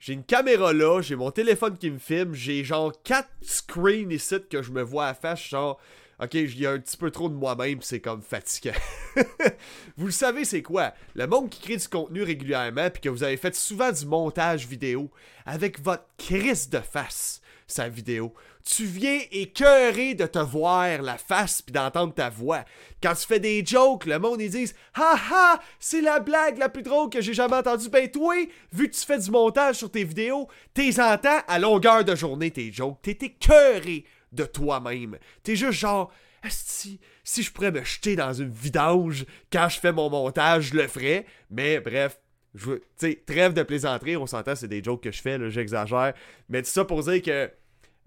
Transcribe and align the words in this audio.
J'ai 0.00 0.14
une 0.14 0.24
caméra 0.24 0.72
là, 0.72 1.02
j'ai 1.02 1.14
mon 1.14 1.30
téléphone 1.30 1.76
qui 1.76 1.90
me 1.90 1.98
filme, 1.98 2.32
j'ai 2.32 2.64
genre 2.64 2.90
quatre 3.02 3.28
screens 3.42 4.10
ici 4.10 4.36
que 4.48 4.62
je 4.62 4.72
me 4.72 4.80
vois 4.80 5.08
à 5.08 5.14
face, 5.14 5.46
genre 5.46 5.78
OK, 6.22 6.32
il 6.34 6.58
y 6.58 6.66
a 6.66 6.72
un 6.72 6.78
petit 6.78 6.96
peu 6.96 7.10
trop 7.10 7.28
de 7.28 7.34
moi-même, 7.34 7.82
c'est 7.82 8.00
comme 8.00 8.22
fatigant. 8.22 8.78
vous 9.98 10.06
le 10.06 10.12
savez, 10.12 10.46
c'est 10.46 10.62
quoi? 10.62 10.94
Le 11.14 11.26
monde 11.26 11.50
qui 11.50 11.60
crée 11.60 11.76
du 11.76 11.86
contenu 11.86 12.22
régulièrement, 12.22 12.88
puis 12.88 13.02
que 13.02 13.08
vous 13.10 13.22
avez 13.22 13.36
fait 13.36 13.54
souvent 13.54 13.92
du 13.92 14.06
montage 14.06 14.66
vidéo, 14.66 15.10
avec 15.44 15.78
votre 15.80 16.06
crise 16.16 16.70
de 16.70 16.80
face, 16.80 17.42
sa 17.66 17.90
vidéo, 17.90 18.34
tu 18.64 18.84
viens 18.84 19.20
écœurer 19.30 20.14
de 20.14 20.26
te 20.26 20.38
voir 20.38 21.02
la 21.02 21.18
face 21.18 21.62
puis 21.62 21.72
d'entendre 21.72 22.14
ta 22.14 22.30
voix. 22.30 22.64
Quand 23.02 23.14
tu 23.14 23.26
fais 23.26 23.40
des 23.40 23.64
jokes, 23.64 24.06
le 24.06 24.18
monde 24.18 24.40
ils 24.40 24.50
disent 24.50 24.74
Ha 24.94 25.16
ha, 25.30 25.60
c'est 25.78 26.00
la 26.00 26.20
blague 26.20 26.58
la 26.58 26.68
plus 26.68 26.82
drôle 26.82 27.10
que 27.10 27.20
j'ai 27.20 27.34
jamais 27.34 27.56
entendue. 27.56 27.88
Ben 27.88 28.10
toi, 28.10 28.34
vu 28.72 28.90
que 28.90 28.94
tu 28.94 29.06
fais 29.06 29.18
du 29.18 29.30
montage 29.30 29.76
sur 29.76 29.90
tes 29.90 30.04
vidéos, 30.04 30.48
t'es 30.74 31.00
entends 31.00 31.40
à 31.48 31.58
longueur 31.58 32.04
de 32.04 32.14
journée 32.14 32.50
tes 32.50 32.72
jokes. 32.72 32.98
T'es 33.02 33.18
écœuré 33.20 34.04
de 34.32 34.44
toi-même. 34.44 35.18
T'es 35.42 35.56
juste 35.56 35.78
genre 35.78 36.12
si, 36.48 37.00
si 37.24 37.42
je 37.42 37.52
pourrais 37.52 37.72
me 37.72 37.84
jeter 37.84 38.16
dans 38.16 38.32
une 38.32 38.50
vidange 38.50 39.26
quand 39.52 39.68
je 39.68 39.78
fais 39.78 39.92
mon 39.92 40.08
montage, 40.08 40.70
je 40.70 40.76
le 40.76 40.88
ferais. 40.88 41.26
Mais 41.50 41.80
bref, 41.80 42.18
je 42.54 42.80
sais, 42.96 43.22
trêve 43.26 43.52
de 43.52 43.62
plaisanterie, 43.62 44.16
on 44.16 44.26
s'entend, 44.26 44.56
c'est 44.56 44.68
des 44.68 44.82
jokes 44.82 45.02
que 45.02 45.12
je 45.12 45.20
fais, 45.20 45.38
j'exagère. 45.50 46.14
Mais 46.48 46.62
tout 46.62 46.70
ça 46.70 46.84
pour 46.84 47.02
dire 47.02 47.22
que 47.22 47.50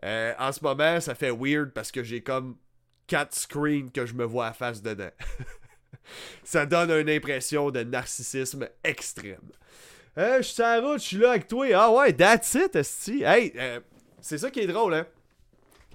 euh, 0.03 0.34
en 0.38 0.52
ce 0.52 0.63
moment, 0.63 0.99
ça 0.99 1.16
fait 1.16 1.31
weird 1.31 1.71
parce 1.71 1.91
que 1.91 2.03
j'ai 2.03 2.21
comme 2.21 2.57
quatre 3.07 3.35
screens 3.35 3.89
que 3.89 4.05
je 4.05 4.13
me 4.13 4.25
vois 4.25 4.48
à 4.48 4.53
face 4.53 4.81
dedans. 4.81 5.11
ça 6.44 6.66
donne 6.66 6.91
une 6.91 7.09
impression 7.09 7.71
de 7.71 7.84
narcissisme 7.84 8.67
extrême. 8.84 9.52
Euh, 10.17 10.38
je 10.38 10.44
suis 10.44 10.55
sur 10.55 10.84
route, 10.84 10.99
je 10.99 11.08
suis 11.08 11.17
là 11.17 11.31
avec 11.31 11.47
toi. 11.47 11.67
Ah 11.73 11.91
ouais, 11.91 12.13
that's 12.13 12.53
it, 12.53 12.75
esti. 12.75 13.23
Hey, 13.23 13.53
euh, 13.55 13.80
c'est 14.21 14.38
ça 14.38 14.52
qui 14.52 14.59
est 14.59 14.67
drôle, 14.67 14.94
hein. 14.94 15.08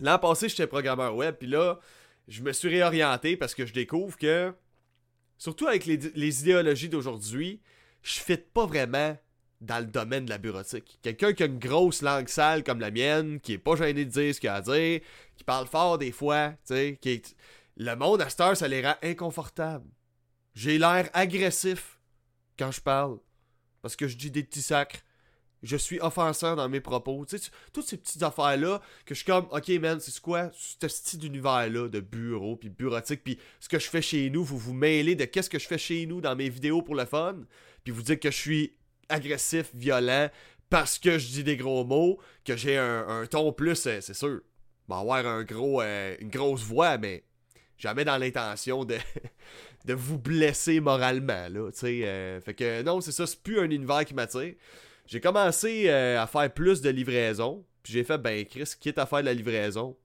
L'an 0.00 0.18
passé, 0.18 0.48
j'étais 0.48 0.66
programmeur 0.66 1.14
web, 1.14 1.34
puis 1.38 1.48
là, 1.48 1.78
je 2.28 2.42
me 2.42 2.52
suis 2.52 2.68
réorienté 2.68 3.36
parce 3.36 3.54
que 3.54 3.66
je 3.66 3.72
découvre 3.72 4.16
que, 4.16 4.52
surtout 5.38 5.66
avec 5.66 5.86
les, 5.86 5.96
les 5.96 6.42
idéologies 6.42 6.88
d'aujourd'hui, 6.88 7.60
je 8.02 8.20
fit 8.20 8.36
pas 8.36 8.64
vraiment 8.64 9.16
dans 9.60 9.78
le 9.78 9.86
domaine 9.86 10.24
de 10.24 10.30
la 10.30 10.38
bureautique. 10.38 10.98
Quelqu'un 11.02 11.32
qui 11.32 11.42
a 11.42 11.46
une 11.46 11.58
grosse 11.58 12.02
langue 12.02 12.28
sale 12.28 12.62
comme 12.62 12.80
la 12.80 12.90
mienne, 12.90 13.40
qui 13.40 13.54
est 13.54 13.58
pas 13.58 13.76
gêné 13.76 14.04
de 14.04 14.10
dire 14.10 14.34
ce 14.34 14.40
qu'il 14.40 14.48
a 14.48 14.54
à 14.54 14.60
dire, 14.60 15.00
qui 15.36 15.44
parle 15.44 15.66
fort 15.66 15.98
des 15.98 16.12
fois, 16.12 16.50
tu 16.66 16.74
sais, 16.74 16.98
qui 17.00 17.10
est... 17.10 17.36
Le 17.76 17.94
monde 17.94 18.20
à 18.20 18.28
cette 18.28 18.40
heure, 18.40 18.56
ça 18.56 18.66
les 18.66 18.84
rend 18.84 18.96
inconfortables. 19.02 19.88
J'ai 20.54 20.78
l'air 20.78 21.08
agressif 21.12 22.00
quand 22.58 22.72
je 22.72 22.80
parle. 22.80 23.18
Parce 23.82 23.94
que 23.94 24.08
je 24.08 24.16
dis 24.16 24.32
des 24.32 24.42
petits 24.42 24.62
sacres. 24.62 24.98
Je 25.62 25.76
suis 25.76 26.00
offensant 26.00 26.56
dans 26.56 26.68
mes 26.68 26.80
propos. 26.80 27.24
Tu 27.24 27.38
sais, 27.38 27.50
toutes 27.72 27.86
ces 27.86 27.96
petites 27.96 28.22
affaires-là 28.22 28.80
que 29.04 29.14
je 29.14 29.20
suis 29.20 29.26
comme, 29.26 29.46
ok, 29.50 29.68
man, 29.80 30.00
c'est 30.00 30.20
quoi 30.20 30.50
ce 30.52 30.88
style 30.88 31.20
d'univers-là 31.20 31.88
de 31.88 32.00
bureau, 32.00 32.56
puis 32.56 32.68
bureautique, 32.68 33.22
puis 33.22 33.38
ce 33.60 33.68
que 33.68 33.78
je 33.78 33.88
fais 33.88 34.02
chez 34.02 34.30
nous, 34.30 34.44
vous 34.44 34.58
vous 34.58 34.74
mêlez 34.74 35.14
de 35.14 35.24
qu'est-ce 35.24 35.50
que 35.50 35.58
je 35.58 35.66
fais 35.66 35.78
chez 35.78 36.06
nous 36.06 36.20
dans 36.20 36.36
mes 36.36 36.48
vidéos 36.48 36.82
pour 36.82 36.94
le 36.94 37.04
fun, 37.04 37.38
puis 37.82 37.92
vous 37.92 38.02
dites 38.02 38.20
que 38.20 38.30
je 38.30 38.36
suis 38.36 38.77
agressif, 39.08 39.70
violent, 39.74 40.28
parce 40.70 40.98
que 40.98 41.18
je 41.18 41.28
dis 41.28 41.44
des 41.44 41.56
gros 41.56 41.84
mots, 41.84 42.18
que 42.44 42.56
j'ai 42.56 42.76
un, 42.76 43.26
ton 43.30 43.52
plus, 43.52 43.86
euh, 43.86 44.00
c'est 44.00 44.14
sûr. 44.14 44.40
Va 44.88 44.98
avoir 44.98 45.22
euh, 45.26 46.16
une 46.20 46.30
grosse 46.30 46.62
voix, 46.62 46.98
mais 46.98 47.24
jamais 47.76 48.04
dans 48.04 48.16
l'intention 48.16 48.84
de, 48.84 48.96
de 49.84 49.94
vous 49.94 50.18
blesser 50.18 50.80
moralement, 50.80 51.48
là, 51.48 51.70
tu. 51.70 52.04
Euh, 52.04 52.40
fait 52.40 52.54
que 52.54 52.82
non, 52.82 53.00
c'est 53.00 53.12
ça, 53.12 53.26
c'est 53.26 53.42
plus 53.42 53.60
un 53.60 53.70
univers 53.70 54.04
qui 54.04 54.14
m'attire. 54.14 54.54
J'ai 55.06 55.20
commencé 55.20 55.88
à 55.88 56.26
faire 56.26 56.52
plus 56.52 56.82
de 56.82 56.90
livraison, 56.90 57.64
puis 57.82 57.94
j'ai 57.94 58.04
fait, 58.04 58.18
ben 58.18 58.44
Chris, 58.44 58.74
quitte 58.78 58.98
à 58.98 59.06
faire 59.06 59.20
de 59.20 59.24
la 59.24 59.32
livraison, 59.32 59.96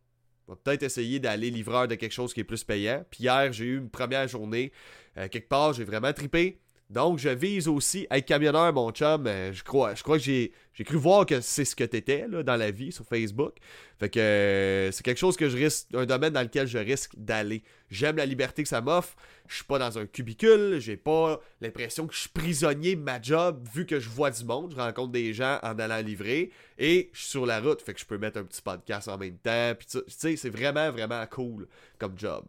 on 0.48 0.54
va 0.54 0.60
peut-être 0.64 0.84
essayer 0.84 1.20
d'aller 1.20 1.50
livreur 1.50 1.90
de 1.90 1.96
quelque 1.96 2.14
chose 2.14 2.34
qui 2.34 2.40
est 2.40 2.46
plus 2.46 2.64
payant. 2.64 3.04
Puis 3.10 3.24
hier, 3.24 3.52
j'ai 3.52 3.66
eu 3.66 3.78
une 3.80 3.90
première 3.90 4.30
journée. 4.30 4.72
quelque 5.16 5.50
part, 5.50 5.74
j'ai 5.74 5.84
vraiment 5.84 6.14
tripé. 6.14 6.62
Donc, 6.94 7.18
je 7.18 7.30
vise 7.30 7.68
aussi 7.68 8.06
être 8.12 8.26
camionneur, 8.26 8.72
mon 8.72 8.92
chum. 8.92 9.26
Euh, 9.26 9.52
je 9.52 9.64
crois, 9.64 9.96
je 9.96 10.04
crois 10.04 10.20
que 10.20 10.24
j'ai, 10.24 10.52
cru 10.86 10.96
voir 10.96 11.26
que 11.26 11.42
c'est 11.42 11.66
ce 11.66 11.76
que 11.76 11.84
t'étais 11.84 12.28
là, 12.30 12.44
dans 12.44 12.56
la 12.56 12.70
vie 12.70 12.92
sur 12.92 13.04
Facebook. 13.04 13.56
Fait 14.00 14.10
que 14.10 14.20
euh, 14.20 14.92
c'est 14.92 15.02
quelque 15.02 15.18
chose 15.18 15.36
que 15.36 15.50
je 15.50 15.58
risque, 15.58 15.88
un 15.96 16.06
domaine 16.06 16.34
dans 16.34 16.44
lequel 16.44 16.68
je 16.68 16.78
risque 16.78 17.14
d'aller. 17.18 17.64
J'aime 17.90 18.18
la 18.18 18.28
liberté 18.28 18.62
que 18.62 18.70
ça 18.70 18.80
m'offre. 18.80 19.16
Je 19.48 19.56
suis 19.56 19.64
pas 19.64 19.80
dans 19.80 19.98
un 19.98 20.06
cubicule. 20.06 20.80
J'ai 20.80 20.96
pas 20.96 21.42
l'impression 21.62 22.06
que 22.06 22.14
je 22.14 22.20
suis 22.20 22.30
prisonnier 22.30 22.96
de 22.96 23.02
ma 23.02 23.20
job 23.20 23.68
vu 23.74 23.88
que 23.88 24.00
je 24.00 24.10
vois 24.10 24.30
du 24.30 24.46
monde. 24.46 24.74
Je 24.76 24.80
rencontre 24.80 25.12
des 25.12 25.34
gens 25.34 25.58
en 25.64 25.80
allant 25.80 26.00
livrer. 26.00 26.52
Et 26.78 27.10
je 27.12 27.20
suis 27.22 27.30
sur 27.30 27.48
la 27.48 27.60
route. 27.60 27.82
Fait 27.82 27.96
que 27.96 28.00
je 28.00 28.06
peux 28.06 28.20
mettre 28.20 28.38
un 28.38 28.44
petit 28.44 28.62
podcast 28.62 29.08
en 29.08 29.18
même 29.18 29.38
temps. 29.40 29.74
Tu 29.80 30.00
sais, 30.10 30.36
c'est 30.36 30.50
vraiment, 30.52 30.92
vraiment 30.92 31.26
cool 31.26 31.68
comme 31.98 32.14
job. 32.20 32.46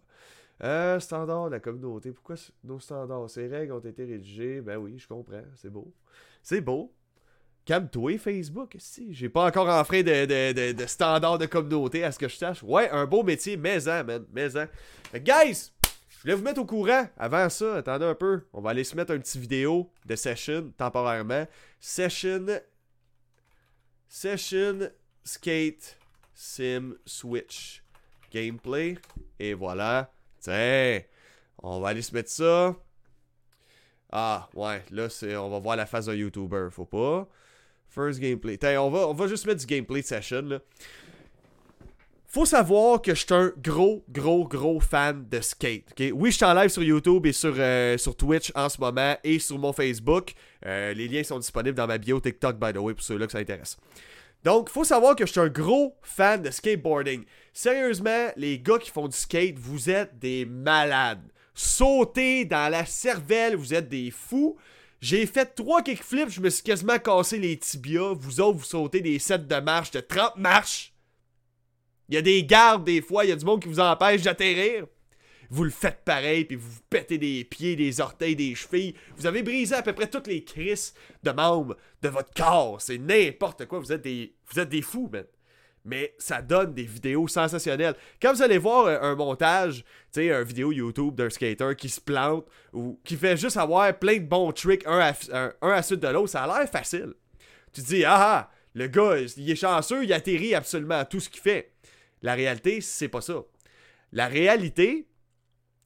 Euh, 0.63 1.01
standard 1.01 1.47
de 1.47 1.53
la 1.53 1.61
communauté. 1.61 2.13
Pourquoi 2.13 2.37
nos 2.63 2.79
standards, 2.79 3.29
ces 3.29 3.49
règles 3.49 3.73
ont 3.73 3.81
été 3.81 4.05
rédigées? 4.05 4.61
Ben 4.61 4.77
oui, 4.77 4.99
je 4.99 5.09
comprends. 5.09 5.43
C'est 5.57 5.71
beau. 5.71 5.93
C'est 6.43 6.61
beau. 6.61 6.95
Calme-toi, 7.65 8.19
Facebook. 8.19 8.77
Si, 8.79 9.15
j'ai 9.15 9.31
pas 9.31 9.47
encore 9.47 9.69
enfreint 9.69 10.03
de, 10.03 10.27
de, 10.27 10.73
de, 10.73 10.87
standards 10.87 11.39
de 11.39 11.47
communauté 11.47 12.05
à 12.05 12.13
ce 12.13 12.19
que 12.19 12.29
je 12.29 12.37
sache. 12.37 12.63
Ouais, 12.63 12.91
un 12.91 13.07
beau 13.07 13.23
métier, 13.23 13.57
mais 13.57 13.79
man. 13.81 14.27
Mais 14.33 14.51
guys, 15.21 15.73
je 16.11 16.21
voulais 16.21 16.35
vous 16.35 16.43
mettre 16.43 16.61
au 16.61 16.67
courant. 16.67 17.09
Avant 17.17 17.49
ça, 17.49 17.77
attendez 17.77 18.05
un 18.05 18.15
peu. 18.15 18.43
On 18.53 18.61
va 18.61 18.71
aller 18.71 18.85
se 18.85 18.95
mettre 18.95 19.13
un 19.13 19.19
petit 19.19 19.39
vidéo 19.39 19.91
de 20.05 20.15
session 20.15 20.73
temporairement. 20.77 21.47
Session. 21.81 22.47
Session 24.09 24.91
Skate 25.25 25.99
Sim 26.35 26.97
Switch. 27.07 27.83
Gameplay. 28.31 28.99
Et 29.39 29.55
voilà. 29.55 30.14
Tiens, 30.45 31.01
on 31.63 31.81
va 31.81 31.89
aller 31.89 32.03
se 32.03 32.15
mettre 32.15 32.31
ça. 32.31 32.77
Ah, 34.13 34.49
ouais, 34.55 34.83
là, 34.91 35.09
c'est, 35.09 35.35
on 35.37 35.49
va 35.49 35.59
voir 35.59 35.77
la 35.77 35.87
face 35.87 36.07
d'un 36.07 36.15
YouTuber. 36.15 36.69
Faut 36.71 36.85
pas. 36.85 37.27
First 37.89 38.21
gameplay. 38.21 38.59
Tiens, 38.59 38.83
on 38.83 38.91
va, 38.91 39.09
on 39.09 39.15
va 39.15 39.27
juste 39.27 39.47
mettre 39.47 39.61
du 39.61 39.67
gameplay 39.67 40.03
de 40.03 40.07
session, 40.07 40.43
là. 40.43 40.59
Faut 42.27 42.45
savoir 42.45 43.01
que 43.01 43.15
je 43.15 43.21
suis 43.21 43.33
un 43.33 43.53
gros, 43.63 44.05
gros, 44.11 44.47
gros 44.47 44.81
fan 44.81 45.25
de 45.29 45.41
skate. 45.41 45.85
Oui, 46.13 46.33
je 46.33 46.37
suis 46.37 46.45
en 46.45 46.53
live 46.53 46.69
sur 46.69 46.83
YouTube 46.83 47.25
et 47.27 47.33
sur, 47.33 47.55
euh, 47.57 47.97
sur 47.97 48.17
Twitch 48.17 48.51
en 48.57 48.69
ce 48.69 48.81
moment 48.81 49.17
et 49.23 49.39
sur 49.39 49.57
mon 49.57 49.73
Facebook. 49.73 50.35
Euh, 50.67 50.93
les 50.95 51.07
liens 51.07 51.23
sont 51.23 51.39
disponibles 51.39 51.77
dans 51.77 51.87
ma 51.87 51.97
bio 51.97 52.19
TikTok, 52.19 52.59
by 52.59 52.73
the 52.73 52.79
way, 52.79 52.93
pour 52.93 53.05
ceux-là 53.05 53.27
que 53.27 53.33
ça 53.33 53.39
intéresse. 53.39 53.77
Donc, 54.45 54.69
faut 54.69 54.85
savoir 54.85 55.17
que 55.17 55.25
je 55.25 55.33
suis 55.33 55.41
un 55.41 55.49
gros 55.49 55.97
fan 56.03 56.43
de 56.43 56.51
skateboarding. 56.51 57.25
Sérieusement, 57.55 58.29
les 58.37 58.61
gars 58.61 58.79
qui 58.79 58.91
font 58.91 59.09
du 59.09 59.17
skate, 59.17 59.59
vous 59.59 59.89
êtes 59.89 60.19
des 60.19 60.45
malades. 60.45 61.23
Sautez 61.55 62.45
dans 62.45 62.71
la 62.71 62.85
cervelle, 62.85 63.57
vous 63.57 63.73
êtes 63.73 63.89
des 63.89 64.11
fous. 64.11 64.57
J'ai 65.01 65.25
fait 65.27 65.55
trois 65.55 65.83
kickflips, 65.83 66.31
je 66.31 66.41
me 66.41 66.51
suis 66.51 66.63
quasiment 66.63 66.99
cassé 66.99 67.39
les 67.39 67.57
tibias. 67.57 68.15
Vous 68.15 68.41
autres, 68.41 68.59
vous 68.59 68.65
sautez 68.65 69.01
des 69.01 69.19
sets 69.19 69.39
de 69.39 69.61
marche 69.61 69.91
de 69.93 70.01
30 70.01 70.37
marches. 70.37 70.93
Il 72.09 72.15
y 72.15 72.19
a 72.19 72.23
des 72.23 72.45
gardes 72.45 72.85
des 72.85 73.01
fois, 73.01 73.25
il 73.25 73.29
y 73.29 73.33
a 73.33 73.37
du 73.37 73.45
monde 73.45 73.63
qui 73.63 73.69
vous 73.69 73.81
empêche 73.81 74.23
d'atterrir 74.23 74.87
vous 75.55 75.65
le 75.65 75.71
faites 75.71 76.03
pareil, 76.05 76.45
puis 76.45 76.57
vous 76.57 76.69
vous 76.69 76.81
pétez 76.91 77.17
des 77.17 77.45
pieds, 77.45 77.77
des 77.77 78.01
orteils, 78.01 78.35
des 78.35 78.57
chevilles. 78.57 78.95
Vous 79.17 79.27
avez 79.27 79.45
brisé 79.45 79.77
à 79.77 79.83
peu 79.83 79.93
près 79.93 80.09
toutes 80.09 80.27
les 80.27 80.43
crises 80.43 80.95
de 81.23 81.31
membres 81.31 81.77
de 82.03 82.09
votre 82.09 82.35
corps. 82.35 82.81
C'est 82.81 82.99
n'importe 82.99 83.67
quoi. 83.67 83.79
Vous 83.79 83.93
êtes 83.93 84.03
des, 84.03 84.35
vous 84.51 84.59
êtes 84.59 84.69
des 84.69 84.83
fous, 84.83 85.09
man. 85.13 85.25
Mais 85.85 86.13
ça 86.19 86.43
donne 86.43 86.75
des 86.75 86.83
vidéos 86.83 87.29
sensationnelles. 87.29 87.95
Quand 88.21 88.33
vous 88.33 88.43
allez 88.43 88.59
voir 88.59 88.87
un, 89.01 89.15
montage, 89.15 89.85
tu 90.13 90.23
sais, 90.23 90.33
un 90.33 90.43
vidéo 90.43 90.73
YouTube 90.73 91.15
d'un 91.15 91.31
skater 91.31 91.77
qui 91.77 91.89
se 91.89 92.01
plante 92.01 92.47
ou 92.73 92.99
qui 93.05 93.15
fait 93.15 93.37
juste 93.37 93.57
avoir 93.57 93.97
plein 93.97 94.17
de 94.17 94.27
bons 94.27 94.51
tricks 94.51 94.85
un 94.87 94.99
à, 94.99 95.53
un, 95.61 95.71
à 95.71 95.83
suite 95.83 96.01
de 96.01 96.09
l'autre, 96.09 96.31
ça 96.31 96.45
a 96.45 96.59
l'air 96.59 96.69
facile. 96.69 97.15
Tu 97.73 97.81
te 97.81 97.87
dis, 97.87 98.05
ah 98.05 98.17
ah, 98.19 98.51
le 98.75 98.89
gars, 98.89 99.19
il 99.37 99.51
est 99.51 99.57
chanceux, 99.57 100.03
il 100.03 100.13
atterrit 100.13 100.55
absolument 100.55 100.99
à 100.99 101.05
tout 101.05 101.21
ce 101.21 101.29
qu'il 101.29 101.43
fait. 101.43 101.75
La 102.23 102.35
réalité, 102.35 102.81
c'est 102.81 103.09
pas 103.09 103.21
ça. 103.21 103.45
La 104.11 104.27
réalité, 104.27 105.07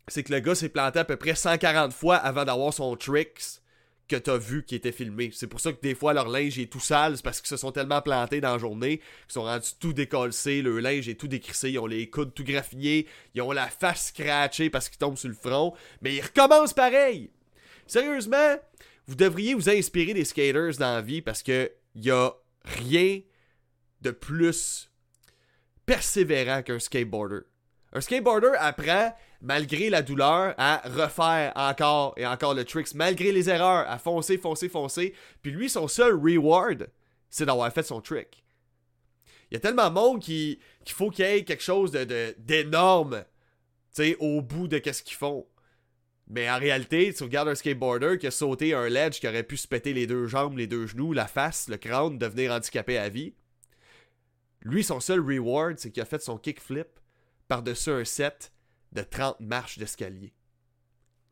c'est 0.09 0.23
que 0.23 0.33
le 0.33 0.41
gars 0.41 0.55
s'est 0.55 0.69
planté 0.69 0.99
à 0.99 1.05
peu 1.05 1.17
près 1.17 1.35
140 1.35 1.93
fois 1.93 2.17
avant 2.17 2.45
d'avoir 2.45 2.73
son 2.73 2.97
tricks 2.97 3.61
que 4.09 4.17
t'as 4.17 4.39
vu 4.39 4.65
qui 4.65 4.75
était 4.75 4.93
filmé. 4.93 5.31
C'est 5.35 5.47
pour 5.47 5.61
ça 5.61 5.73
que 5.73 5.81
des 5.83 5.95
fois 5.95 6.15
leur 6.15 6.29
linge 6.29 6.59
est 6.59 6.73
tout 6.73 6.81
sale, 6.81 7.17
c'est 7.17 7.23
parce 7.23 7.41
qu'ils 7.41 7.49
se 7.49 7.59
sont 7.59 7.73
tellement 7.73 8.01
plantés 8.01 8.41
dans 8.41 8.53
la 8.53 8.59
journée 8.59 8.99
qu'ils 8.99 9.35
sont 9.35 9.43
rendus 9.43 9.73
tout 9.79 9.93
décollés, 9.93 10.63
le 10.63 10.81
linge 10.81 11.09
est 11.09 11.15
tout 11.15 11.29
décrissé, 11.29 11.71
ils 11.71 11.79
ont 11.79 11.87
les 11.87 12.09
coudes 12.09 12.33
tout 12.35 12.45
graffinés, 12.45 13.07
ils 13.35 13.43
ont 13.43 13.53
la 13.53 13.69
face 13.69 14.09
scratchée 14.09 14.71
parce 14.71 14.89
qu'ils 14.89 14.99
tombent 14.99 15.19
sur 15.19 15.29
le 15.29 15.35
front, 15.35 15.75
mais 16.01 16.15
ils 16.15 16.23
recommencent 16.23 16.73
pareil. 16.73 17.31
Sérieusement, 17.87 18.57
vous 19.07 19.15
devriez 19.15 19.55
vous 19.55 19.69
inspirer 19.69 20.15
des 20.15 20.25
skaters 20.25 20.77
dans 20.79 20.95
la 20.95 21.03
vie 21.03 21.21
parce 21.21 21.43
que 21.43 21.71
y 21.95 22.11
a 22.11 22.33
rien 22.65 23.21
de 24.01 24.11
plus 24.11 24.91
persévérant 25.87 26.63
qu'un 26.63 26.79
skateboarder. 26.79 27.41
Un 27.93 28.01
skateboarder 28.01 28.53
apprend 28.59 29.15
malgré 29.41 29.91
la 29.91 30.03
douleur, 30.03 30.55
à 30.59 30.83
refaire 30.85 31.53
encore 31.55 32.15
et 32.17 32.27
encore 32.27 32.55
le 32.55 32.65
tricks, 32.65 32.95
malgré 32.95 33.33
les 33.33 33.49
erreurs, 33.49 33.89
à 33.89 33.99
foncer, 33.99 34.39
foncer, 34.39 34.69
foncer. 34.69 35.15
Puis 35.43 35.53
lui, 35.53 35.71
son 35.71 35.89
seul 35.89 36.15
reward, 36.15 36.89
c'est 37.31 37.47
d'avoir 37.47 37.73
fait 37.73 37.83
son 37.83 38.01
trick. 38.01 38.45
Il 39.51 39.55
y 39.55 39.57
a 39.57 39.61
tellement 39.61 39.89
de 39.89 39.95
monde 39.95 40.21
qui, 40.21 40.59
qu'il 40.85 40.95
faut 40.95 41.11
qu'il 41.11 41.25
y 41.25 41.29
ait 41.29 41.45
quelque 41.45 41.63
chose 41.63 41.93
d'énorme 41.93 43.25
au 44.21 44.43
bout 44.43 44.69
de 44.69 44.79
qu'est-ce 44.79 45.03
qu'ils 45.03 45.17
font. 45.17 45.47
Mais 46.29 46.49
en 46.51 46.59
réalité, 46.59 47.13
tu 47.15 47.23
regardes 47.23 47.49
un 47.49 47.55
skateboarder 47.55 48.19
qui 48.19 48.27
a 48.27 48.31
sauté 48.31 48.75
un 48.75 48.89
ledge 48.89 49.19
qui 49.19 49.27
aurait 49.27 49.43
pu 49.43 49.57
se 49.57 49.67
péter 49.67 49.95
les 49.95 50.07
deux 50.07 50.27
jambes, 50.27 50.59
les 50.59 50.67
deux 50.67 50.87
genoux, 50.87 51.13
la 51.13 51.27
face, 51.27 51.69
le 51.69 51.79
crâne, 51.79 52.19
devenir 52.19 52.53
handicapé 52.53 52.99
à 52.99 53.09
vie. 53.09 53.35
Lui, 54.61 54.85
son 54.85 55.01
seul 55.01 55.21
reward, 55.21 55.79
c'est 55.79 55.91
qu'il 55.91 56.03
a 56.03 56.07
fait 56.07 56.23
son 56.23 56.37
kickflip 56.37 56.89
par-dessus 57.49 57.91
un 57.91 58.05
set 58.05 58.53
de 58.93 59.03
30 59.03 59.41
marches 59.41 59.79
d'escalier. 59.79 60.33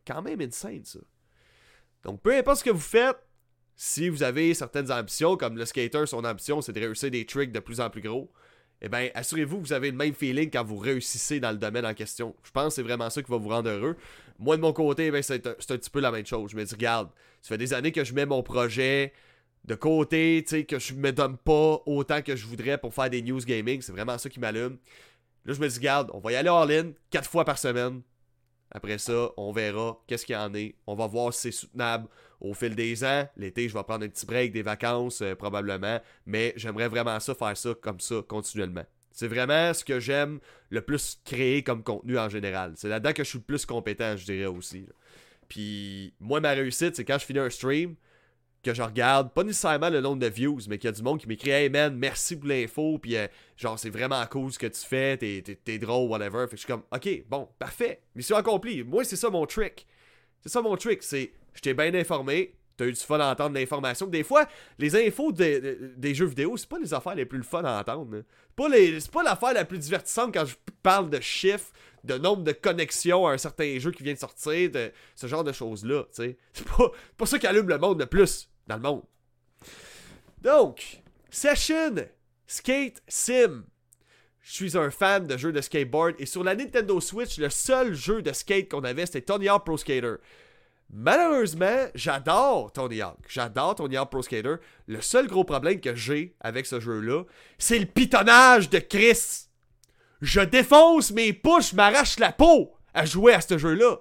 Quand 0.07 0.23
même 0.23 0.41
insane, 0.41 0.85
ça. 0.85 1.01
Donc, 2.05 2.23
peu 2.23 2.37
importe 2.37 2.61
ce 2.61 2.65
que 2.65 2.71
vous 2.71 2.79
faites, 2.79 3.19
si 3.75 4.09
vous 4.09 4.23
avez 4.23 4.55
certaines 4.55 4.91
ambitions, 4.91 5.37
comme 5.37 5.57
le 5.57 5.67
skater, 5.67 6.07
son 6.07 6.25
ambition, 6.25 6.63
c'est 6.63 6.73
de 6.73 6.81
réussir 6.81 7.11
des 7.11 7.27
tricks 7.27 7.53
de 7.53 7.61
plus 7.61 7.81
en 7.81 7.91
plus 7.91 8.01
gros, 8.01 8.33
eh 8.83 8.89
bien, 8.89 9.09
assurez-vous 9.15 9.59
que 9.59 9.67
vous 9.69 9.73
avez 9.73 9.91
le 9.91 9.97
même 9.97 10.15
feeling 10.15 10.51
quand 10.51 10.65
vous 10.65 10.77
réussissez 10.77 11.41
dans 11.41 11.51
le 11.51 11.57
domaine 11.57 11.87
en 11.87 11.95
question. 11.95 12.35
Je 12.43 12.51
pense 12.51 12.69
que 12.69 12.75
c'est 12.75 12.83
vraiment 12.83 13.09
ça 13.09 13.23
qui 13.23 13.31
va 13.31 13.39
vous 13.39 13.49
rendre 13.49 13.71
heureux. 13.71 13.97
Moi, 14.39 14.57
de 14.57 14.63
mon 14.63 14.73
côté, 14.73 15.11
ben, 15.11 15.23
c'est 15.23 15.47
un, 15.47 15.53
petit 15.53 15.91
peu 15.91 16.01
la 16.01 16.11
même 16.11 16.27
chose. 16.27 16.51
Je 16.51 16.57
me 16.57 16.65
dis, 16.65 16.75
regarde, 16.75 17.09
ça 17.41 17.51
fait 17.51 17.59
des 17.59 17.73
années 17.73 17.93
que 17.93 18.05
je 18.05 18.13
mets 18.13 18.27
mon 18.27 18.43
projet 18.43 19.13
de 19.65 19.75
côté, 19.75 20.45
tu 20.47 20.57
sais, 20.57 20.65
que 20.65 20.79
je 20.79 20.95
me 20.95 21.11
donne 21.11 21.37
pas 21.39 21.83
autant 21.87 22.23
que 22.23 22.37
je 22.37 22.47
voudrais 22.47 22.79
pour 22.79 22.95
faire 22.95 23.11
des 23.11 23.23
news 23.23 23.41
gaming. 23.41 23.81
C'est 23.81 23.93
vraiment 23.93 24.17
ça 24.19 24.29
qui 24.29 24.39
m'allume. 24.39 24.79
Là, 25.47 25.55
je 25.55 25.61
me 25.61 25.69
dis, 25.69 25.79
regarde, 25.79 26.11
on 26.13 26.19
va 26.19 26.33
y 26.33 26.37
aller 26.37 26.49
en 26.49 26.65
ligne 26.65 26.93
quatre 27.09 27.31
fois 27.31 27.45
par 27.45 27.57
semaine. 27.57 28.03
Après 28.73 28.99
ça, 28.99 29.31
on 29.37 29.53
verra 29.53 30.03
qu'est-ce 30.09 30.27
qu'il 30.27 30.35
y 30.35 30.39
en 30.39 30.53
est. 30.55 30.75
On 30.89 30.97
va 30.97 31.07
voir 31.07 31.33
si 31.33 31.43
c'est 31.43 31.53
soutenable 31.53 32.09
au 32.41 32.53
fil 32.53 32.75
des 32.75 33.05
ans. 33.05 33.29
L'été, 33.37 33.69
je 33.69 33.75
vais 33.75 33.85
prendre 33.85 34.05
un 34.05 34.09
petit 34.09 34.27
break, 34.27 34.53
des 34.53 34.63
vacances 34.63 35.23
euh, 35.23 35.37
probablement. 35.37 36.01
Mais 36.27 36.53
j'aimerais 36.57 36.89
vraiment 36.89 37.21
ça, 37.21 37.33
faire 37.35 37.57
ça 37.57 37.75
comme 37.81 38.01
ça 38.01 38.17
continuellement. 38.27 38.85
C'est 39.13 39.29
vraiment 39.29 39.73
ce 39.73 39.85
que 39.85 40.01
j'aime 40.01 40.41
le 40.69 40.83
plus 40.83 41.21
créer 41.25 41.63
comme 41.63 41.85
contenu 41.85 42.19
en 42.19 42.29
général. 42.29 42.73
C'est 42.77 42.89
là-dedans 42.89 43.13
que 43.13 43.23
je 43.23 43.29
suis 43.29 43.39
le 43.39 43.45
plus 43.45 43.65
compétent, 43.65 44.17
je 44.17 44.25
dirais 44.25 44.47
aussi. 44.47 44.87
Puis 45.49 46.13
moi, 46.19 46.41
ma 46.41 46.51
réussite, 46.51 46.97
c'est 46.97 47.05
quand 47.05 47.19
je 47.19 47.25
finis 47.25 47.39
un 47.39 47.51
stream, 47.51 47.95
que 48.67 48.75
je 48.75 48.83
regarde, 48.83 49.33
pas 49.33 49.45
nécessairement 49.45 49.91
le 49.91 50.01
nombre 50.01 50.19
de 50.19 50.27
views, 50.27 50.59
mais 50.69 50.79
qu'il 50.79 50.89
y 50.89 50.93
a 50.93 50.93
du 50.93 51.03
monde 51.03 51.21
qui 51.21 51.29
m'écrit 51.29 51.51
Hey 51.51 51.69
man, 51.69 51.97
merci 51.97 52.37
pour 52.37 52.49
l'info, 52.49 52.99
puis 52.99 53.17
euh, 53.17 53.29
genre 53.57 53.79
c'est 53.79 53.91
vraiment 53.91 54.25
cool 54.27 54.53
ce 54.53 54.59
que 54.59 54.67
tu 54.67 54.81
fais, 54.81 55.17
t'es, 55.17 55.79
drôle, 55.79 56.11
whatever. 56.11 56.47
Fait 56.49 56.51
que 56.51 56.57
je 56.57 56.61
suis 56.63 56.67
comme 56.67 56.83
Ok, 56.93 57.09
bon, 57.29 57.49
parfait, 57.59 58.01
mission 58.15 58.37
accomplie. 58.37 58.83
Moi, 58.83 59.05
c'est 59.05 59.17
ça 59.17 59.31
mon 59.31 59.47
trick. 59.47 59.87
C'est 60.41 60.49
ça 60.49 60.63
mon 60.63 60.77
trick, 60.77 61.03
c'est 61.03 61.33
je 61.55 61.61
t'ai 61.61 61.75
bien 61.75 61.95
informé, 61.95 62.55
t'as 62.77 62.87
eu 62.87 62.93
du 62.93 63.01
fun 63.01 63.21
à 63.21 63.31
entendre 63.31 63.55
l'information. 63.55 64.07
Des 64.07 64.25
fois, 64.25 64.47
les 64.79 64.97
infos 64.97 65.31
des 65.31 66.15
jeux 66.15 66.27
vidéo, 66.27 66.57
c'est 66.57 66.69
pas 66.69 66.79
les 66.79 66.93
affaires 66.93 67.15
les 67.15 67.25
plus 67.25 67.43
fun 67.45 67.63
à 67.63 67.81
entendre. 67.81 68.25
C'est 68.59 69.11
pas, 69.11 69.23
l'affaire 69.23 69.55
la 69.55 69.65
plus 69.65 69.79
divertissante 69.79 70.35
quand 70.35 70.45
je 70.45 70.57
parle 70.83 71.09
de 71.09 71.21
chiffres, 71.21 71.73
de 72.05 72.19
nombre 72.19 72.43
de 72.43 72.53
connexions 72.53 73.27
à 73.27 73.33
un 73.33 73.39
certain 73.39 73.79
jeu 73.79 73.93
qui 73.93 74.03
vient 74.03 74.15
de 74.15 74.19
sortir, 74.19 74.71
ce 75.15 75.27
genre 75.29 75.45
de 75.45 75.53
choses-là. 75.53 76.05
C'est 76.11 76.37
pas, 76.77 76.91
pas 77.17 77.27
ça 77.27 77.39
qui 77.39 77.47
allume 77.47 77.69
le 77.69 77.79
monde 77.79 78.01
le 78.01 78.07
plus 78.07 78.51
dans 78.67 78.77
le 78.77 78.83
monde. 78.83 79.03
Donc, 80.43 81.03
Session 81.31 81.95
Skate 82.47 83.03
Sim. 83.09 83.65
Je 84.41 84.53
suis 84.53 84.79
un 84.79 84.91
fan 84.91 85.27
de 85.27 85.37
jeux 85.37 85.53
de 85.53 85.61
skateboard 85.61 86.15
et 86.21 86.27
sur 86.27 86.45
la 86.45 86.55
Nintendo 86.55 87.01
Switch, 87.01 87.39
le 87.39 87.51
seul 87.51 87.95
jeu 87.95 88.23
de 88.23 88.33
skate 88.33 88.71
qu'on 88.71 88.85
avait, 88.85 89.05
c'était 89.07 89.23
Tony 89.23 89.49
Hawk 89.49 89.65
Pro 89.65 89.77
Skater. 89.77 90.15
Malheureusement, 90.89 91.87
j'adore 91.97 92.73
Tony 92.73 93.03
Hawk. 93.03 93.19
J'adore 93.29 93.75
Tony 93.75 93.97
Hawk 93.97 94.11
Pro 94.11 94.23
Skater. 94.23 94.57
Le 94.87 95.01
seul 95.01 95.27
gros 95.27 95.43
problème 95.43 95.81
que 95.81 95.97
j'ai 95.97 96.37
avec 96.41 96.65
ce 96.67 96.79
jeu-là, 96.79 97.25
c'est 97.59 97.81
le 97.81 97.87
pitonnage 97.87 98.71
de 98.71 98.79
Chris. 98.79 99.49
Je 100.21 100.41
défonce 100.41 101.11
mes 101.11 101.33
pouces, 101.33 101.73
je 101.73 101.77
m'arrache 101.77 102.21
la 102.21 102.31
peau 102.31 102.73
à 102.95 103.05
jouer 103.05 103.35
à 103.35 103.41
ce 103.41 103.59
jeu-là. 103.59 103.97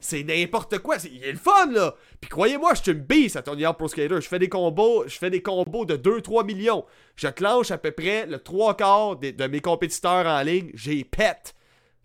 C'est 0.00 0.24
n'importe 0.24 0.78
quoi. 0.78 0.96
Il 1.04 1.22
est 1.22 1.32
le 1.32 1.38
fun, 1.38 1.70
là. 1.70 1.94
Puis 2.20 2.30
croyez-moi, 2.30 2.72
je 2.74 2.82
suis 2.82 2.92
une 2.92 3.00
bise 3.00 3.36
à 3.36 3.42
Tony 3.42 3.64
Hawk 3.64 3.76
Pro 3.76 3.88
Skater. 3.88 4.20
Je 4.20 4.28
fais 4.28 4.38
des 4.38 4.48
combos, 4.48 5.04
je 5.06 5.18
fais 5.18 5.30
des 5.30 5.42
combos 5.42 5.84
de 5.84 5.96
2-3 5.96 6.44
millions. 6.44 6.84
Je 7.16 7.28
clenche 7.28 7.70
à 7.70 7.78
peu 7.78 7.92
près 7.92 8.26
le 8.26 8.38
3 8.38 8.76
quarts 8.76 9.16
de, 9.16 9.30
de 9.30 9.46
mes 9.46 9.60
compétiteurs 9.60 10.26
en 10.26 10.42
ligne. 10.42 10.70
J'ai 10.74 11.04
pète. 11.04 11.54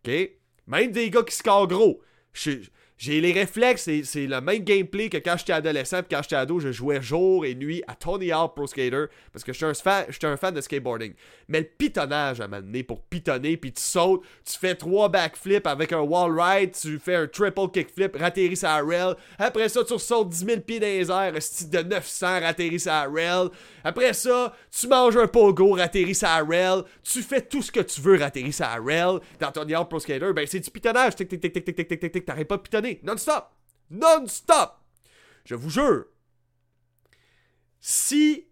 OK? 0.05 0.13
Même 0.67 0.91
des 0.91 1.09
gars 1.09 1.23
qui 1.23 1.35
scorent 1.35 1.67
gros. 1.67 2.01
Je, 2.33 2.51
j'ai 2.97 3.19
les 3.19 3.33
réflexes, 3.33 3.89
c'est 4.03 4.25
le 4.25 4.39
même 4.39 4.59
gameplay 4.59 5.09
que 5.09 5.17
quand 5.17 5.35
j'étais 5.37 5.51
adolescent 5.51 5.99
et 5.99 6.03
quand 6.09 6.21
j'étais 6.23 6.37
ado, 6.37 6.61
je 6.61 6.71
jouais 6.71 7.01
jour 7.01 7.45
et 7.45 7.53
nuit 7.53 7.83
à 7.87 7.95
Tony 7.95 8.31
Hawk 8.31 8.55
Pro 8.55 8.67
Skater 8.67 9.07
parce 9.33 9.43
que 9.43 9.51
j'étais 9.51 9.65
un, 9.65 9.73
fan, 9.73 10.05
un 10.23 10.37
fan 10.37 10.53
de 10.53 10.61
skateboarding. 10.61 11.13
Mais 11.49 11.59
le 11.59 11.65
pitonnage 11.65 12.39
à 12.39 12.47
m'amener 12.47 12.83
pour 12.83 13.01
pitonner, 13.01 13.57
puis 13.57 13.73
tu 13.73 13.81
sautes, 13.81 14.23
tu 14.45 14.57
fais 14.57 14.75
trois 14.75 15.09
backflips 15.09 15.67
avec 15.67 15.91
un 15.91 15.99
wall 15.99 16.39
ride, 16.39 16.71
tu 16.71 16.97
fais 16.97 17.15
un 17.15 17.27
triple 17.27 17.67
kickflip, 17.73 18.15
ratterris 18.15 18.63
à 18.63 18.81
rail. 18.81 19.15
Après 19.37 19.67
ça, 19.67 19.83
tu 19.83 19.99
sautes 19.99 20.29
10 20.29 20.45
000 20.45 20.61
pieds 20.61 20.79
dans 20.79 20.87
les 20.87 21.11
airs, 21.11 21.41
style 21.41 21.69
de 21.69 21.79
900, 21.79 22.39
ratterris 22.39 22.87
à 22.87 23.09
rail. 23.09 23.49
Après 23.83 24.13
ça, 24.13 24.55
tu 24.71 24.87
manges 24.87 25.17
un 25.17 25.27
pogo, 25.27 25.73
ratterris 25.73 26.19
à 26.21 26.41
rail. 26.41 26.83
Tu 27.03 27.21
fais 27.21 27.41
tout 27.41 27.61
ce 27.61 27.73
que 27.73 27.81
tu 27.81 27.99
veux, 27.99 28.17
ratterris 28.17 28.55
à 28.61 28.77
rail. 28.77 29.19
Dans 29.37 29.51
Tony 29.51 29.75
Hawk 29.75 29.89
Pro 29.89 29.99
Skater, 29.99 30.31
ben 30.33 30.47
c'est 30.47 30.61
du 30.61 30.71
pitonnage. 30.71 31.17
Tic, 31.17 31.27
tic, 31.27 31.41
tic, 31.41 31.51
tic, 31.53 31.65
tic, 31.65 31.75
tic, 31.75 31.99
tic, 31.99 32.11
tic, 32.13 32.25
t'arrêtes 32.25 32.47
pas 32.47 32.55
de 32.55 32.61
pitonner 32.61 32.84
non-stop. 33.03 33.49
Non-stop. 33.89 34.73
Je 35.45 35.55
vous 35.55 35.69
jure. 35.69 36.05
Si 37.79 38.47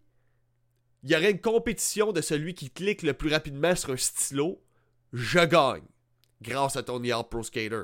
il 1.03 1.12
y 1.12 1.15
aurait 1.15 1.31
une 1.31 1.41
compétition 1.41 2.13
de 2.13 2.21
celui 2.21 2.53
qui 2.53 2.69
clique 2.69 3.01
le 3.01 3.13
plus 3.13 3.30
rapidement 3.30 3.75
sur 3.75 3.91
un 3.91 3.97
stylo, 3.97 4.62
je 5.12 5.39
gagne. 5.39 5.83
Grâce 6.41 6.77
à 6.77 6.83
Tony 6.83 7.12
Hawk 7.12 7.30
Pro 7.30 7.44
Skater. 7.44 7.83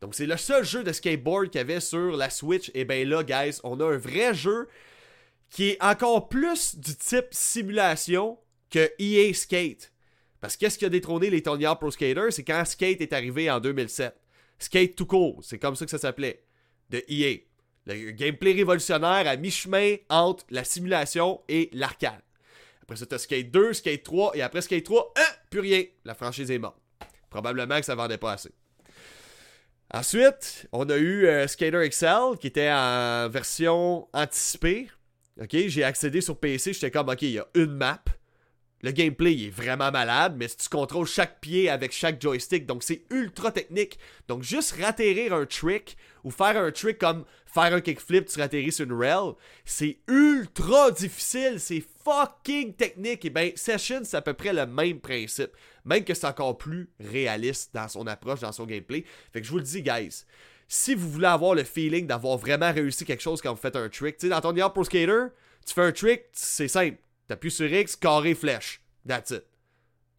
Donc 0.00 0.14
c'est 0.14 0.26
le 0.26 0.36
seul 0.36 0.64
jeu 0.64 0.84
de 0.84 0.92
skateboard 0.92 1.50
qu'il 1.50 1.58
y 1.58 1.62
avait 1.62 1.80
sur 1.80 2.16
la 2.16 2.30
Switch. 2.30 2.70
Et 2.74 2.84
bien 2.84 3.04
là, 3.04 3.24
guys, 3.24 3.58
on 3.64 3.80
a 3.80 3.84
un 3.84 3.96
vrai 3.96 4.34
jeu 4.34 4.68
qui 5.50 5.70
est 5.70 5.82
encore 5.82 6.28
plus 6.28 6.76
du 6.76 6.94
type 6.94 7.26
simulation 7.32 8.38
que 8.70 8.90
EA 9.00 9.32
Skate. 9.34 9.92
Parce 10.40 10.56
qu'est-ce 10.56 10.78
qui 10.78 10.84
a 10.84 10.88
détrôné 10.88 11.30
les 11.30 11.42
Tony 11.42 11.66
Hawk 11.66 11.80
Pro 11.80 11.90
Skater, 11.90 12.30
c'est 12.30 12.44
quand 12.44 12.64
Skate 12.64 13.00
est 13.00 13.12
arrivé 13.12 13.50
en 13.50 13.58
2007. 13.58 14.14
Skate 14.58 14.96
to 14.96 15.06
cool, 15.06 15.36
c'est 15.42 15.58
comme 15.58 15.76
ça 15.76 15.84
que 15.84 15.90
ça 15.90 15.98
s'appelait, 15.98 16.44
de 16.90 17.02
EA. 17.08 17.38
Le 17.86 18.10
gameplay 18.10 18.52
révolutionnaire 18.52 19.26
à 19.26 19.36
mi-chemin 19.36 19.96
entre 20.10 20.44
la 20.50 20.64
simulation 20.64 21.40
et 21.48 21.70
l'arcade. 21.72 22.20
Après 22.82 22.96
ça, 22.96 23.06
t'as 23.06 23.18
Skate 23.18 23.50
2, 23.50 23.72
Skate 23.72 24.02
3, 24.02 24.36
et 24.36 24.42
après 24.42 24.62
Skate 24.62 24.84
3, 24.84 25.12
hein, 25.16 25.34
plus 25.50 25.60
rien. 25.60 25.84
La 26.04 26.14
franchise 26.14 26.50
est 26.50 26.58
morte. 26.58 26.78
Probablement 27.30 27.78
que 27.78 27.84
ça 27.84 27.94
vendait 27.94 28.18
pas 28.18 28.32
assez. 28.32 28.50
Ensuite, 29.92 30.66
on 30.72 30.88
a 30.90 30.96
eu 30.96 31.26
euh, 31.26 31.46
Skater 31.46 31.88
XL 31.88 32.36
qui 32.38 32.46
était 32.46 32.70
en 32.70 33.28
version 33.30 34.06
anticipée. 34.12 34.88
Ok, 35.40 35.56
j'ai 35.68 35.84
accédé 35.84 36.20
sur 36.20 36.38
PC, 36.38 36.72
j'étais 36.72 36.90
comme 36.90 37.08
ok, 37.08 37.22
il 37.22 37.32
y 37.32 37.38
a 37.38 37.46
une 37.54 37.72
map. 37.72 38.02
Le 38.82 38.92
gameplay 38.92 39.32
est 39.32 39.50
vraiment 39.50 39.90
malade, 39.90 40.34
mais 40.36 40.46
si 40.46 40.56
tu 40.56 40.68
contrôles 40.68 41.06
chaque 41.06 41.40
pied 41.40 41.68
avec 41.68 41.90
chaque 41.90 42.22
joystick, 42.22 42.64
donc 42.64 42.84
c'est 42.84 43.02
ultra 43.10 43.50
technique. 43.50 43.98
Donc 44.28 44.44
juste 44.44 44.76
ratterrir 44.80 45.32
un 45.32 45.46
trick 45.46 45.96
ou 46.22 46.30
faire 46.30 46.56
un 46.56 46.70
trick 46.70 46.98
comme 46.98 47.24
faire 47.44 47.74
un 47.74 47.80
kickflip, 47.80 48.26
tu 48.26 48.40
ratterris 48.40 48.72
sur 48.72 48.84
une 48.84 48.92
rail, 48.92 49.32
c'est 49.64 49.98
ultra 50.06 50.92
difficile, 50.92 51.58
c'est 51.58 51.82
fucking 52.04 52.74
technique. 52.74 53.24
Et 53.24 53.30
ben 53.30 53.50
Session, 53.56 54.02
c'est 54.04 54.16
à 54.16 54.22
peu 54.22 54.34
près 54.34 54.52
le 54.52 54.64
même 54.66 55.00
principe, 55.00 55.50
même 55.84 56.04
que 56.04 56.14
c'est 56.14 56.26
encore 56.26 56.56
plus 56.56 56.88
réaliste 57.00 57.74
dans 57.74 57.88
son 57.88 58.06
approche, 58.06 58.40
dans 58.40 58.52
son 58.52 58.64
gameplay. 58.64 59.04
Fait 59.32 59.40
que 59.40 59.46
je 59.46 59.50
vous 59.50 59.58
le 59.58 59.64
dis, 59.64 59.82
guys, 59.82 60.24
si 60.68 60.94
vous 60.94 61.10
voulez 61.10 61.26
avoir 61.26 61.56
le 61.56 61.64
feeling 61.64 62.06
d'avoir 62.06 62.38
vraiment 62.38 62.72
réussi 62.72 63.04
quelque 63.04 63.22
chose 63.22 63.42
quand 63.42 63.52
vous 63.52 63.60
faites 63.60 63.74
un 63.74 63.88
trick, 63.88 64.18
tu 64.18 64.28
sais, 64.28 64.30
dans 64.30 64.40
ton 64.40 64.54
Pro 64.70 64.84
Skater, 64.84 65.24
tu 65.66 65.74
fais 65.74 65.82
un 65.82 65.92
trick, 65.92 66.22
c'est 66.32 66.68
simple 66.68 66.98
T'appuies 67.28 67.50
sur 67.50 67.72
X, 67.72 67.94
carré, 67.94 68.34
flèche. 68.34 68.80
That's 69.06 69.30
it. 69.30 69.44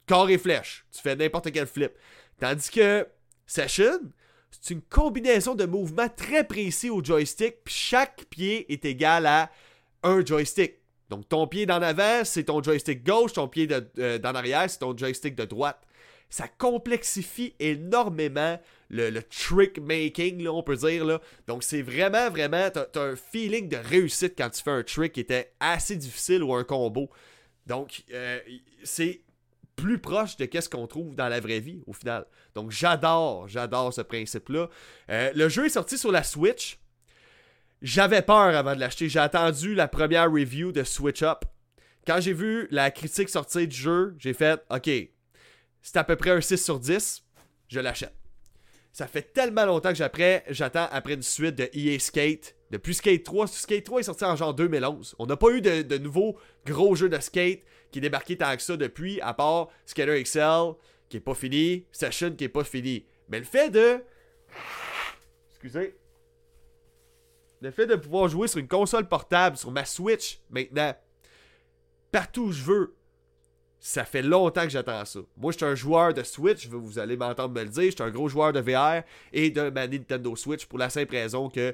Carré, 0.06 0.38
flèche. 0.38 0.86
Tu 0.92 1.02
fais 1.02 1.16
n'importe 1.16 1.52
quel 1.52 1.68
flip. 1.68 1.92
Tandis 2.40 2.70
que 2.70 3.08
Session, 3.46 4.00
c'est 4.52 4.74
une 4.74 4.82
combinaison 4.82 5.56
de 5.56 5.66
mouvements 5.66 6.10
très 6.10 6.44
précis 6.44 6.90
au 6.90 7.04
joystick, 7.04 7.64
puis 7.64 7.74
chaque 7.74 8.26
pied 8.30 8.72
est 8.72 8.86
égal 8.86 9.26
à 9.26 9.52
un 10.04 10.24
joystick. 10.24 10.76
Donc 11.10 11.28
ton 11.28 11.48
pied 11.48 11.66
d'en 11.66 11.82
avant, 11.82 12.24
c'est 12.24 12.46
ton 12.46 12.62
joystick 12.62 13.04
gauche, 13.04 13.34
ton 13.34 13.48
pied 13.48 13.68
euh, 13.98 14.20
d'en 14.20 14.36
arrière, 14.36 14.70
c'est 14.70 14.80
ton 14.80 14.96
joystick 14.96 15.36
de 15.36 15.46
droite. 15.46 15.82
Ça 16.30 16.48
complexifie 16.48 17.56
énormément 17.60 18.60
le, 18.90 19.22
trick 19.22 19.80
making, 19.80 20.44
là, 20.44 20.52
on 20.52 20.64
peut 20.64 20.76
dire. 20.76 21.20
Donc, 21.48 21.64
c'est 21.64 21.82
vraiment, 21.82 22.30
vraiment, 22.30 22.70
t'as, 22.72 22.86
as 22.96 23.00
un 23.00 23.16
feeling 23.16 23.70
de 23.70 23.78
réussite 23.78 24.34
quand 24.38 24.50
tu 24.50 24.62
fais 24.62 24.72
un 24.72 24.84
trick 24.84 25.14
qui 25.14 25.20
était 25.20 25.54
assez 25.60 25.96
difficile 25.96 26.44
ou 26.44 26.54
un 26.54 26.64
combo. 26.64 27.10
Donc, 27.68 28.04
euh, 28.14 28.40
c'est 28.84 29.22
plus 29.76 30.00
proche 30.00 30.38
de 30.38 30.46
qu'est-ce 30.46 30.70
qu'on 30.70 30.88
trouve 30.88 31.16
dans 31.16 31.30
la 31.30 31.40
vraie 31.40 31.60
vie, 31.60 31.82
au 31.88 31.94
final. 31.94 32.26
Donc, 32.56 32.72
j'adore, 32.72 33.48
j'adore 33.48 33.94
ce 33.94 34.02
principe-là. 34.02 34.70
Euh, 35.10 35.32
le 35.36 35.50
jeu 35.50 35.66
est 35.66 35.70
sorti 35.70 35.98
sur 35.98 36.12
la 36.12 36.24
Switch. 36.24 36.80
J'avais 37.82 38.22
peur 38.22 38.56
avant 38.56 38.76
de 38.76 38.80
l'acheter. 38.80 39.08
J'ai 39.08 39.20
attendu 39.20 39.74
la 39.76 39.88
première 39.88 40.30
review 40.30 40.72
de 40.72 40.84
Switch 40.84 41.24
Up 41.24 41.46
quand 42.10 42.20
j'ai 42.20 42.34
vu 42.34 42.68
la 42.72 42.90
critique 42.90 43.30
sortir 43.30 43.68
du 43.68 43.76
jeu, 43.76 44.16
j'ai 44.18 44.34
fait 44.34 44.60
OK, 44.72 44.90
c'est 45.82 45.98
à 45.98 46.04
peu 46.04 46.16
près 46.16 46.32
un 46.32 46.42
6 46.42 46.58
sur 46.58 46.80
10, 46.80 47.24
je 47.68 47.80
l'achète. 47.80 48.19
Ça 49.00 49.08
fait 49.08 49.32
tellement 49.32 49.66
longtemps 49.66 49.94
que 49.94 50.44
j'attends 50.50 50.90
après 50.92 51.14
une 51.14 51.24
suite 51.24 51.56
de 51.56 51.70
EA 51.74 51.98
Skate. 52.00 52.54
Depuis 52.70 52.94
Skate 52.94 53.24
3, 53.24 53.48
Skate 53.48 53.86
3 53.86 54.02
est 54.02 54.04
sorti 54.04 54.26
en 54.26 54.36
genre 54.36 54.54
2011. 54.54 55.16
On 55.20 55.26
n'a 55.26 55.38
pas 55.38 55.52
eu 55.52 55.62
de, 55.62 55.98
nouveaux 55.98 56.38
gros 56.66 56.96
jeux 56.96 57.08
de 57.08 57.18
skate 57.18 57.62
qui 57.92 58.00
est 58.00 58.02
débarqué 58.02 58.36
tant 58.36 58.54
que 58.54 58.62
ça 58.62 58.76
depuis, 58.76 59.22
à 59.22 59.34
part 59.34 59.70
Skater 59.86 60.22
XL, 60.22 60.74
qui 61.08 61.16
est 61.16 61.22
pas 61.22 61.34
fini, 61.34 61.86
Session, 61.94 62.32
qui 62.32 62.44
est 62.44 62.50
pas 62.50 62.66
fini. 62.66 63.06
Mais 63.30 63.40
le 63.40 63.46
fait 63.46 63.70
de. 63.70 64.04
Excusez. 65.52 65.96
Le 67.62 67.72
fait 67.72 67.88
de 67.88 67.96
pouvoir 67.96 68.28
jouer 68.28 68.50
sur 68.50 68.60
une 68.60 68.68
console 68.68 69.08
portable, 69.08 69.56
sur 69.56 69.72
ma 69.72 69.86
Switch, 69.86 70.42
maintenant, 70.50 70.94
partout 72.12 72.48
où 72.48 72.52
je 72.52 72.64
veux, 72.64 72.96
ça 73.80 74.04
fait 74.04 74.22
longtemps 74.22 74.64
que 74.64 74.70
j'attends 74.70 75.06
ça. 75.06 75.20
Moi, 75.38 75.52
je 75.52 75.58
suis 75.58 75.66
un 75.66 75.76
joueur 75.76 76.14
de 76.14 76.24
Switch, 76.24 76.68
vous 76.68 77.00
allez 77.00 77.16
m'entendre 77.16 77.54
me 77.54 77.64
le 77.64 77.70
dire. 77.70 77.86
Je 77.86 77.92
suis 77.92 78.04
un 78.04 78.10
gros 78.10 78.28
joueur 78.28 78.52
de 78.52 78.60
VR 78.60 79.04
et 79.32 79.50
de 79.50 79.70
ma 79.70 79.88
Nintendo 79.88 80.36
Switch 80.36 80.66
pour 80.66 80.80
la 80.80 80.90
simple 80.90 81.16
raison 81.16 81.50
que 81.50 81.74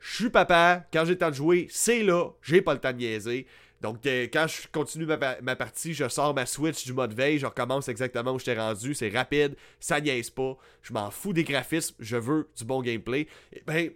je 0.00 0.14
suis 0.14 0.30
papa. 0.30 0.84
Quand 0.92 1.04
j'ai 1.04 1.12
le 1.12 1.18
temps 1.18 1.30
de 1.30 1.34
jouer, 1.34 1.68
c'est 1.70 2.02
là. 2.02 2.30
J'ai 2.42 2.62
pas 2.62 2.74
le 2.74 2.80
temps 2.80 2.92
de 2.92 2.98
niaiser. 2.98 3.46
Donc, 3.80 4.04
euh, 4.06 4.26
quand 4.32 4.46
je 4.48 4.66
continue 4.72 5.06
ma, 5.06 5.56
partie, 5.56 5.94
je 5.94 6.08
sors 6.08 6.34
ma 6.34 6.46
Switch 6.46 6.84
du 6.84 6.92
mode 6.92 7.12
veille, 7.12 7.38
je 7.38 7.46
recommence 7.46 7.88
exactement 7.88 8.32
où 8.32 8.38
je 8.38 8.46
t'ai 8.46 8.54
rendu. 8.54 8.94
C'est 8.94 9.10
rapide, 9.10 9.54
ça 9.78 10.00
niaise 10.00 10.30
pas. 10.30 10.56
Je 10.82 10.92
m'en 10.92 11.10
fous 11.10 11.32
des 11.32 11.44
graphismes, 11.44 11.94
je 12.00 12.16
veux 12.16 12.48
du 12.56 12.64
bon 12.64 12.82
gameplay. 12.82 13.28
Et 13.52 13.62
ben, 13.66 13.90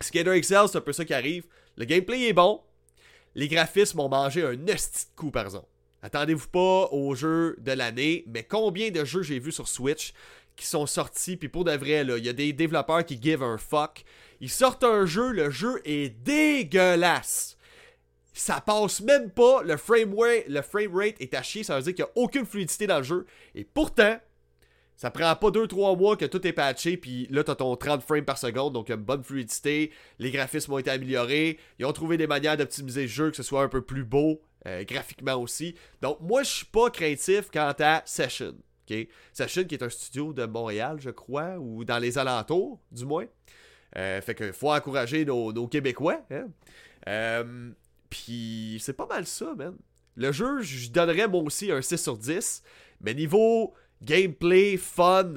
Skater 0.00 0.38
XL, 0.40 0.68
c'est 0.68 0.76
un 0.76 0.80
peu 0.80 0.92
ça 0.92 1.04
qui 1.04 1.14
arrive. 1.14 1.44
Le 1.76 1.84
gameplay 1.84 2.28
est 2.28 2.32
bon. 2.32 2.60
Les 3.34 3.48
graphismes 3.48 4.00
ont 4.00 4.08
mangé 4.08 4.42
un 4.42 4.66
esti 4.66 5.06
coup, 5.14 5.30
par 5.30 5.44
exemple. 5.44 5.68
Attendez-vous 6.06 6.46
pas 6.46 6.88
aux 6.92 7.16
jeux 7.16 7.56
de 7.58 7.72
l'année, 7.72 8.22
mais 8.28 8.44
combien 8.44 8.92
de 8.92 9.04
jeux 9.04 9.22
j'ai 9.22 9.40
vu 9.40 9.50
sur 9.50 9.66
Switch 9.66 10.12
qui 10.54 10.64
sont 10.64 10.86
sortis, 10.86 11.36
puis 11.36 11.48
pour 11.48 11.64
de 11.64 11.72
vrai, 11.72 12.06
il 12.06 12.24
y 12.24 12.28
a 12.28 12.32
des 12.32 12.52
développeurs 12.52 13.04
qui 13.04 13.20
give 13.20 13.42
un 13.42 13.58
fuck. 13.58 14.04
Ils 14.40 14.48
sortent 14.48 14.84
un 14.84 15.04
jeu, 15.04 15.32
le 15.32 15.50
jeu 15.50 15.82
est 15.84 16.10
dégueulasse. 16.10 17.56
Ça 18.32 18.60
passe 18.60 19.00
même 19.00 19.32
pas, 19.32 19.64
le 19.64 19.76
frame, 19.76 20.14
rate, 20.16 20.44
le 20.46 20.62
frame 20.62 20.94
rate 20.94 21.16
est 21.18 21.34
à 21.34 21.42
chier, 21.42 21.64
ça 21.64 21.76
veut 21.76 21.82
dire 21.82 21.94
qu'il 21.96 22.04
n'y 22.04 22.10
a 22.10 22.22
aucune 22.22 22.46
fluidité 22.46 22.86
dans 22.86 22.98
le 22.98 23.02
jeu. 23.02 23.26
Et 23.56 23.64
pourtant, 23.64 24.20
ça 24.96 25.10
prend 25.10 25.34
pas 25.34 25.48
2-3 25.48 25.98
mois 25.98 26.16
que 26.16 26.26
tout 26.26 26.46
est 26.46 26.52
patché, 26.52 26.96
puis 26.96 27.26
là, 27.32 27.42
t'as 27.42 27.56
ton 27.56 27.74
30 27.74 28.02
frames 28.02 28.24
par 28.24 28.38
seconde, 28.38 28.74
donc 28.74 28.86
il 28.88 28.92
y 28.92 28.94
a 28.94 28.96
une 28.96 29.02
bonne 29.02 29.24
fluidité, 29.24 29.90
les 30.20 30.30
graphismes 30.30 30.72
ont 30.72 30.78
été 30.78 30.90
améliorés, 30.90 31.58
ils 31.80 31.84
ont 31.84 31.92
trouvé 31.92 32.16
des 32.16 32.28
manières 32.28 32.56
d'optimiser 32.56 33.02
le 33.02 33.08
jeu, 33.08 33.30
que 33.30 33.36
ce 33.36 33.42
soit 33.42 33.64
un 33.64 33.68
peu 33.68 33.82
plus 33.82 34.04
beau, 34.04 34.40
euh, 34.66 34.84
graphiquement 34.84 35.36
aussi. 35.36 35.74
Donc, 36.02 36.20
moi, 36.20 36.42
je 36.42 36.50
suis 36.50 36.66
pas 36.66 36.90
craintif 36.90 37.50
quant 37.52 37.74
à 37.78 38.02
Session. 38.04 38.54
Session, 39.32 39.64
qui 39.64 39.74
est 39.74 39.82
un 39.82 39.88
studio 39.88 40.32
de 40.32 40.44
Montréal, 40.44 40.98
je 41.00 41.10
crois, 41.10 41.56
ou 41.58 41.84
dans 41.84 41.98
les 41.98 42.18
alentours, 42.18 42.80
du 42.90 43.04
moins. 43.04 43.26
Euh, 43.96 44.20
fait 44.20 44.34
que 44.34 44.52
faut 44.52 44.72
encourager 44.72 45.24
nos, 45.24 45.66
Québécois. 45.68 46.20
Hein. 46.30 46.48
Euh, 47.08 47.70
puis 48.10 48.78
c'est 48.80 48.92
pas 48.92 49.06
mal 49.06 49.26
ça, 49.26 49.54
man. 49.54 49.76
Le 50.16 50.32
jeu, 50.32 50.62
je 50.62 50.90
donnerais 50.90 51.28
moi 51.28 51.42
aussi 51.42 51.70
un 51.70 51.82
6 51.82 51.96
sur 51.96 52.16
10. 52.16 52.62
Mais 53.00 53.14
niveau 53.14 53.74
gameplay, 54.02 54.76
fun, 54.76 55.34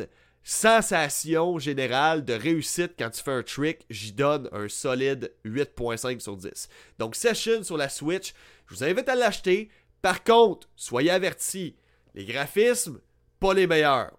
sensation 0.49 1.59
générale 1.59 2.25
de 2.25 2.33
réussite 2.33 2.93
quand 2.97 3.11
tu 3.11 3.21
fais 3.21 3.31
un 3.31 3.43
trick, 3.43 3.85
j'y 3.91 4.13
donne 4.13 4.49
un 4.51 4.67
solide 4.67 5.31
8.5 5.45 6.19
sur 6.19 6.35
10. 6.35 6.69
Donc 6.97 7.15
Session 7.15 7.61
sur 7.63 7.77
la 7.77 7.87
Switch, 7.87 8.33
je 8.67 8.73
vous 8.73 8.83
invite 8.83 9.07
à 9.09 9.15
l'acheter. 9.15 9.69
Par 10.01 10.23
contre, 10.23 10.67
soyez 10.75 11.11
avertis, 11.11 11.75
les 12.15 12.25
graphismes, 12.25 12.99
pas 13.39 13.53
les 13.53 13.67
meilleurs. 13.67 14.17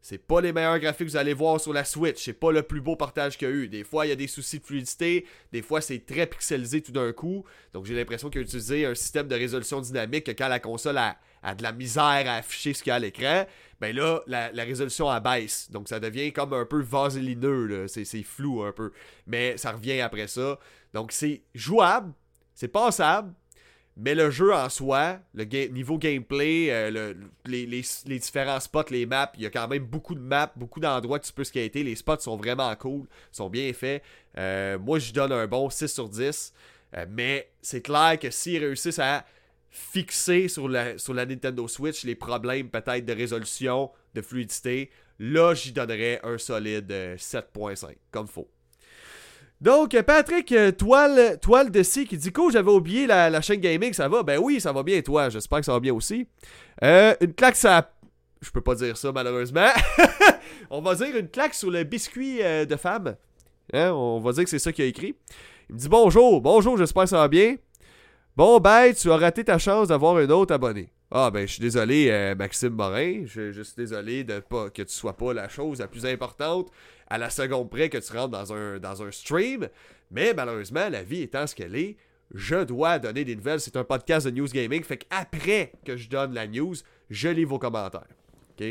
C'est 0.00 0.18
pas 0.18 0.40
les 0.40 0.52
meilleurs 0.52 0.78
graphiques 0.78 1.08
que 1.08 1.12
vous 1.12 1.16
allez 1.16 1.34
voir 1.34 1.60
sur 1.60 1.72
la 1.72 1.84
Switch. 1.84 2.24
C'est 2.24 2.32
pas 2.32 2.52
le 2.52 2.62
plus 2.62 2.80
beau 2.80 2.94
partage 2.94 3.36
qu'il 3.36 3.48
y 3.48 3.50
a 3.50 3.54
eu. 3.54 3.68
Des 3.68 3.82
fois, 3.82 4.06
il 4.06 4.10
y 4.10 4.12
a 4.12 4.16
des 4.16 4.28
soucis 4.28 4.60
de 4.60 4.64
fluidité. 4.64 5.26
Des 5.52 5.60
fois, 5.60 5.80
c'est 5.80 6.06
très 6.06 6.26
pixelisé 6.26 6.80
tout 6.82 6.92
d'un 6.92 7.12
coup. 7.12 7.44
Donc, 7.72 7.84
j'ai 7.84 7.94
l'impression 7.94 8.30
qu'il 8.30 8.40
a 8.40 8.44
utilisé 8.44 8.86
un 8.86 8.94
système 8.94 9.26
de 9.26 9.34
résolution 9.34 9.80
dynamique 9.80 10.24
que 10.24 10.30
quand 10.30 10.48
la 10.48 10.60
console 10.60 10.98
a, 10.98 11.18
de 11.54 11.62
la 11.62 11.72
misère 11.72 12.02
à 12.02 12.36
afficher 12.36 12.74
ce 12.74 12.82
qu'il 12.82 12.90
y 12.90 12.92
a 12.92 12.96
à 12.96 13.00
l'écran, 13.00 13.44
ben 13.80 13.94
là, 13.94 14.22
la, 14.26 14.64
résolution 14.64 15.08
abaisse. 15.08 15.70
Donc, 15.70 15.88
ça 15.88 16.00
devient 16.00 16.32
comme 16.32 16.52
un 16.52 16.64
peu 16.64 16.82
vaselineux. 16.82 17.86
C'est 17.88 18.22
flou 18.22 18.62
un 18.62 18.72
peu. 18.72 18.92
Mais 19.26 19.56
ça 19.56 19.72
revient 19.72 20.00
après 20.00 20.26
ça. 20.26 20.58
Donc, 20.92 21.12
c'est 21.12 21.42
jouable. 21.54 22.12
C'est 22.54 22.68
passable. 22.68 23.32
Mais 24.00 24.14
le 24.14 24.30
jeu 24.30 24.54
en 24.54 24.68
soi, 24.68 25.18
le 25.34 25.44
niveau 25.44 25.98
gameplay, 25.98 26.68
euh, 26.70 27.14
les, 27.44 27.82
différents 28.06 28.60
spots, 28.60 28.90
les 28.90 29.06
maps, 29.06 29.32
il 29.34 29.42
y 29.42 29.46
a 29.46 29.50
quand 29.50 29.66
même 29.66 29.84
beaucoup 29.84 30.14
de 30.14 30.20
maps, 30.20 30.52
beaucoup 30.54 30.78
d'endroits 30.78 31.18
que 31.18 31.26
tu 31.26 31.32
peux 31.32 31.42
skater. 31.42 31.82
Les 31.82 31.96
spots 31.96 32.20
sont 32.20 32.36
vraiment 32.36 32.74
cool, 32.76 33.08
sont 33.32 33.50
bien 33.50 33.72
faits. 33.72 34.04
Euh, 34.38 34.78
moi, 34.78 35.00
je 35.00 35.12
donne 35.12 35.32
un 35.32 35.48
bon 35.48 35.68
6 35.68 35.88
sur 35.88 36.08
10. 36.08 36.52
Euh, 36.96 37.06
mais 37.10 37.50
c'est 37.60 37.82
clair 37.82 38.16
que 38.20 38.30
s'ils 38.30 38.64
réussissent 38.64 39.00
à 39.00 39.26
fixer 39.70 40.48
sur 40.48 40.68
la, 40.68 40.94
Nintendo 40.94 41.68
Switch 41.68 42.04
les 42.04 42.14
problèmes 42.14 42.70
peut-être 42.70 43.04
de 43.04 43.12
résolution, 43.12 43.90
de 44.14 44.22
fluidité, 44.22 44.90
là, 45.18 45.54
j'y 45.54 45.72
donnerais 45.72 46.20
un 46.22 46.38
solide 46.38 46.90
7.5, 46.90 47.94
comme 48.10 48.26
faut. 48.26 48.48
Donc, 49.60 50.00
Patrick, 50.02 50.52
euh, 50.52 50.70
toile, 50.70 51.38
toile 51.40 51.70
de 51.70 51.82
C 51.82 52.04
qui 52.04 52.16
dit 52.16 52.32
Cool, 52.32 52.52
j'avais 52.52 52.70
oublié 52.70 53.08
la, 53.08 53.40
chaîne 53.40 53.60
gaming, 53.60 53.92
ça 53.92 54.08
va? 54.08 54.22
Ben 54.22 54.38
oui, 54.38 54.60
ça 54.60 54.72
va 54.72 54.84
bien, 54.84 55.00
toi. 55.02 55.30
J'espère 55.30 55.58
que 55.58 55.64
ça 55.64 55.72
va 55.72 55.80
bien 55.80 55.92
aussi. 55.92 56.28
Euh, 56.84 57.14
une 57.20 57.34
claque, 57.34 57.56
ça. 57.56 57.90
Je 58.40 58.50
peux 58.50 58.60
pas 58.60 58.76
dire 58.76 58.96
ça, 58.96 59.10
malheureusement. 59.10 59.66
on 60.70 60.80
va 60.80 60.94
dire 60.94 61.16
une 61.16 61.28
claque 61.28 61.54
sur 61.54 61.72
le 61.72 61.82
biscuit 61.82 62.40
euh, 62.40 62.66
de 62.66 62.76
femme. 62.76 63.16
Hein, 63.72 63.90
on 63.90 64.20
va 64.20 64.30
dire 64.30 64.44
que 64.44 64.50
c'est 64.50 64.60
ça 64.60 64.70
qu'il 64.70 64.84
a 64.84 64.86
écrit. 64.86 65.16
Il 65.68 65.74
me 65.74 65.80
dit 65.80 65.88
Bonjour, 65.88 66.40
bonjour, 66.40 66.78
j'espère 66.78 67.02
que 67.04 67.10
ça 67.10 67.18
va 67.18 67.28
bien. 67.28 67.56
Bon, 68.38 68.60
ben, 68.60 68.94
tu 68.94 69.10
as 69.10 69.16
raté 69.16 69.42
ta 69.42 69.58
chance 69.58 69.88
d'avoir 69.88 70.16
un 70.16 70.30
autre 70.30 70.54
abonné. 70.54 70.92
Ah, 71.10 71.28
ben, 71.28 71.44
je 71.44 71.54
suis 71.54 71.60
désolé, 71.60 72.36
Maxime 72.38 72.68
Morin. 72.68 73.24
Je, 73.24 73.50
suis 73.50 73.74
désolé 73.76 74.22
de 74.22 74.38
pas 74.38 74.70
que 74.70 74.82
tu 74.82 74.94
sois 74.94 75.16
pas 75.16 75.32
la 75.34 75.48
chose 75.48 75.80
la 75.80 75.88
plus 75.88 76.06
importante 76.06 76.70
à 77.08 77.18
la 77.18 77.30
seconde 77.30 77.68
près 77.68 77.88
que 77.88 77.98
tu 77.98 78.12
rentres 78.12 78.30
dans 78.30 79.02
un, 79.02 79.10
stream. 79.10 79.68
Mais 80.12 80.34
malheureusement, 80.34 80.88
la 80.88 81.02
vie 81.02 81.22
étant 81.22 81.48
ce 81.48 81.56
qu'elle 81.56 81.74
est, 81.74 81.96
je 82.32 82.62
dois 82.62 83.00
donner 83.00 83.24
des 83.24 83.34
nouvelles. 83.34 83.58
C'est 83.58 83.76
un 83.76 83.82
podcast 83.82 84.28
de 84.28 84.30
news 84.30 84.46
gaming. 84.46 84.84
Fait 84.84 84.98
qu'après 84.98 85.72
que 85.84 85.96
je 85.96 86.08
donne 86.08 86.32
la 86.32 86.46
news, 86.46 86.76
je 87.10 87.28
lis 87.30 87.44
vos 87.44 87.58
commentaires. 87.58 88.06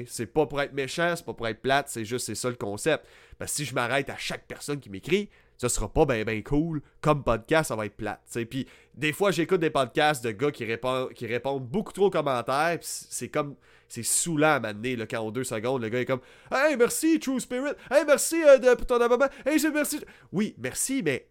C'est 0.05 0.27
pas 0.27 0.45
pour 0.45 0.61
être 0.61 0.73
méchant, 0.73 1.13
c'est 1.17 1.25
pas 1.25 1.33
pour 1.33 1.47
être 1.47 1.61
plate, 1.61 1.89
c'est 1.89 2.05
juste 2.05 2.25
c'est 2.25 2.35
ça 2.35 2.49
le 2.49 2.55
concept. 2.55 3.05
Parce 3.37 3.51
que 3.51 3.57
si 3.57 3.65
je 3.65 3.75
m'arrête 3.75 4.09
à 4.09 4.17
chaque 4.17 4.47
personne 4.47 4.79
qui 4.79 4.89
m'écrit, 4.89 5.29
ça 5.57 5.69
sera 5.69 5.91
pas 5.91 6.05
ben 6.05 6.23
ben 6.23 6.41
cool. 6.43 6.81
Comme 7.01 7.23
podcast, 7.23 7.69
ça 7.69 7.75
va 7.75 7.85
être 7.85 7.95
plate. 7.95 8.21
Puis 8.49 8.67
des 8.93 9.11
fois, 9.11 9.31
j'écoute 9.31 9.59
des 9.59 9.69
podcasts 9.69 10.23
de 10.23 10.31
gars 10.31 10.51
qui 10.51 10.65
répondent, 10.65 11.11
qui 11.13 11.25
répondent 11.25 11.67
beaucoup 11.67 11.93
trop 11.93 12.05
aux 12.05 12.11
commentaires. 12.11 12.77
C'est 12.81 13.29
comme 13.29 13.55
c'est 13.87 14.03
saoulant 14.03 14.55
à 14.55 14.59
m'amener, 14.59 14.97
quand 15.07 15.19
en 15.19 15.31
deux 15.31 15.43
secondes, 15.43 15.81
le 15.81 15.89
gars 15.89 16.01
est 16.01 16.05
comme 16.05 16.21
Hey, 16.51 16.75
merci, 16.75 17.19
True 17.19 17.39
Spirit. 17.39 17.73
Hey, 17.89 18.03
merci 18.05 18.43
euh, 18.43 18.57
de, 18.57 18.75
pour 18.75 18.85
ton 18.85 19.01
abonnement. 19.01 19.29
Hey, 19.45 19.59
je 19.59 19.67
merci. 19.67 19.99
Oui, 20.31 20.55
merci, 20.57 21.01
mais 21.03 21.27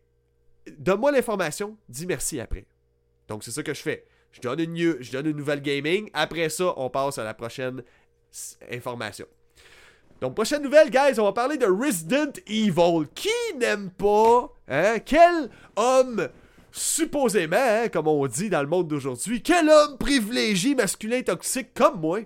donne-moi 0.79 1.13
l'information, 1.13 1.77
dis 1.89 2.07
merci 2.07 2.41
après. 2.41 2.67
Donc, 3.29 3.45
c'est 3.45 3.51
ça 3.51 3.63
que 3.63 3.75
je 3.75 3.83
fais. 3.83 4.07
Je 4.33 4.41
donne, 4.41 4.61
une, 4.61 5.03
je 5.03 5.13
donne 5.13 5.27
une 5.27 5.37
nouvelle 5.37 5.63
gaming. 5.63 6.11
Après 6.13 6.49
ça, 6.49 6.75
on 6.77 6.91
passe 6.91 7.19
à 7.19 7.25
la 7.25 7.35
prochaine 7.35 7.83
information. 8.71 9.27
Donc, 10.21 10.35
prochaine 10.35 10.63
nouvelle, 10.63 10.91
guys, 10.91 11.19
on 11.19 11.25
va 11.25 11.33
parler 11.33 11.59
de 11.59 11.67
Resident 11.67 12.33
Evil. 12.47 13.07
Qui 13.15 13.29
n'aime 13.59 13.91
pas, 13.91 14.51
hein? 14.69 14.99
Quel 15.05 15.51
homme, 15.77 16.29
supposément, 16.73 17.57
hein, 17.57 17.89
comme 17.89 18.09
on 18.09 18.27
dit 18.27 18.49
dans 18.49 18.63
le 18.63 18.69
monde 18.69 18.89
d'aujourd'hui, 18.89 19.43
quel 19.43 19.69
homme 19.69 19.99
privilégié, 19.99 20.75
masculin, 20.75 21.23
toxique 21.23 21.75
comme 21.75 22.01
moi, 22.01 22.21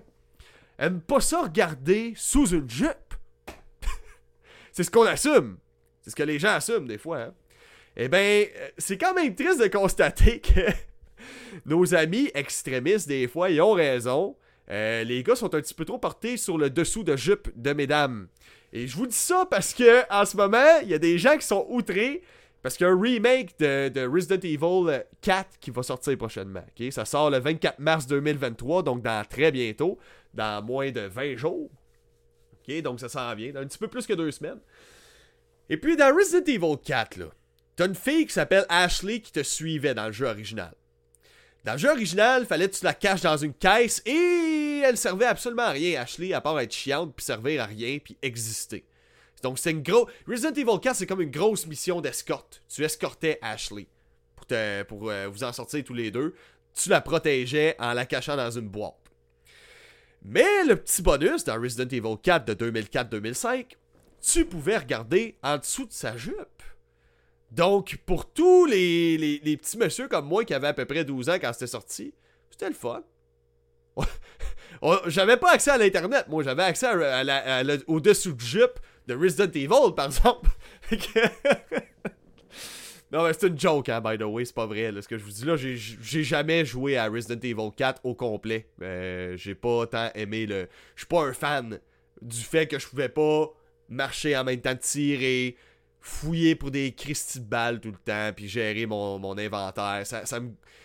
aime 0.79 1.01
pas 1.01 1.19
ça 1.19 1.41
regarder 1.41 2.13
sous 2.15 2.47
une 2.47 2.69
jupe? 2.69 3.13
c'est 4.71 4.83
ce 4.83 4.91
qu'on 4.91 5.05
assume. 5.05 5.57
C'est 6.01 6.11
ce 6.11 6.15
que 6.15 6.23
les 6.23 6.39
gens 6.39 6.49
assument 6.49 6.87
des 6.87 6.97
fois. 6.97 7.19
Hein. 7.19 7.33
Eh 7.97 8.07
bien, 8.07 8.19
euh, 8.19 8.69
c'est 8.77 8.97
quand 8.97 9.13
même 9.13 9.35
triste 9.35 9.61
de 9.61 9.67
constater 9.67 10.39
que 10.39 10.61
nos 11.65 11.93
amis 11.93 12.31
extrémistes, 12.33 13.09
des 13.09 13.27
fois, 13.27 13.49
ils 13.49 13.61
ont 13.61 13.73
raison. 13.73 14.37
Euh, 14.71 15.03
les 15.03 15.21
gars 15.23 15.35
sont 15.35 15.53
un 15.53 15.61
petit 15.61 15.73
peu 15.73 15.85
trop 15.85 15.97
portés 15.97 16.37
sur 16.37 16.57
le 16.57 16.69
dessous 16.69 17.03
de 17.03 17.15
jupe 17.15 17.49
de 17.55 17.73
mesdames. 17.73 18.27
Et 18.71 18.87
je 18.87 18.95
vous 18.95 19.05
dis 19.05 19.15
ça 19.15 19.45
parce 19.49 19.73
que 19.73 20.03
en 20.09 20.25
ce 20.25 20.37
moment, 20.37 20.79
il 20.81 20.89
y 20.89 20.93
a 20.93 20.97
des 20.97 21.17
gens 21.17 21.37
qui 21.37 21.45
sont 21.45 21.65
outrés 21.69 22.23
parce 22.61 22.77
qu'il 22.77 22.85
y 22.85 22.89
a 22.89 22.93
un 22.93 22.99
remake 22.99 23.59
de, 23.59 24.07
Resident 24.07 24.39
Evil 24.43 25.03
4 25.21 25.59
qui 25.59 25.71
va 25.71 25.83
sortir 25.83 26.17
prochainement. 26.17 26.63
Ça 26.91 27.05
sort 27.05 27.29
le 27.29 27.39
24 27.39 27.79
mars 27.79 28.07
2023, 28.07 28.83
donc 28.83 29.01
dans 29.01 29.25
très 29.27 29.51
bientôt 29.51 29.97
dans 30.33 30.63
moins 30.63 30.91
de 30.91 31.01
20 31.01 31.35
jours. 31.35 31.69
Donc 32.83 33.01
ça 33.01 33.09
s'en 33.09 33.35
vient, 33.35 33.51
dans 33.51 33.59
un 33.59 33.65
petit 33.65 33.77
peu 33.77 33.89
plus 33.89 34.05
que 34.05 34.13
deux 34.13 34.31
semaines. 34.31 34.59
Et 35.69 35.75
puis 35.75 35.97
dans 35.97 36.15
Resident 36.15 36.45
Evil 36.45 36.77
4, 36.81 37.17
là, 37.17 37.25
t'as 37.75 37.87
une 37.87 37.95
fille 37.95 38.25
qui 38.25 38.33
s'appelle 38.33 38.65
Ashley 38.69 39.19
qui 39.19 39.33
te 39.33 39.43
suivait 39.43 39.93
dans 39.93 40.05
le 40.05 40.13
jeu 40.13 40.27
original. 40.27 40.73
Dans 41.63 41.73
le 41.73 41.77
jeu 41.77 41.89
original, 41.89 42.45
fallait 42.45 42.69
que 42.69 42.75
tu 42.75 42.83
la 42.83 42.93
caches 42.93 43.21
dans 43.21 43.37
une 43.37 43.53
caisse 43.53 44.01
et 44.05 44.81
elle 44.83 44.97
servait 44.97 45.25
absolument 45.25 45.63
à 45.63 45.71
rien, 45.71 46.01
Ashley, 46.01 46.33
à 46.33 46.41
part 46.41 46.59
être 46.59 46.73
chiante, 46.73 47.13
puis 47.15 47.23
servir 47.23 47.61
à 47.61 47.65
rien, 47.65 47.99
puis 48.03 48.17
exister. 48.21 48.83
Donc 49.43 49.59
c'est 49.59 49.71
une 49.71 49.83
grosse... 49.83 50.09
Resident 50.27 50.53
Evil 50.53 50.79
4, 50.81 50.95
c'est 50.95 51.05
comme 51.05 51.21
une 51.21 51.31
grosse 51.31 51.67
mission 51.67 52.01
d'escorte. 52.01 52.61
Tu 52.67 52.83
escortais 52.83 53.37
Ashley 53.41 53.87
pour, 54.87 55.09
euh, 55.09 55.27
vous 55.31 55.43
en 55.43 55.53
sortir 55.53 55.83
tous 55.83 55.93
les 55.93 56.11
deux. 56.11 56.35
Tu 56.73 56.89
la 56.89 57.01
protégeais 57.01 57.75
en 57.79 57.93
la 57.93 58.05
cachant 58.05 58.35
dans 58.35 58.51
une 58.51 58.67
boîte. 58.67 58.95
Mais 60.23 60.63
le 60.65 60.75
petit 60.75 61.01
bonus 61.01 61.43
dans 61.43 61.59
Resident 61.59 61.87
Evil 61.89 62.17
4 62.21 62.53
de 62.53 62.71
2004-2005, 62.71 63.65
tu 64.21 64.45
pouvais 64.45 64.77
regarder 64.77 65.37
en 65.41 65.57
dessous 65.57 65.85
de 65.85 65.93
sa 65.93 66.15
jupe. 66.15 66.63
Donc, 67.51 67.97
pour 68.05 68.31
tous 68.31 68.65
les, 68.65 69.17
les, 69.17 69.57
petits 69.57 69.77
messieurs 69.77 70.07
comme 70.07 70.25
moi 70.25 70.45
qui 70.45 70.53
avaient 70.53 70.67
à 70.67 70.73
peu 70.73 70.85
près 70.85 71.03
12 71.03 71.29
ans 71.29 71.35
quand 71.35 71.51
c'était 71.51 71.67
sorti, 71.67 72.13
c'était 72.49 72.69
le 72.69 72.75
fun. 72.75 73.03
j'avais 75.07 75.35
pas 75.35 75.51
accès 75.51 75.71
à 75.71 75.77
l'internet, 75.77 76.27
moi 76.29 76.43
j'avais 76.43 76.63
accès 76.63 76.87
au 77.87 77.99
dessous 77.99 78.31
de 78.31 78.39
jupe 78.39 78.79
de 79.07 79.15
Resident 79.15 79.51
Evil 79.53 79.93
par 79.95 80.05
exemple. 80.05 80.49
non 83.11 83.25
mais 83.25 83.33
c'est 83.33 83.47
une 83.47 83.59
joke 83.59 83.89
hein, 83.89 83.99
by 83.99 84.17
the 84.17 84.23
way, 84.23 84.45
c'est 84.45 84.55
pas 84.55 84.65
vrai. 84.65 84.93
ce 85.01 85.09
que 85.09 85.17
je 85.17 85.23
vous 85.25 85.31
dis 85.31 85.43
là, 85.43 85.57
j'ai 85.57 86.23
jamais 86.23 86.63
joué 86.63 86.95
à 86.95 87.09
Resident 87.09 87.41
Evil 87.43 87.71
4 87.75 88.05
au 88.05 88.15
complet. 88.15 88.69
Euh, 88.81 89.35
j'ai 89.35 89.55
pas 89.55 89.87
tant 89.87 90.09
aimé 90.15 90.45
le. 90.45 90.69
Je 90.95 91.01
suis 91.01 91.07
pas 91.07 91.23
un 91.23 91.33
fan 91.33 91.81
du 92.21 92.39
fait 92.39 92.67
que 92.67 92.79
je 92.79 92.87
pouvais 92.87 93.09
pas 93.09 93.51
marcher 93.89 94.37
en 94.37 94.45
même 94.45 94.61
temps 94.61 94.73
de 94.73 94.79
tirer 94.79 95.57
fouiller 96.01 96.55
pour 96.55 96.71
des 96.71 96.91
Christy 96.91 97.39
de 97.39 97.45
balles 97.45 97.79
tout 97.79 97.91
le 97.91 97.97
temps, 97.97 98.31
puis 98.35 98.47
gérer 98.47 98.85
mon, 98.85 99.37
inventaire. 99.37 100.01
Ça, 100.05 100.25
ça 100.25 100.39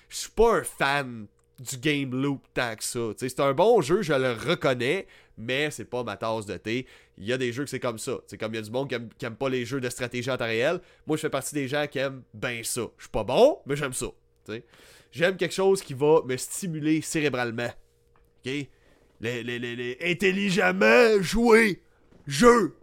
Je 0.08 0.16
suis 0.16 0.30
pas 0.30 0.58
un 0.58 0.62
fan 0.62 1.26
du 1.58 1.78
game 1.78 2.14
loop 2.14 2.42
tant 2.52 2.76
que 2.76 2.84
ça. 2.84 3.00
C'est 3.16 3.40
un 3.40 3.54
bon 3.54 3.80
jeu, 3.80 4.02
je 4.02 4.12
le 4.12 4.32
reconnais, 4.32 5.06
mais 5.38 5.70
c'est 5.70 5.86
pas 5.86 6.04
ma 6.04 6.16
tasse 6.16 6.44
de 6.44 6.56
thé. 6.58 6.86
Il 7.16 7.24
y 7.24 7.32
a 7.32 7.38
des 7.38 7.50
jeux 7.52 7.64
que 7.64 7.70
c'est 7.70 7.80
comme 7.80 7.98
ça. 7.98 8.18
C'est 8.26 8.36
comme 8.36 8.52
il 8.52 8.56
y 8.56 8.60
a 8.60 8.62
du 8.62 8.70
monde 8.70 8.88
qui 8.88 9.24
aime, 9.24 9.36
pas 9.36 9.48
les 9.48 9.64
jeux 9.64 9.80
de 9.80 9.88
stratégie 9.88 10.30
en 10.30 10.36
temps 10.36 10.44
réel. 10.44 10.80
Moi, 11.06 11.16
je 11.16 11.22
fais 11.22 11.30
partie 11.30 11.54
des 11.54 11.66
gens 11.66 11.86
qui 11.86 11.98
aiment 11.98 12.22
ben 12.34 12.62
ça. 12.62 12.82
Je 12.98 13.04
suis 13.04 13.10
pas 13.10 13.24
bon, 13.24 13.58
mais 13.64 13.74
j'aime 13.74 13.94
ça. 13.94 14.06
J'aime 15.10 15.36
quelque 15.36 15.54
chose 15.54 15.80
qui 15.80 15.94
va 15.94 16.20
me 16.26 16.36
stimuler 16.36 17.00
cérébralement. 17.00 17.70
OK? 18.44 18.52
Les, 19.18 19.42
les, 19.42 19.58
les, 19.58 19.76
les 19.76 19.98
intelligemment 20.02 21.22
jouer. 21.22 21.80
Jeu 22.26 22.76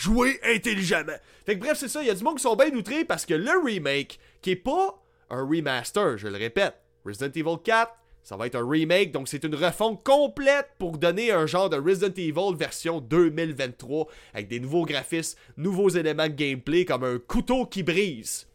jouer 0.00 0.40
intelligemment. 0.44 1.18
Fait 1.44 1.56
que 1.56 1.60
bref, 1.60 1.76
c'est 1.78 1.88
ça, 1.88 2.02
il 2.02 2.06
y 2.06 2.10
a 2.10 2.14
du 2.14 2.24
monde 2.24 2.36
qui 2.36 2.42
sont 2.42 2.56
bien 2.56 2.70
outrés 2.70 3.04
parce 3.04 3.26
que 3.26 3.34
le 3.34 3.52
remake, 3.62 4.18
qui 4.40 4.52
est 4.52 4.56
pas 4.56 5.02
un 5.28 5.46
remaster, 5.46 6.16
je 6.16 6.28
le 6.28 6.38
répète, 6.38 6.74
Resident 7.04 7.30
Evil 7.34 7.58
4, 7.62 7.92
ça 8.22 8.36
va 8.36 8.46
être 8.46 8.56
un 8.56 8.68
remake, 8.68 9.12
donc 9.12 9.28
c'est 9.28 9.44
une 9.44 9.54
refonte 9.54 10.02
complète 10.02 10.68
pour 10.78 10.96
donner 10.98 11.32
un 11.32 11.46
genre 11.46 11.68
de 11.68 11.76
Resident 11.76 12.14
Evil 12.16 12.56
version 12.56 13.00
2023 13.00 14.06
avec 14.32 14.48
des 14.48 14.60
nouveaux 14.60 14.84
graphismes, 14.84 15.38
nouveaux 15.56 15.90
éléments 15.90 16.28
de 16.28 16.34
gameplay 16.34 16.84
comme 16.84 17.04
un 17.04 17.18
couteau 17.18 17.66
qui 17.66 17.82
brise. 17.82 18.46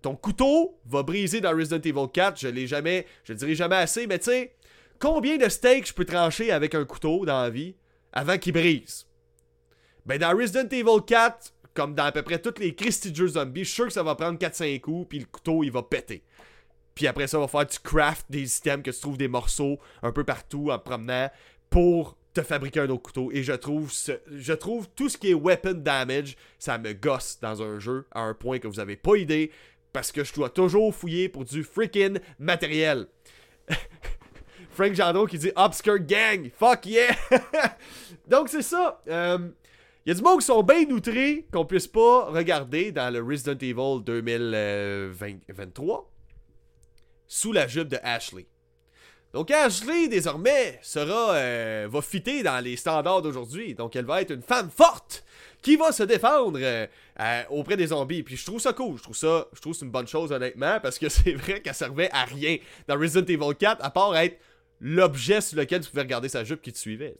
Ton 0.00 0.16
couteau 0.16 0.78
va 0.86 1.02
briser 1.02 1.40
dans 1.40 1.54
Resident 1.54 1.80
Evil 1.80 2.10
4, 2.12 2.40
je 2.40 2.48
l'ai 2.48 2.66
jamais, 2.66 3.06
je 3.24 3.32
le 3.32 3.38
dirai 3.38 3.54
jamais 3.54 3.76
assez, 3.76 4.06
mais 4.06 4.18
tu 4.18 4.26
sais, 4.26 4.54
combien 4.98 5.36
de 5.36 5.48
steaks 5.48 5.88
je 5.88 5.94
peux 5.94 6.04
trancher 6.04 6.50
avec 6.50 6.74
un 6.74 6.84
couteau 6.84 7.26
dans 7.26 7.42
la 7.42 7.50
vie 7.50 7.74
avant 8.12 8.38
qu'il 8.38 8.52
brise? 8.52 9.07
Ben 10.08 10.18
dans 10.18 10.34
Resident 10.34 10.66
Evil 10.70 11.04
4, 11.06 11.52
comme 11.74 11.94
dans 11.94 12.04
à 12.04 12.12
peu 12.12 12.22
près 12.22 12.40
toutes 12.40 12.58
les 12.60 12.74
Christy 12.74 13.14
Jeux 13.14 13.28
Zombies, 13.28 13.64
je 13.64 13.68
suis 13.68 13.74
sûr 13.74 13.86
que 13.88 13.92
ça 13.92 14.02
va 14.02 14.14
prendre 14.14 14.38
4-5 14.38 14.80
coups, 14.80 15.06
puis 15.06 15.18
le 15.18 15.26
couteau 15.26 15.62
il 15.62 15.70
va 15.70 15.82
péter. 15.82 16.24
Puis 16.94 17.06
après 17.06 17.26
ça, 17.26 17.38
va 17.38 17.46
faire 17.46 17.66
du 17.66 17.78
craft 17.78 18.24
des 18.30 18.56
items 18.56 18.82
que 18.82 18.90
tu 18.90 19.00
trouves 19.00 19.18
des 19.18 19.28
morceaux 19.28 19.78
un 20.02 20.10
peu 20.10 20.24
partout 20.24 20.70
en 20.70 20.78
promenant 20.78 21.28
pour 21.68 22.16
te 22.32 22.40
fabriquer 22.40 22.80
un 22.80 22.88
autre 22.88 23.02
couteau. 23.02 23.30
Et 23.32 23.42
je 23.42 23.52
trouve, 23.52 23.92
je 24.30 24.52
trouve 24.54 24.88
tout 24.96 25.10
ce 25.10 25.18
qui 25.18 25.30
est 25.30 25.34
weapon 25.34 25.74
damage, 25.74 26.36
ça 26.58 26.78
me 26.78 26.94
gosse 26.94 27.38
dans 27.42 27.60
un 27.62 27.78
jeu 27.78 28.06
à 28.12 28.22
un 28.22 28.32
point 28.32 28.58
que 28.60 28.66
vous 28.66 28.80
avez 28.80 28.96
pas 28.96 29.16
idée, 29.16 29.52
parce 29.92 30.10
que 30.10 30.24
je 30.24 30.32
dois 30.32 30.48
toujours 30.48 30.94
fouiller 30.94 31.28
pour 31.28 31.44
du 31.44 31.62
freaking 31.62 32.18
matériel. 32.38 33.08
Frank 34.70 34.94
Jandro 34.94 35.26
qui 35.26 35.36
dit 35.36 35.52
Obscure 35.54 35.98
Gang, 35.98 36.50
fuck 36.56 36.86
yeah! 36.86 37.14
Donc 38.26 38.48
c'est 38.48 38.62
ça. 38.62 39.02
Euh, 39.08 39.50
il 40.08 40.12
y 40.12 40.12
a 40.12 40.14
du 40.14 40.22
monde 40.22 40.40
qui 40.40 40.46
sont 40.46 40.62
bien 40.62 40.88
outrés 40.88 41.46
qu'on 41.52 41.66
puisse 41.66 41.86
pas 41.86 42.30
regarder 42.30 42.92
dans 42.92 43.12
le 43.12 43.22
Resident 43.22 43.58
Evil 43.60 44.02
2023 44.02 46.10
sous 47.26 47.52
la 47.52 47.68
jupe 47.68 47.88
de 47.88 47.98
Ashley. 48.02 48.46
Donc 49.34 49.50
Ashley, 49.50 50.08
désormais, 50.08 50.78
sera 50.80 51.34
euh, 51.34 51.88
va 51.90 52.00
fitter 52.00 52.42
dans 52.42 52.58
les 52.64 52.76
standards 52.76 53.20
d'aujourd'hui. 53.20 53.74
Donc 53.74 53.96
elle 53.96 54.06
va 54.06 54.22
être 54.22 54.30
une 54.30 54.40
femme 54.40 54.70
forte 54.74 55.26
qui 55.60 55.76
va 55.76 55.92
se 55.92 56.04
défendre 56.04 56.58
euh, 56.58 56.86
auprès 57.50 57.76
des 57.76 57.88
zombies. 57.88 58.22
Puis 58.22 58.38
je 58.38 58.46
trouve 58.46 58.62
ça 58.62 58.72
cool. 58.72 58.96
Je 58.96 59.02
trouve 59.02 59.16
ça, 59.16 59.46
je 59.52 59.60
trouve 59.60 59.76
une 59.82 59.90
bonne 59.90 60.08
chose 60.08 60.32
honnêtement 60.32 60.80
parce 60.80 60.98
que 60.98 61.08
c'est 61.10 61.34
vrai 61.34 61.60
qu'elle 61.60 61.74
servait 61.74 62.08
à 62.12 62.24
rien 62.24 62.56
dans 62.86 62.98
Resident 62.98 63.26
Evil 63.26 63.54
4 63.58 63.84
à 63.84 63.90
part 63.90 64.16
être 64.16 64.38
l'objet 64.80 65.42
sur 65.42 65.58
lequel 65.58 65.82
tu 65.82 65.90
pouvais 65.90 66.00
regarder 66.00 66.30
sa 66.30 66.44
jupe 66.44 66.62
qui 66.62 66.72
te 66.72 66.78
suivait. 66.78 67.14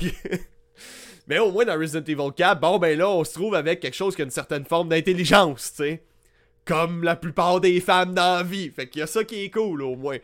Mais 1.28 1.38
au 1.38 1.52
moins 1.52 1.66
dans 1.66 1.78
Resident 1.78 2.04
Evil 2.04 2.32
4, 2.34 2.58
bon 2.58 2.78
ben 2.78 2.98
là, 2.98 3.08
on 3.08 3.22
se 3.22 3.34
trouve 3.34 3.54
avec 3.54 3.80
quelque 3.80 3.94
chose 3.94 4.16
qui 4.16 4.22
a 4.22 4.24
une 4.24 4.30
certaine 4.30 4.64
forme 4.64 4.88
d'intelligence, 4.88 5.72
tu 5.76 5.82
sais. 5.84 6.02
Comme 6.64 7.04
la 7.04 7.16
plupart 7.16 7.60
des 7.60 7.80
femmes 7.80 8.14
dans 8.14 8.38
la 8.38 8.42
vie. 8.42 8.70
Fait 8.70 8.88
qu'il 8.88 9.00
y 9.00 9.02
a 9.02 9.06
ça 9.06 9.24
qui 9.24 9.44
est 9.44 9.50
cool 9.50 9.82
au 9.82 9.94
moins. 9.94 10.16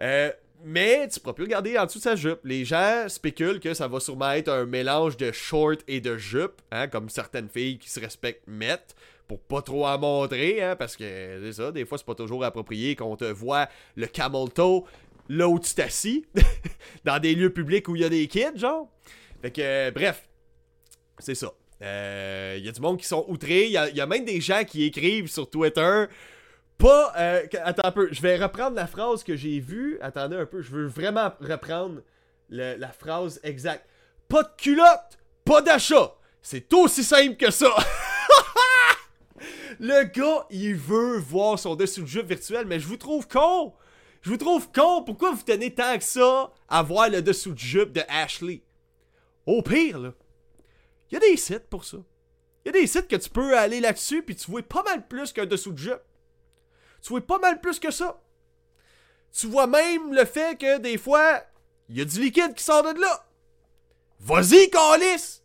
Euh, 0.00 0.30
mais 0.64 1.08
tu 1.08 1.20
pourras 1.20 1.34
plus 1.34 1.44
regarder 1.44 1.78
en 1.78 1.86
dessous 1.86 1.98
de 1.98 2.04
sa 2.04 2.16
jupe. 2.16 2.40
Les 2.44 2.64
gens 2.64 3.04
spéculent 3.08 3.60
que 3.60 3.74
ça 3.74 3.86
va 3.86 4.00
sûrement 4.00 4.32
être 4.32 4.48
un 4.48 4.64
mélange 4.64 5.16
de 5.16 5.30
short 5.30 5.80
et 5.86 6.00
de 6.00 6.16
jupe, 6.16 6.60
hein, 6.72 6.88
comme 6.88 7.08
certaines 7.08 7.48
filles 7.48 7.78
qui 7.78 7.90
se 7.90 8.00
respectent 8.00 8.46
mettent, 8.46 8.96
pour 9.28 9.38
pas 9.40 9.62
trop 9.62 9.86
en 9.86 9.98
montrer, 9.98 10.62
hein, 10.62 10.74
parce 10.76 10.96
que 10.96 11.40
c'est 11.42 11.52
ça, 11.52 11.70
des 11.70 11.84
fois 11.84 11.98
c'est 11.98 12.06
pas 12.06 12.14
toujours 12.14 12.44
approprié 12.44 12.96
qu'on 12.96 13.16
te 13.16 13.26
voit 13.26 13.68
le 13.94 14.06
camel 14.06 14.48
toe 14.52 14.84
là 15.28 15.48
où 15.48 15.60
tu 15.60 15.74
t'assis, 15.74 16.24
dans 17.04 17.18
des 17.18 17.34
lieux 17.34 17.52
publics 17.52 17.86
où 17.88 17.94
il 17.94 18.02
y 18.02 18.04
a 18.04 18.08
des 18.08 18.26
kids, 18.26 18.56
genre. 18.56 18.88
Fait 19.42 19.50
que, 19.50 19.90
bref, 19.90 20.27
c'est 21.18 21.34
ça. 21.34 21.52
Il 21.80 21.86
euh, 21.86 22.58
y 22.60 22.68
a 22.68 22.72
du 22.72 22.80
monde 22.80 22.98
qui 22.98 23.06
sont 23.06 23.24
outrés. 23.28 23.66
Il 23.66 23.72
y, 23.72 24.00
a, 24.00 24.06
même 24.06 24.24
des 24.24 24.40
gens 24.40 24.64
qui 24.64 24.84
écrivent 24.84 25.28
sur 25.28 25.48
Twitter. 25.48 26.06
Pas. 26.76 27.12
Euh, 27.16 27.46
attends 27.64 27.88
un 27.88 27.92
peu. 27.92 28.08
Je 28.10 28.20
vais 28.20 28.36
reprendre 28.36 28.76
la 28.76 28.86
phrase 28.86 29.22
que 29.22 29.36
j'ai 29.36 29.60
vue. 29.60 29.98
Attendez 30.00 30.36
un 30.36 30.46
peu. 30.46 30.60
Je 30.60 30.70
veux 30.70 30.86
vraiment 30.86 31.30
reprendre 31.40 32.02
la 32.48 32.92
phrase 32.92 33.40
exacte. 33.44 33.86
Pas 34.28 34.42
de 34.42 34.48
culotte, 34.56 35.18
pas 35.44 35.62
d'achat. 35.62 36.14
C'est 36.42 36.72
aussi 36.72 37.04
simple 37.04 37.36
que 37.36 37.50
ça. 37.50 37.70
Le 39.80 40.04
gars, 40.04 40.46
il 40.50 40.74
veut 40.74 41.18
voir 41.18 41.58
son 41.58 41.76
dessous 41.76 42.02
de 42.02 42.06
jeu 42.06 42.22
virtuel, 42.22 42.66
mais 42.66 42.80
je 42.80 42.86
vous 42.86 42.96
trouve 42.96 43.28
con. 43.28 43.72
Je 44.22 44.30
vous 44.30 44.36
trouve 44.36 44.70
con. 44.72 45.02
Pourquoi 45.02 45.32
vous 45.32 45.42
tenez 45.42 45.72
tant 45.72 45.96
que 45.96 46.04
ça 46.04 46.52
à 46.68 46.82
voir 46.82 47.08
le 47.08 47.22
dessous 47.22 47.52
de 47.52 47.58
jupe 47.58 47.92
de 47.92 48.02
Ashley? 48.08 48.62
Au 49.46 49.62
pire, 49.62 49.98
là, 49.98 50.12
il 51.10 51.14
y 51.14 51.16
a 51.16 51.20
des 51.20 51.36
sites 51.36 51.68
pour 51.68 51.84
ça. 51.84 51.98
Il 52.64 52.68
y 52.68 52.76
a 52.76 52.80
des 52.80 52.86
sites 52.86 53.08
que 53.08 53.16
tu 53.16 53.30
peux 53.30 53.56
aller 53.56 53.80
là-dessus 53.80 54.22
puis 54.22 54.36
tu 54.36 54.50
vois 54.50 54.62
pas 54.62 54.82
mal 54.82 55.06
plus 55.06 55.32
qu'un 55.32 55.46
dessous 55.46 55.72
de 55.72 55.78
jeu. 55.78 56.00
Tu 57.02 57.10
vois 57.10 57.20
pas 57.20 57.38
mal 57.38 57.60
plus 57.60 57.78
que 57.78 57.90
ça. 57.90 58.20
Tu 59.32 59.46
vois 59.46 59.66
même 59.66 60.12
le 60.12 60.24
fait 60.24 60.58
que 60.58 60.78
des 60.78 60.98
fois, 60.98 61.42
il 61.88 61.98
y 61.98 62.00
a 62.00 62.04
du 62.04 62.20
liquide 62.20 62.54
qui 62.54 62.64
sort 62.64 62.82
de 62.82 63.00
là. 63.00 63.26
Vas-y, 64.20 64.70
Calis! 64.70 65.42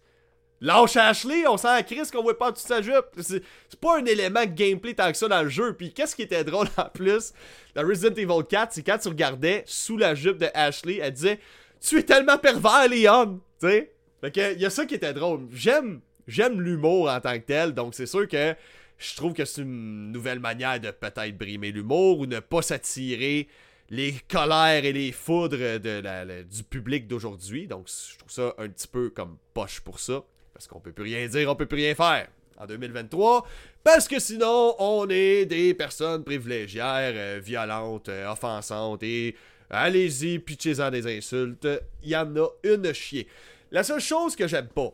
Lâche 0.63 0.95
Ashley, 0.95 1.45
on 1.45 1.57
sent 1.57 1.67
à 1.67 1.83
Chris 1.83 2.09
qu'on 2.09 2.23
voit 2.23 2.37
pas 2.37 2.53
toute 2.53 2.65
sa 2.65 2.81
jupe. 2.81 3.05
C'est 3.19 3.43
pas 3.81 3.99
un 3.99 4.05
élément 4.05 4.45
gameplay 4.45 4.93
tant 4.93 5.11
que 5.11 5.17
ça 5.17 5.27
dans 5.27 5.43
le 5.43 5.49
jeu. 5.49 5.73
Puis 5.73 5.93
qu'est-ce 5.93 6.15
qui 6.15 6.21
était 6.21 6.45
drôle 6.45 6.69
en 6.77 6.89
plus 6.89 7.33
dans 7.75 7.85
Resident 7.85 8.15
Evil 8.15 8.45
4, 8.47 8.71
c'est 8.73 8.83
quand 8.83 8.97
tu 8.97 9.09
regardais 9.09 9.63
sous 9.67 9.97
la 9.97 10.15
jupe 10.15 10.37
de 10.37 10.47
Ashley, 10.53 10.99
elle 11.01 11.11
disait 11.11 11.39
Tu 11.81 11.99
es 11.99 12.03
tellement 12.03 12.37
pervers, 12.37 12.87
Leon! 12.87 13.41
Tu 13.59 13.67
sais? 13.67 13.92
Fait 14.23 14.31
que, 14.31 14.57
y 14.57 14.65
a 14.65 14.69
ça 14.69 14.85
qui 14.85 14.95
était 14.95 15.13
drôle. 15.13 15.49
J'aime, 15.51 15.99
j'aime 16.27 16.61
l'humour 16.61 17.09
en 17.09 17.19
tant 17.19 17.33
que 17.33 17.45
tel, 17.45 17.73
donc 17.73 17.93
c'est 17.93 18.05
sûr 18.05 18.25
que 18.25 18.55
je 18.97 19.15
trouve 19.17 19.33
que 19.33 19.43
c'est 19.43 19.63
une 19.63 20.13
nouvelle 20.13 20.39
manière 20.39 20.79
de 20.79 20.91
peut-être 20.91 21.37
brimer 21.37 21.73
l'humour 21.73 22.19
ou 22.19 22.25
ne 22.25 22.39
pas 22.39 22.61
s'attirer 22.61 23.49
les 23.89 24.15
colères 24.29 24.85
et 24.85 24.93
les 24.93 25.11
foudres 25.11 25.57
du 25.77 26.63
public 26.63 27.05
d'aujourd'hui. 27.05 27.67
Donc 27.67 27.89
je 27.89 28.17
trouve 28.17 28.31
ça 28.31 28.53
un 28.59 28.69
petit 28.69 28.87
peu 28.87 29.09
comme 29.09 29.35
poche 29.53 29.81
pour 29.81 29.99
ça. 29.99 30.23
Parce 30.53 30.67
qu'on 30.67 30.79
peut 30.79 30.93
plus 30.93 31.03
rien 31.03 31.27
dire, 31.27 31.49
on 31.49 31.55
peut 31.55 31.65
plus 31.65 31.79
rien 31.79 31.93
faire 31.93 32.29
en 32.57 32.65
2023. 32.65 33.45
Parce 33.83 34.07
que 34.07 34.19
sinon, 34.19 34.75
on 34.79 35.05
est 35.09 35.45
des 35.45 35.73
personnes 35.73 36.23
privilégiées, 36.23 36.81
euh, 36.81 37.41
violentes, 37.43 38.07
euh, 38.07 38.31
offensantes 38.31 39.03
et 39.03 39.35
allez-y, 39.69 40.39
pitchez-en 40.39 40.91
des 40.91 41.17
insultes. 41.17 41.67
Il 42.03 42.11
y 42.11 42.15
en 42.15 42.33
a 42.37 42.47
une 42.63 42.93
chier. 42.93 43.27
La 43.73 43.83
seule 43.83 43.99
chose 43.99 44.35
que 44.35 44.47
j'aime 44.47 44.67
pas 44.67 44.93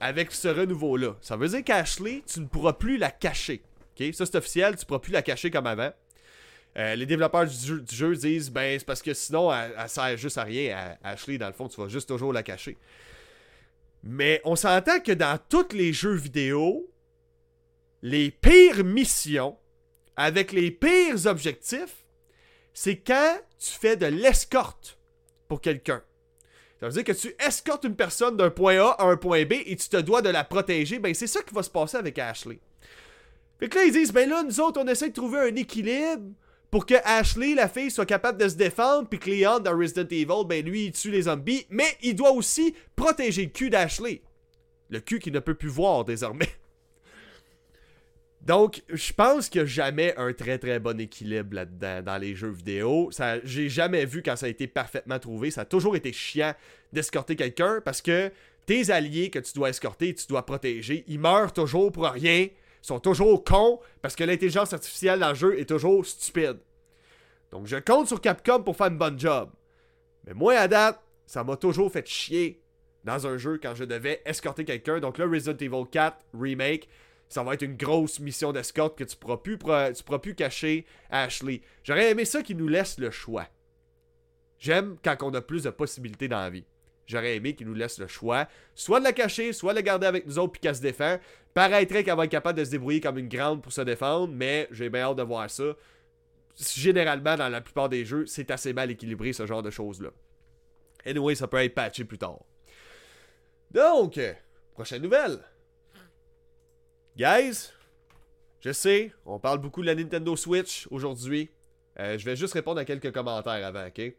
avec 0.00 0.32
ce 0.32 0.48
renouveau-là, 0.48 1.16
ça 1.20 1.36
veut 1.36 1.48
dire 1.48 1.62
qu'Ashley, 1.62 2.22
tu 2.26 2.40
ne 2.40 2.46
pourras 2.46 2.72
plus 2.72 2.96
la 2.96 3.10
cacher. 3.10 3.62
Ça, 3.98 4.24
c'est 4.24 4.36
officiel, 4.36 4.74
tu 4.74 4.80
ne 4.80 4.86
pourras 4.86 5.00
plus 5.00 5.12
la 5.12 5.20
cacher 5.20 5.50
comme 5.50 5.66
avant. 5.66 5.92
Euh, 6.78 6.94
les 6.96 7.04
développeurs 7.04 7.46
du 7.46 7.94
jeu, 7.94 8.16
disent 8.16 8.50
ben 8.50 8.78
c'est 8.78 8.86
parce 8.86 9.02
que 9.02 9.12
sinon 9.12 9.52
elle, 9.52 9.88
sert 9.88 10.16
juste 10.16 10.38
à 10.38 10.44
rien. 10.44 10.96
Ashley, 11.04 11.36
dans 11.36 11.46
le 11.46 11.52
fond, 11.52 11.68
tu 11.68 11.78
vas 11.78 11.88
juste 11.88 12.08
toujours 12.08 12.32
la 12.32 12.42
cacher. 12.42 12.78
Mais 14.02 14.40
on 14.44 14.56
s'entend 14.56 15.00
que 15.00 15.12
dans 15.12 15.38
tous 15.50 15.74
les 15.74 15.92
jeux 15.92 16.14
vidéo, 16.14 16.90
les 18.00 18.30
pires 18.30 18.82
missions 18.82 19.58
avec 20.16 20.52
les 20.52 20.70
pires 20.70 21.26
objectifs, 21.26 22.06
c'est 22.72 22.96
quand 22.96 23.38
tu 23.58 23.70
fais 23.72 23.96
de 23.96 24.06
l'escorte 24.06 24.98
pour 25.48 25.60
quelqu'un. 25.60 26.02
Ça 26.80 26.86
veut 26.86 26.92
dire 26.92 27.04
que 27.04 27.12
tu 27.12 27.34
escortes 27.38 27.84
une 27.84 27.96
personne 27.96 28.36
d'un 28.36 28.50
point 28.50 28.78
A 28.78 28.90
à 28.98 29.04
un 29.06 29.16
point 29.16 29.44
B 29.44 29.54
et 29.64 29.76
tu 29.76 29.88
te 29.88 29.96
dois 29.96 30.20
de 30.20 30.28
la 30.28 30.44
protéger. 30.44 30.98
Ben, 30.98 31.14
c'est 31.14 31.26
ça 31.26 31.42
qui 31.42 31.54
va 31.54 31.62
se 31.62 31.70
passer 31.70 31.96
avec 31.96 32.18
Ashley. 32.18 32.58
Fait 33.58 33.68
que 33.68 33.78
là, 33.78 33.84
ils 33.84 33.92
disent, 33.92 34.12
ben 34.12 34.28
là, 34.28 34.42
nous 34.42 34.60
autres, 34.60 34.80
on 34.82 34.86
essaie 34.86 35.08
de 35.08 35.14
trouver 35.14 35.40
un 35.40 35.54
équilibre 35.56 36.22
pour 36.70 36.84
que 36.84 36.94
Ashley, 37.04 37.54
la 37.54 37.68
fille, 37.68 37.90
soit 37.90 38.04
capable 38.04 38.38
de 38.38 38.48
se 38.48 38.56
défendre, 38.56 39.08
puis 39.08 39.18
que 39.18 39.30
Leon, 39.30 39.60
dans 39.60 39.76
Resident 39.76 40.08
Evil, 40.10 40.44
ben 40.46 40.62
lui, 40.64 40.86
il 40.86 40.92
tue 40.92 41.10
les 41.10 41.22
zombies, 41.22 41.66
mais 41.70 41.96
il 42.02 42.14
doit 42.14 42.32
aussi 42.32 42.74
protéger 42.94 43.44
le 43.44 43.50
cul 43.50 43.70
d'Ashley. 43.70 44.20
Le 44.90 45.00
cul 45.00 45.18
qu'il 45.18 45.32
ne 45.32 45.40
peut 45.40 45.54
plus 45.54 45.70
voir 45.70 46.04
désormais. 46.04 46.50
Donc, 48.46 48.84
je 48.88 49.12
pense 49.12 49.48
qu'il 49.48 49.62
n'y 49.62 49.64
a 49.64 49.66
jamais 49.66 50.14
un 50.16 50.32
très 50.32 50.56
très 50.58 50.78
bon 50.78 51.00
équilibre 51.00 51.56
là-dedans 51.56 52.02
dans 52.02 52.16
les 52.16 52.36
jeux 52.36 52.52
vidéo. 52.52 53.08
Ça, 53.10 53.44
j'ai 53.44 53.68
jamais 53.68 54.04
vu 54.04 54.22
quand 54.22 54.36
ça 54.36 54.46
a 54.46 54.48
été 54.48 54.68
parfaitement 54.68 55.18
trouvé. 55.18 55.50
Ça 55.50 55.62
a 55.62 55.64
toujours 55.64 55.96
été 55.96 56.12
chiant 56.12 56.54
d'escorter 56.92 57.34
quelqu'un 57.34 57.80
parce 57.84 58.00
que 58.00 58.30
tes 58.64 58.92
alliés 58.92 59.30
que 59.30 59.40
tu 59.40 59.52
dois 59.52 59.70
escorter, 59.70 60.14
tu 60.14 60.28
dois 60.28 60.46
protéger, 60.46 61.02
ils 61.08 61.18
meurent 61.18 61.52
toujours 61.52 61.90
pour 61.90 62.04
rien, 62.04 62.42
ils 62.42 62.52
sont 62.82 63.00
toujours 63.00 63.42
cons 63.42 63.80
parce 64.00 64.14
que 64.14 64.22
l'intelligence 64.22 64.72
artificielle 64.72 65.18
dans 65.18 65.30
le 65.30 65.34
jeu 65.34 65.58
est 65.58 65.68
toujours 65.68 66.06
stupide. 66.06 66.58
Donc, 67.50 67.66
je 67.66 67.76
compte 67.78 68.06
sur 68.06 68.20
Capcom 68.20 68.62
pour 68.62 68.76
faire 68.76 68.88
une 68.88 68.98
bonne 68.98 69.18
job. 69.18 69.50
Mais 70.24 70.34
moi, 70.34 70.54
à 70.54 70.68
date, 70.68 71.02
ça 71.26 71.42
m'a 71.42 71.56
toujours 71.56 71.90
fait 71.90 72.06
chier 72.06 72.62
dans 73.02 73.26
un 73.26 73.38
jeu 73.38 73.58
quand 73.60 73.74
je 73.74 73.82
devais 73.82 74.22
escorter 74.24 74.64
quelqu'un. 74.64 75.00
Donc 75.00 75.18
là, 75.18 75.26
Resident 75.26 75.56
Evil 75.58 75.84
4 75.90 76.16
Remake, 76.32 76.88
ça 77.28 77.42
va 77.42 77.54
être 77.54 77.62
une 77.62 77.76
grosse 77.76 78.20
mission 78.20 78.52
d'escorte 78.52 78.96
que 78.96 79.04
tu 79.04 79.16
pourras 79.16 79.38
plus, 79.38 79.58
pourras 79.58 79.92
plus 80.20 80.34
cacher 80.34 80.86
Ashley. 81.10 81.62
J'aurais 81.82 82.10
aimé 82.10 82.24
ça 82.24 82.42
qu'il 82.42 82.56
nous 82.56 82.68
laisse 82.68 82.98
le 82.98 83.10
choix. 83.10 83.48
J'aime 84.58 84.96
quand 85.02 85.16
on 85.22 85.34
a 85.34 85.40
plus 85.40 85.64
de 85.64 85.70
possibilités 85.70 86.28
dans 86.28 86.40
la 86.40 86.50
vie. 86.50 86.64
J'aurais 87.06 87.36
aimé 87.36 87.54
qu'il 87.54 87.68
nous 87.68 87.74
laisse 87.74 87.98
le 87.98 88.08
choix, 88.08 88.48
soit 88.74 88.98
de 88.98 89.04
la 89.04 89.12
cacher, 89.12 89.52
soit 89.52 89.72
de 89.72 89.76
la 89.76 89.82
garder 89.82 90.06
avec 90.06 90.26
nous 90.26 90.38
autres 90.38 90.52
puis 90.52 90.60
qu'elle 90.60 90.74
se 90.74 90.80
défend. 90.80 91.18
Paraîtrait 91.54 92.02
qu'elle 92.02 92.16
va 92.16 92.24
être 92.24 92.30
capable 92.30 92.58
de 92.58 92.64
se 92.64 92.70
débrouiller 92.70 93.00
comme 93.00 93.18
une 93.18 93.28
grande 93.28 93.62
pour 93.62 93.72
se 93.72 93.80
défendre, 93.80 94.32
mais 94.32 94.66
j'ai 94.72 94.90
bien 94.90 95.02
hâte 95.02 95.16
de 95.16 95.22
voir 95.22 95.48
ça. 95.48 95.76
Généralement, 96.58 97.36
dans 97.36 97.48
la 97.48 97.60
plupart 97.60 97.88
des 97.88 98.04
jeux, 98.04 98.26
c'est 98.26 98.50
assez 98.50 98.72
mal 98.72 98.90
équilibré 98.90 99.32
ce 99.32 99.46
genre 99.46 99.62
de 99.62 99.70
choses-là. 99.70 100.10
Anyway, 101.04 101.34
ça 101.36 101.46
peut 101.46 101.58
être 101.58 101.74
patché 101.74 102.04
plus 102.04 102.18
tard. 102.18 102.40
Donc, 103.70 104.18
prochaine 104.74 105.02
nouvelle. 105.02 105.38
Guys, 107.16 107.72
je 108.60 108.72
sais, 108.72 109.10
on 109.24 109.38
parle 109.38 109.58
beaucoup 109.58 109.80
de 109.80 109.86
la 109.86 109.94
Nintendo 109.94 110.36
Switch 110.36 110.86
aujourd'hui. 110.90 111.48
Euh, 111.98 112.18
je 112.18 112.26
vais 112.26 112.36
juste 112.36 112.52
répondre 112.52 112.78
à 112.78 112.84
quelques 112.84 113.10
commentaires 113.10 113.64
avant, 113.64 113.86
ok? 113.86 114.12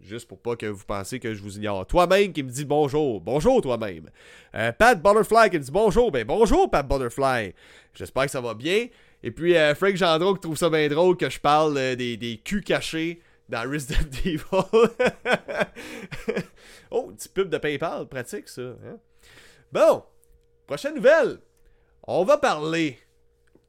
Juste 0.00 0.28
pour 0.28 0.38
pas 0.38 0.54
que 0.54 0.66
vous 0.66 0.84
pensiez 0.84 1.18
que 1.18 1.34
je 1.34 1.42
vous 1.42 1.56
ignore. 1.58 1.84
Toi-même 1.84 2.32
qui 2.32 2.44
me 2.44 2.50
dit 2.50 2.64
bonjour. 2.64 3.20
Bonjour 3.20 3.60
toi-même. 3.60 4.08
Euh, 4.54 4.70
Pat 4.70 5.02
Butterfly 5.02 5.50
qui 5.50 5.58
me 5.58 5.64
dit 5.64 5.72
bonjour. 5.72 6.12
Ben 6.12 6.24
bonjour 6.24 6.70
Pat 6.70 6.86
Butterfly. 6.86 7.54
J'espère 7.92 8.26
que 8.26 8.30
ça 8.30 8.40
va 8.40 8.54
bien. 8.54 8.86
Et 9.24 9.32
puis 9.32 9.56
euh, 9.56 9.74
Frank 9.74 9.96
Gendron 9.96 10.34
qui 10.34 10.40
trouve 10.40 10.56
ça 10.56 10.70
bien 10.70 10.86
drôle 10.86 11.16
que 11.16 11.28
je 11.28 11.40
parle 11.40 11.96
des, 11.96 12.16
des 12.16 12.36
culs 12.36 12.62
cachés 12.62 13.20
dans 13.48 13.68
Resident 13.68 14.08
Evil. 14.24 14.40
oh, 16.92 17.10
petit 17.10 17.28
pub 17.30 17.48
de 17.48 17.58
PayPal, 17.58 18.06
pratique 18.06 18.48
ça. 18.48 18.62
Hein? 18.62 18.98
Bon, 19.72 20.04
prochaine 20.68 20.94
nouvelle 20.94 21.40
on 22.06 22.24
va 22.24 22.36
parler 22.38 22.98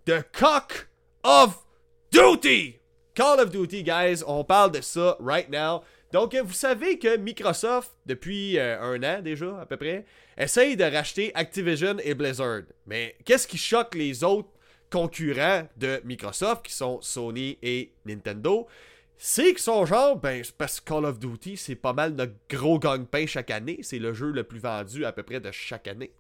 de 0.06 0.22
Cock 0.34 0.90
of 1.24 1.64
Duty. 2.12 2.80
Call 3.14 3.40
of 3.40 3.50
Duty, 3.50 3.84
guys, 3.84 4.24
on 4.28 4.44
parle 4.44 4.72
de 4.72 4.82
ça 4.82 5.16
right 5.20 5.50
now. 5.50 5.84
Donc, 6.12 6.36
vous 6.36 6.54
savez 6.54 7.00
que 7.00 7.18
Microsoft, 7.18 7.92
depuis 8.06 8.60
euh, 8.60 8.82
un 8.82 9.02
an 9.04 9.22
déjà 9.22 9.62
à 9.62 9.66
peu 9.66 9.78
près, 9.78 10.06
essaye 10.38 10.76
de 10.76 10.84
racheter 10.84 11.32
Activision 11.34 11.96
et 12.04 12.14
Blizzard. 12.14 12.64
Mais 12.86 13.16
qu'est-ce 13.26 13.48
qui 13.48 13.58
choque 13.58 13.96
les 13.96 14.24
autres 14.24 14.50
concurrents 14.92 15.68
de 15.78 16.02
Microsoft, 16.04 16.66
qui 16.66 16.74
sont 16.74 17.00
Sony 17.02 17.58
et 17.62 17.94
Nintendo? 18.06 18.68
C'est 19.18 19.54
que 19.54 19.62
son 19.62 19.86
genre, 19.86 20.18
ben, 20.18 20.44
parce 20.58 20.82
que 20.82 20.86
Call 20.90 21.06
of 21.06 21.20
Duty, 21.20 21.56
c'est 21.56 21.76
pas 21.76 21.94
mal 21.94 22.12
notre 22.12 22.36
gros 22.50 22.80
gagne-pain 22.80 23.26
chaque 23.28 23.50
année. 23.50 23.80
C'est 23.82 24.00
le 24.00 24.14
jeu 24.14 24.32
le 24.32 24.44
plus 24.44 24.60
vendu 24.60 25.06
à 25.06 25.14
peu 25.14 25.24
près 25.24 25.40
de 25.40 25.52
chaque 25.52 25.88
année. 25.88 26.12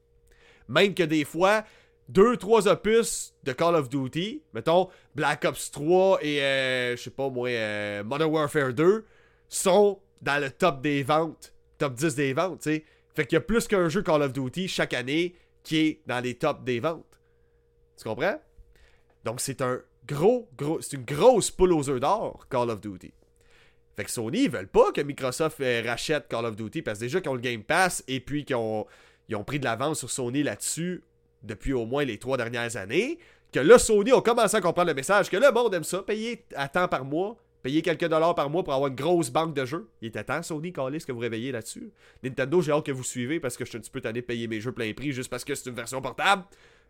Même 0.69 0.93
que 0.93 1.04
des 1.04 1.25
fois, 1.25 1.65
deux, 2.07 2.37
trois 2.37 2.67
opus 2.67 3.33
de 3.43 3.51
Call 3.51 3.75
of 3.75 3.89
Duty, 3.89 4.43
mettons 4.53 4.89
Black 5.15 5.43
Ops 5.45 5.71
3 5.71 6.19
et 6.21 6.41
euh, 6.41 6.95
je 6.95 7.01
sais 7.01 7.09
pas 7.09 7.29
moi, 7.29 7.49
euh, 7.49 8.03
Modern 8.03 8.31
Warfare 8.31 8.73
2, 8.73 9.05
sont 9.49 9.99
dans 10.21 10.41
le 10.41 10.51
top 10.51 10.81
des 10.81 11.03
ventes, 11.03 11.53
top 11.77 11.93
10 11.93 12.15
des 12.15 12.33
ventes, 12.33 12.61
tu 12.61 12.71
sais. 12.71 12.85
Fait 13.15 13.25
qu'il 13.25 13.35
y 13.35 13.37
a 13.37 13.41
plus 13.41 13.67
qu'un 13.67 13.87
jeu 13.89 14.01
Call 14.01 14.21
of 14.21 14.33
Duty 14.33 14.67
chaque 14.67 14.93
année 14.93 15.35
qui 15.63 15.77
est 15.77 16.01
dans 16.05 16.19
les 16.19 16.35
tops 16.35 16.63
des 16.63 16.79
ventes. 16.79 17.05
Tu 17.97 18.03
comprends? 18.03 18.39
Donc 19.23 19.39
c'est 19.39 19.61
un 19.61 19.79
gros, 20.05 20.49
gros, 20.57 20.81
c'est 20.81 20.97
une 20.97 21.05
grosse 21.05 21.49
poule 21.49 21.73
aux 21.73 21.89
œufs 21.89 21.99
d'or, 21.99 22.45
Call 22.49 22.69
of 22.69 22.81
Duty. 22.81 23.13
Fait 23.95 24.03
que 24.03 24.11
Sony, 24.11 24.43
ils 24.43 24.51
veulent 24.51 24.67
pas 24.67 24.91
que 24.91 24.99
Microsoft 24.99 25.61
euh, 25.61 25.81
rachète 25.85 26.27
Call 26.27 26.45
of 26.45 26.55
Duty 26.55 26.81
parce 26.81 26.99
que 26.99 27.05
déjà 27.05 27.21
qu'ils 27.21 27.31
ont 27.31 27.35
le 27.35 27.41
Game 27.41 27.63
Pass 27.63 28.03
et 28.07 28.19
puis 28.19 28.43
qu'ils 28.43 28.57
ont, 28.57 28.85
ont 29.33 29.43
pris 29.45 29.59
de 29.59 29.63
l'avance 29.63 29.99
sur 29.99 30.11
Sony 30.11 30.43
là-dessus 30.43 31.01
depuis 31.45 31.73
au 31.73 31.86
moins 31.86 32.03
les 32.03 32.17
trois 32.17 32.38
dernières 32.38 32.75
années, 32.77 33.19
que 33.51 33.60
là, 33.60 33.79
Sony 33.79 34.12
a 34.12 34.21
commencé 34.21 34.58
à 34.58 34.62
comprendre 34.62 34.89
le 34.89 34.93
message, 34.93 35.29
que 35.29 35.38
le 35.38 35.51
monde 35.51 35.73
aime 35.73 35.84
ça, 35.84 36.03
payer 36.03 36.45
à 36.55 36.67
temps 36.67 36.88
par 36.88 37.05
mois, 37.05 37.38
payer 37.63 37.81
quelques 37.81 38.08
dollars 38.08 38.36
par 38.36 38.49
mois 38.49 38.63
pour 38.63 38.73
avoir 38.73 38.89
une 38.89 38.95
grosse 38.95 39.29
banque 39.29 39.53
de 39.55 39.65
jeux. 39.65 39.89
Il 40.01 40.10
était 40.10 40.23
temps, 40.23 40.43
Sony, 40.43 40.73
ce 40.75 41.05
que 41.05 41.12
vous 41.12 41.19
réveillez 41.19 41.51
là-dessus. 41.51 41.91
Nintendo, 42.21 42.62
j'ai 42.62 42.71
hâte 42.71 42.86
que 42.86 42.91
vous 42.91 43.03
suivez 43.03 43.39
parce 43.39 43.55
que 43.55 43.63
je 43.65 43.69
suis 43.69 43.77
un 43.77 43.81
petit 43.81 43.91
peu 43.91 44.01
tanné 44.01 44.21
de 44.21 44.25
payer 44.25 44.47
mes 44.47 44.60
jeux 44.60 44.71
plein 44.71 44.93
prix 44.93 45.13
juste 45.13 45.29
parce 45.29 45.45
que 45.45 45.55
c'est 45.55 45.69
une 45.69 45.75
version 45.75 46.01
portable. 46.01 46.43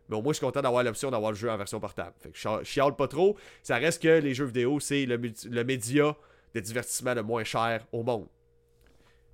Mais 0.08 0.16
au 0.16 0.22
moins, 0.22 0.32
je 0.32 0.38
suis 0.38 0.46
content 0.46 0.60
d'avoir 0.60 0.82
l'option 0.84 1.10
d'avoir 1.10 1.32
le 1.32 1.36
jeu 1.36 1.50
en 1.50 1.56
version 1.56 1.80
portable. 1.80 2.12
Fait 2.18 2.30
que 2.30 2.38
je 2.38 2.64
chiale 2.64 2.94
pas 2.94 3.08
trop. 3.08 3.36
Ça 3.62 3.76
reste 3.76 4.02
que 4.02 4.20
les 4.20 4.34
jeux 4.34 4.44
vidéo, 4.46 4.78
c'est 4.80 5.06
le, 5.06 5.16
le 5.16 5.64
média 5.64 6.16
de 6.54 6.60
divertissement 6.60 7.14
le 7.14 7.22
moins 7.22 7.44
cher 7.44 7.86
au 7.92 8.02
monde. 8.02 8.26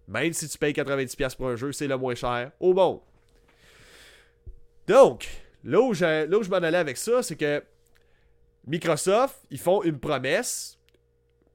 Même 0.09 0.33
si 0.33 0.49
tu 0.49 0.59
payes 0.59 0.73
90$ 0.73 1.37
pour 1.37 1.49
un 1.49 1.57
jeu, 1.57 1.73
c'est 1.73 1.87
le 1.87 1.97
moins 1.97 2.15
cher 2.15 2.53
au 2.61 2.75
monde. 2.75 3.01
Donc, 4.87 5.29
là 5.65 5.81
où 5.81 5.95
je, 5.95 6.51
m'en 6.51 6.57
allais 6.57 6.79
avec 6.79 6.97
ça, 6.97 7.23
c'est 7.23 7.37
que 7.37 7.63
Microsoft, 8.67 9.37
ils 9.51 9.59
font 9.59 9.83
une 9.83 9.99
promesse, 9.99 10.79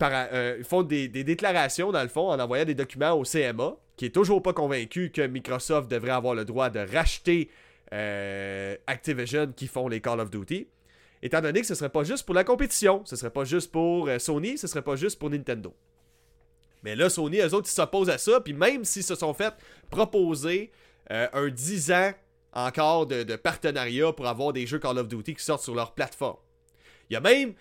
euh, 0.01 0.55
ils 0.59 0.65
font 0.65 0.83
des, 0.83 1.07
déclarations 1.07 1.91
dans 1.91 2.03
le 2.03 2.09
fond 2.09 2.29
en 2.29 2.39
envoyant 2.39 2.65
des 2.65 2.75
documents 2.75 3.13
au 3.13 3.23
CMA, 3.23 3.75
qui 3.95 4.05
est 4.05 4.13
toujours 4.13 4.41
pas 4.41 4.53
convaincu 4.53 5.11
que 5.11 5.25
Microsoft 5.25 5.89
devrait 5.89 6.11
avoir 6.11 6.35
le 6.35 6.45
droit 6.45 6.69
de 6.69 6.79
racheter 6.79 7.49
euh, 7.93 8.75
Activision 8.85 9.51
qui 9.55 9.67
font 9.67 9.87
les 9.87 10.01
Call 10.01 10.19
of 10.19 10.29
Duty. 10.29 10.67
Étant 11.23 11.41
donné 11.41 11.61
que 11.61 11.67
ce 11.67 11.73
serait 11.73 11.89
pas 11.89 12.03
juste 12.03 12.25
pour 12.25 12.35
la 12.35 12.43
compétition, 12.43 13.01
ce 13.05 13.15
serait 13.15 13.31
pas 13.31 13.43
juste 13.43 13.71
pour 13.71 14.07
euh, 14.07 14.19
Sony, 14.19 14.57
ce 14.57 14.67
serait 14.67 14.83
pas 14.83 14.95
juste 14.95 15.17
pour 15.17 15.29
Nintendo. 15.29 15.73
Mais 16.83 16.95
là, 16.95 17.09
Sony, 17.09 17.39
eux 17.39 17.53
autres, 17.55 17.67
ils 17.67 17.73
s'opposent 17.73 18.09
à 18.09 18.19
ça, 18.19 18.39
puis 18.39 18.53
même 18.53 18.85
s'ils 18.85 19.03
se 19.03 19.15
sont 19.15 19.33
fait 19.33 19.53
proposer 19.89 20.71
un 21.09 21.47
10 21.47 21.91
ans 21.93 22.11
encore 22.53 23.07
de, 23.07 23.35
partenariat 23.35 24.11
pour 24.13 24.27
avoir 24.27 24.53
des 24.53 24.65
jeux 24.65 24.79
Call 24.79 24.97
of 24.97 25.07
Duty 25.07 25.35
qui 25.35 25.43
sortent 25.43 25.63
sur 25.63 25.75
leur 25.75 25.93
plateforme. 25.93 26.37
Il 27.09 27.13
y 27.13 27.15
a 27.15 27.21
même, 27.21 27.53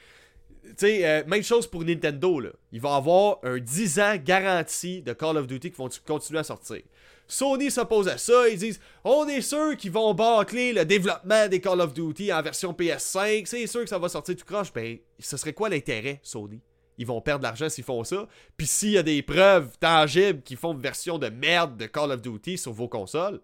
tu 0.62 0.72
sais, 0.76 1.06
euh, 1.06 1.24
même 1.26 1.42
chose 1.42 1.66
pour 1.66 1.84
Nintendo, 1.84 2.40
là. 2.40 2.50
Ils 2.72 2.80
vont 2.80 2.92
avoir 2.92 3.38
un 3.42 3.58
10 3.58 4.00
ans 4.00 4.16
garanti 4.16 5.02
de 5.02 5.12
Call 5.12 5.36
of 5.36 5.46
Duty 5.46 5.70
qui 5.70 5.76
vont 5.76 5.88
continuer 6.06 6.40
à 6.40 6.44
sortir. 6.44 6.82
Sony 7.28 7.70
s'oppose 7.70 8.06
à 8.08 8.18
ça, 8.18 8.48
ils 8.48 8.58
disent 8.58 8.80
on 9.02 9.26
est 9.26 9.40
sûr 9.40 9.76
qu'ils 9.76 9.90
vont 9.90 10.14
bâcler 10.14 10.72
le 10.72 10.84
développement 10.84 11.48
des 11.48 11.60
Call 11.60 11.80
of 11.80 11.92
Duty 11.92 12.32
en 12.32 12.40
version 12.40 12.72
PS5, 12.72 13.46
c'est 13.46 13.66
sûr 13.66 13.82
que 13.82 13.88
ça 13.88 13.98
va 13.98 14.08
sortir 14.08 14.36
tout 14.36 14.44
croche. 14.44 14.72
Ben, 14.72 14.98
ce 15.18 15.36
serait 15.36 15.52
quoi 15.52 15.68
l'intérêt, 15.68 16.20
Sony? 16.22 16.60
Ils 16.98 17.06
vont 17.06 17.20
perdre 17.20 17.40
de 17.40 17.44
l'argent 17.44 17.68
s'ils 17.68 17.84
font 17.84 18.04
ça. 18.04 18.26
Puis 18.56 18.66
s'il 18.66 18.90
y 18.92 18.98
a 18.98 19.02
des 19.02 19.22
preuves 19.22 19.76
tangibles 19.78 20.42
qui 20.42 20.56
font 20.56 20.72
une 20.72 20.80
version 20.80 21.18
de 21.18 21.28
merde 21.28 21.76
de 21.76 21.86
Call 21.86 22.12
of 22.12 22.22
Duty 22.22 22.56
sur 22.56 22.72
vos 22.72 22.88
consoles, 22.88 23.40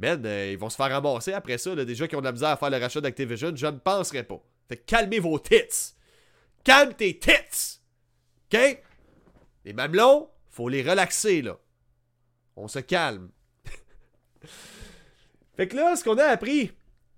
Man, 0.00 0.24
euh, 0.24 0.52
ils 0.52 0.58
vont 0.58 0.70
se 0.70 0.76
faire 0.76 0.90
ramasser 0.90 1.34
après 1.34 1.58
ça. 1.58 1.74
Là, 1.74 1.84
déjà 1.84 2.08
qui 2.08 2.16
ont 2.16 2.20
de 2.20 2.24
la 2.24 2.32
misère 2.32 2.48
à 2.48 2.56
faire 2.56 2.70
le 2.70 2.78
rachat 2.78 3.00
d'Activision, 3.02 3.54
je 3.54 3.66
ne 3.66 3.78
penserais 3.78 4.24
pas. 4.24 4.42
Fait 4.68 4.78
calmez 4.78 5.18
vos 5.18 5.38
tits. 5.38 5.94
Calme 6.64 6.94
tes 6.94 7.18
tits. 7.18 7.80
OK? 8.52 8.82
Les 9.64 9.72
mamelons, 9.74 10.28
faut 10.48 10.68
les 10.68 10.82
relaxer, 10.82 11.42
là. 11.42 11.58
On 12.56 12.66
se 12.66 12.78
calme. 12.78 13.30
fait 15.56 15.68
que 15.68 15.76
là, 15.76 15.94
ce 15.96 16.04
qu'on 16.04 16.16
a 16.16 16.24
appris, 16.24 16.72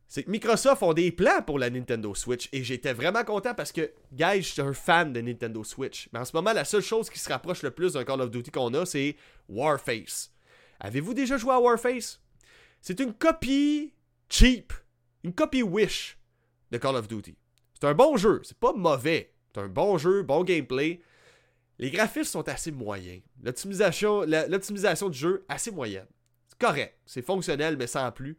c'est 0.08 0.24
que 0.24 0.30
Microsoft 0.30 0.82
ont 0.82 0.92
des 0.92 1.12
plans 1.12 1.40
pour 1.46 1.60
la 1.60 1.70
Nintendo 1.70 2.14
Switch 2.16 2.48
et 2.52 2.64
j'étais 2.64 2.92
vraiment 2.92 3.22
content 3.22 3.54
parce 3.54 3.70
que, 3.70 3.92
guys, 4.12 4.42
je 4.42 4.52
suis 4.52 4.60
un 4.60 4.72
fan 4.72 5.12
de 5.12 5.20
Nintendo 5.20 5.62
Switch. 5.62 6.08
Mais 6.12 6.18
en 6.18 6.24
ce 6.24 6.34
moment, 6.34 6.52
la 6.52 6.64
seule 6.64 6.82
chose 6.82 7.08
qui 7.08 7.20
se 7.20 7.28
rapproche 7.28 7.62
le 7.62 7.70
plus 7.70 7.92
d'un 7.92 8.04
Call 8.04 8.20
of 8.20 8.30
Duty 8.30 8.50
qu'on 8.50 8.74
a, 8.74 8.84
c'est 8.84 9.16
Warface. 9.48 10.32
Avez-vous 10.80 11.14
déjà 11.14 11.36
joué 11.36 11.52
à 11.52 11.60
Warface? 11.60 12.21
C'est 12.82 12.98
une 12.98 13.14
copie 13.14 13.94
cheap, 14.28 14.72
une 15.22 15.32
copie 15.32 15.62
Wish 15.62 16.18
de 16.72 16.78
Call 16.78 16.96
of 16.96 17.06
Duty. 17.06 17.36
C'est 17.80 17.86
un 17.86 17.94
bon 17.94 18.16
jeu, 18.16 18.40
c'est 18.42 18.58
pas 18.58 18.72
mauvais. 18.72 19.32
C'est 19.54 19.60
un 19.60 19.68
bon 19.68 19.98
jeu, 19.98 20.24
bon 20.24 20.42
gameplay. 20.42 21.00
Les 21.78 21.90
graphismes 21.90 22.24
sont 22.24 22.48
assez 22.48 22.72
moyens. 22.72 23.22
L'optimisation, 23.40 25.08
du 25.08 25.18
jeu, 25.18 25.44
assez 25.48 25.70
moyenne. 25.70 26.06
C'est 26.48 26.58
correct, 26.58 26.98
c'est 27.06 27.22
fonctionnel, 27.22 27.76
mais 27.76 27.86
sans 27.86 28.10
plus. 28.10 28.36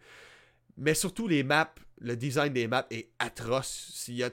Mais 0.76 0.94
surtout, 0.94 1.30
les 1.30 1.44
maps, 1.44 1.74
le 2.00 2.18
design 2.18 2.52
des 2.52 2.68
maps 2.68 2.88
est 2.92 3.12
atroce. 3.20 4.06
Il 4.10 4.16
y 4.16 4.24
a, 4.24 4.30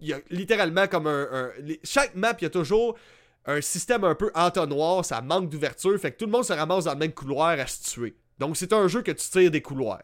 il 0.00 0.06
y 0.06 0.12
a 0.12 0.20
littéralement 0.30 0.86
comme 0.86 1.08
un. 1.08 1.50
chaque 1.82 2.14
map, 2.14 2.36
il 2.38 2.44
y 2.44 2.46
a 2.46 2.50
toujours 2.50 2.96
un 3.44 3.60
système 3.60 4.04
un 4.04 4.14
peu 4.14 4.30
entonnoir, 4.36 5.04
ça 5.04 5.20
manque 5.20 5.48
d'ouverture, 5.48 5.98
fait 5.98 6.12
que 6.12 6.18
tout 6.18 6.26
le 6.26 6.32
monde 6.32 6.44
se 6.44 6.52
ramasse 6.52 6.84
dans 6.84 6.92
le 6.92 6.98
même 6.98 7.12
couloir 7.12 7.58
à 7.58 7.66
se 7.66 7.90
tuer. 7.90 8.14
Donc 8.38 8.56
c'est 8.56 8.72
un 8.72 8.88
jeu 8.88 9.02
que 9.02 9.12
tu 9.12 9.28
tires 9.28 9.50
des 9.50 9.62
couloirs. 9.62 10.02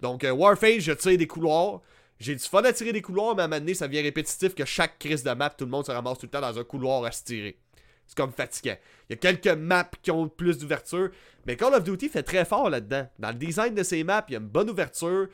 Donc 0.00 0.24
euh, 0.24 0.30
Warface, 0.30 0.80
je 0.80 0.92
tire 0.92 1.18
des 1.18 1.26
couloirs. 1.26 1.82
J'ai 2.18 2.34
du 2.34 2.42
fun 2.42 2.62
à 2.62 2.72
tirer 2.72 2.92
des 2.92 3.02
couloirs, 3.02 3.34
mais 3.34 3.42
à 3.42 3.44
un 3.44 3.48
moment 3.48 3.60
donné, 3.60 3.74
ça 3.74 3.88
devient 3.88 4.00
répétitif 4.00 4.54
que 4.54 4.64
chaque 4.64 4.98
crise 4.98 5.22
de 5.22 5.30
map, 5.32 5.50
tout 5.50 5.66
le 5.66 5.70
monde 5.70 5.84
se 5.84 5.92
ramasse 5.92 6.18
tout 6.18 6.26
le 6.26 6.30
temps 6.30 6.40
dans 6.40 6.58
un 6.58 6.64
couloir 6.64 7.04
à 7.04 7.12
se 7.12 7.24
tirer. 7.24 7.58
C'est 8.06 8.16
comme 8.16 8.32
fatigant. 8.32 8.76
Il 9.08 9.12
y 9.12 9.14
a 9.14 9.16
quelques 9.16 9.58
maps 9.58 9.90
qui 10.00 10.10
ont 10.10 10.28
plus 10.28 10.58
d'ouverture, 10.58 11.10
mais 11.44 11.56
Call 11.56 11.74
of 11.74 11.84
Duty 11.84 12.08
fait 12.08 12.22
très 12.22 12.44
fort 12.44 12.70
là-dedans. 12.70 13.06
Dans 13.18 13.28
le 13.28 13.34
design 13.34 13.74
de 13.74 13.82
ces 13.82 14.02
maps, 14.04 14.24
il 14.28 14.32
y 14.32 14.36
a 14.36 14.40
une 14.40 14.46
bonne 14.46 14.70
ouverture. 14.70 15.28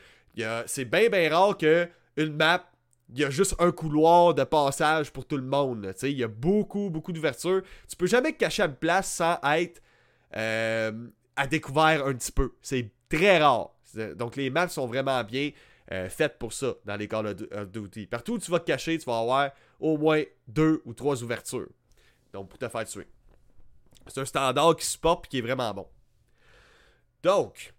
C'est 0.65 0.85
bien, 0.85 1.09
bien 1.09 1.29
rare 1.29 1.57
que 1.57 1.87
une 2.17 2.35
map, 2.35 2.69
il 3.13 3.19
y 3.19 3.23
a 3.23 3.29
juste 3.29 3.55
un 3.59 3.71
couloir 3.71 4.33
de 4.33 4.43
passage 4.43 5.11
pour 5.11 5.25
tout 5.25 5.37
le 5.37 5.43
monde. 5.43 5.93
Il 6.01 6.17
y 6.17 6.23
a 6.23 6.27
beaucoup, 6.27 6.89
beaucoup 6.89 7.11
d'ouverture. 7.11 7.61
Tu 7.87 7.95
peux 7.95 8.07
jamais 8.07 8.33
te 8.33 8.39
cacher 8.39 8.63
à 8.63 8.65
une 8.65 8.75
place 8.75 9.13
sans 9.13 9.37
être 9.55 9.81
euh, 10.35 10.91
à 11.35 11.47
découvert 11.47 12.05
un 12.05 12.13
petit 12.13 12.31
peu. 12.31 12.53
C'est 12.61 12.91
très 13.09 13.39
rare. 13.39 13.71
Donc 14.15 14.35
les 14.35 14.49
maps 14.49 14.67
sont 14.67 14.87
vraiment 14.87 15.23
bien 15.23 15.51
euh, 15.91 16.09
faites 16.09 16.39
pour 16.39 16.53
ça 16.53 16.73
dans 16.85 16.95
les 16.95 17.07
Call 17.07 17.27
of 17.27 17.71
Duty. 17.71 18.07
Partout 18.07 18.33
où 18.33 18.39
tu 18.39 18.49
vas 18.49 18.59
te 18.59 18.65
cacher, 18.65 18.97
tu 18.97 19.05
vas 19.05 19.19
avoir 19.19 19.51
au 19.79 19.97
moins 19.97 20.23
deux 20.47 20.81
ou 20.85 20.93
trois 20.93 21.21
ouvertures. 21.23 21.69
Donc, 22.31 22.49
pour 22.49 22.57
te 22.57 22.67
faire 22.67 22.85
tuer. 22.85 23.07
C'est 24.07 24.21
un 24.21 24.25
standard 24.25 24.75
qui 24.75 24.85
supporte 24.85 25.25
et 25.25 25.29
qui 25.29 25.37
est 25.37 25.41
vraiment 25.41 25.73
bon. 25.73 25.87
Donc, 27.21 27.73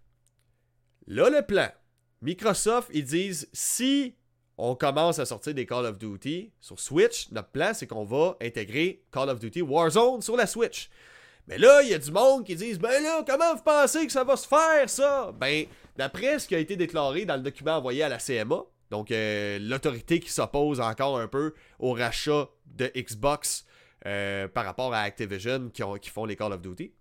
là, 1.07 1.29
le 1.29 1.41
plan. 1.45 1.67
Microsoft, 2.21 2.89
ils 2.93 3.03
disent 3.03 3.49
si 3.53 4.15
on 4.57 4.75
commence 4.75 5.19
à 5.19 5.25
sortir 5.25 5.53
des 5.53 5.65
Call 5.65 5.85
of 5.85 5.97
Duty 5.97 6.53
sur 6.61 6.79
Switch, 6.79 7.29
notre 7.31 7.49
plan, 7.49 7.73
c'est 7.73 7.85
qu'on 7.85 8.05
va 8.05 8.37
intégrer 8.41 9.03
Call 9.11 9.29
of 9.29 9.39
Duty 9.39 9.61
Warzone 9.61 10.21
sur 10.21 10.37
la 10.37 10.47
Switch. 10.47 10.89
Mais 11.47 11.57
là, 11.57 11.81
il 11.83 11.89
y 11.89 11.93
a 11.93 11.99
du 11.99 12.11
monde 12.11 12.43
qui 12.43 12.55
disent 12.55 12.79
Ben 12.79 13.03
là, 13.03 13.23
comment 13.25 13.55
vous 13.55 13.63
pensez 13.63 14.05
que 14.05 14.11
ça 14.11 14.23
va 14.23 14.35
se 14.35 14.47
faire, 14.47 14.89
ça? 14.89 15.31
Ben, 15.39 15.65
d'après 15.95 16.39
ce 16.39 16.47
qui 16.47 16.55
a 16.55 16.59
été 16.59 16.75
déclaré 16.75 17.25
dans 17.25 17.35
le 17.35 17.41
document 17.41 17.77
envoyé 17.77 18.03
à 18.03 18.09
la 18.09 18.17
CMA, 18.17 18.63
donc 18.89 19.11
euh, 19.11 19.59
l'autorité 19.59 20.19
qui 20.19 20.31
s'oppose 20.31 20.79
encore 20.79 21.19
un 21.19 21.27
peu 21.27 21.53
au 21.79 21.93
rachat 21.93 22.49
de 22.65 22.91
Xbox 22.95 23.65
euh, 24.05 24.47
par 24.47 24.65
rapport 24.65 24.93
à 24.93 24.99
Activision 24.99 25.69
qui, 25.69 25.83
qui, 26.01 26.09
font 26.09 26.25
les 26.25 26.35
Call 26.35 26.53
of 26.53 26.61
Duty. 26.61 26.93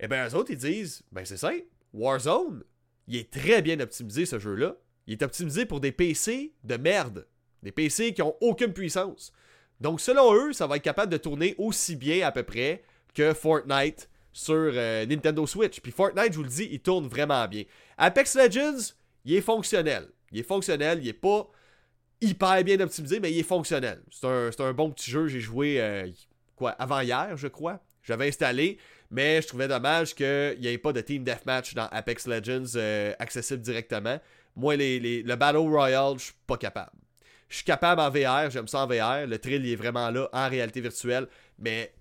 Eh 0.00 0.08
bien, 0.08 0.28
eux 0.28 0.34
autres, 0.34 0.50
ils 0.50 0.58
disent, 0.58 1.02
ben 1.12 1.24
c'est 1.24 1.36
simple, 1.36 1.66
Warzone, 1.92 2.64
il 3.06 3.16
est 3.16 3.30
très 3.30 3.62
bien 3.62 3.78
optimisé 3.80 4.26
ce 4.26 4.38
jeu-là. 4.38 4.76
Il 5.06 5.14
est 5.14 5.22
optimisé 5.22 5.66
pour 5.66 5.80
des 5.80 5.92
PC 5.92 6.54
de 6.62 6.76
merde. 6.76 7.26
Des 7.62 7.72
PC 7.72 8.14
qui 8.14 8.22
ont 8.22 8.36
aucune 8.40 8.72
puissance. 8.72 9.32
Donc, 9.80 10.00
selon 10.00 10.32
eux, 10.34 10.52
ça 10.52 10.66
va 10.66 10.76
être 10.76 10.82
capable 10.82 11.10
de 11.10 11.16
tourner 11.16 11.54
aussi 11.58 11.96
bien 11.96 12.26
à 12.26 12.32
peu 12.32 12.42
près 12.42 12.82
que 13.14 13.32
Fortnite 13.32 14.08
sur 14.32 14.54
euh, 14.54 15.06
Nintendo 15.06 15.46
Switch. 15.46 15.80
Puis 15.80 15.92
Fortnite, 15.92 16.32
je 16.32 16.36
vous 16.36 16.44
le 16.44 16.48
dis, 16.48 16.68
il 16.70 16.80
tourne 16.80 17.06
vraiment 17.06 17.46
bien. 17.48 17.64
Apex 17.98 18.36
Legends, 18.36 18.94
il 19.24 19.34
est 19.34 19.40
fonctionnel. 19.40 20.08
Il 20.32 20.40
est 20.40 20.44
fonctionnel, 20.44 21.00
il 21.02 21.08
est 21.08 21.12
pas 21.12 21.50
hyper 22.20 22.62
bien 22.62 22.78
optimisé, 22.80 23.20
mais 23.20 23.32
il 23.32 23.38
est 23.38 23.44
fonctionnel. 23.44 24.02
C'est 24.10 24.60
un, 24.60 24.72
bon 24.72 24.90
petit 24.90 25.10
jeu. 25.10 25.26
J'ai 25.26 25.40
joué 25.40 25.80
euh, 25.80 26.08
quoi 26.56 26.70
avant 26.72 27.00
hier, 27.00 27.36
je 27.36 27.48
crois. 27.48 27.80
J'avais 28.02 28.28
installé, 28.28 28.78
mais 29.10 29.42
je 29.42 29.48
trouvais 29.48 29.68
dommage 29.68 30.14
qu'il 30.14 30.56
n'y 30.60 30.68
ait 30.68 30.78
pas 30.78 30.92
de 30.92 31.00
Team 31.00 31.24
Deathmatch 31.24 31.74
dans 31.74 31.86
Apex 31.88 32.26
Legends 32.26 32.76
euh, 32.76 33.12
accessible 33.18 33.60
directement. 33.60 34.18
Moi, 34.56 34.76
les, 34.76 35.22
le 35.22 35.36
Battle 35.36 35.58
Royale, 35.58 36.14
je 36.18 36.24
suis 36.24 36.34
pas 36.46 36.56
capable. 36.56 36.92
Je 37.48 37.56
suis 37.56 37.64
capable 37.64 38.00
en 38.00 38.10
VR, 38.10 38.50
j'aime 38.50 38.68
ça 38.68 38.84
en 38.84 38.86
VR. 38.86 39.26
Le 39.26 39.38
thrill 39.38 39.66
il 39.66 39.72
est 39.72 39.76
vraiment 39.76 40.10
là 40.10 40.28
en 40.32 40.48
réalité 40.48 40.80
virtuelle. 40.80 41.26
Mais, 41.58 41.92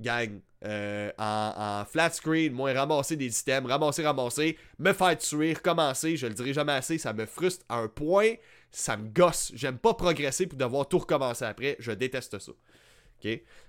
gang, 0.00 0.40
euh, 0.64 1.10
en, 1.18 1.84
flat 1.84 2.10
screen, 2.10 2.52
moi, 2.52 2.72
ramasser 2.72 3.16
des 3.16 3.38
items, 3.40 3.68
ramasser, 3.68 4.04
ramasser, 4.04 4.58
me 4.78 4.92
faire 4.92 5.16
tuer, 5.18 5.54
recommencer, 5.54 6.16
je 6.16 6.26
le 6.26 6.34
dirai 6.34 6.52
jamais 6.52 6.72
assez, 6.72 6.98
ça 6.98 7.12
me 7.12 7.26
frustre 7.26 7.64
à 7.68 7.76
un 7.76 7.88
point 7.88 8.34
ça 8.72 8.96
me 8.96 9.08
gosse. 9.08 9.52
J'aime 9.54 9.78
pas 9.78 9.94
progresser 9.94 10.46
pour 10.46 10.58
devoir 10.58 10.88
tout 10.88 10.98
recommencer 10.98 11.44
après. 11.44 11.76
Je 11.78 11.92
déteste 11.92 12.38
ça. 12.38 12.52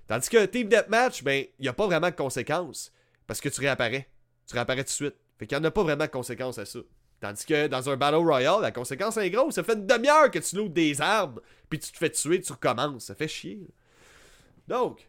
Tandis 0.08 0.28
que 0.28 0.44
Team 0.46 0.68
Deathmatch, 0.68 1.22
ben, 1.22 1.44
il 1.58 1.62
n'y 1.62 1.68
a 1.68 1.72
pas 1.72 1.86
vraiment 1.86 2.10
de 2.10 2.16
conséquences. 2.16 2.90
Parce 3.26 3.40
que 3.40 3.48
tu 3.48 3.60
réapparais. 3.60 4.08
Tu 4.48 4.54
réapparais 4.54 4.82
tout 4.82 4.88
de 4.88 4.94
suite. 4.94 5.14
Fait 5.38 5.46
qu'il 5.46 5.56
n'y 5.56 5.64
en 5.64 5.68
a 5.68 5.70
pas 5.70 5.82
vraiment 5.82 6.04
de 6.04 6.10
conséquences 6.10 6.58
à 6.58 6.64
ça. 6.64 6.80
Tandis 7.20 7.46
que 7.46 7.68
dans 7.68 7.88
un 7.88 7.96
Battle 7.96 8.16
Royale, 8.16 8.60
la 8.62 8.72
conséquence 8.72 9.16
est 9.16 9.30
grosse. 9.30 9.54
Ça 9.54 9.62
fait 9.62 9.74
une 9.74 9.86
demi-heure 9.86 10.30
que 10.30 10.40
tu 10.40 10.56
loues 10.56 10.68
des 10.68 11.00
armes, 11.00 11.40
puis 11.70 11.78
tu 11.78 11.92
te 11.92 11.96
fais 11.96 12.10
tuer, 12.10 12.40
tu 12.40 12.52
recommences. 12.52 13.04
Ça 13.04 13.14
fait 13.14 13.28
chier. 13.28 13.60
Donc, 14.66 15.08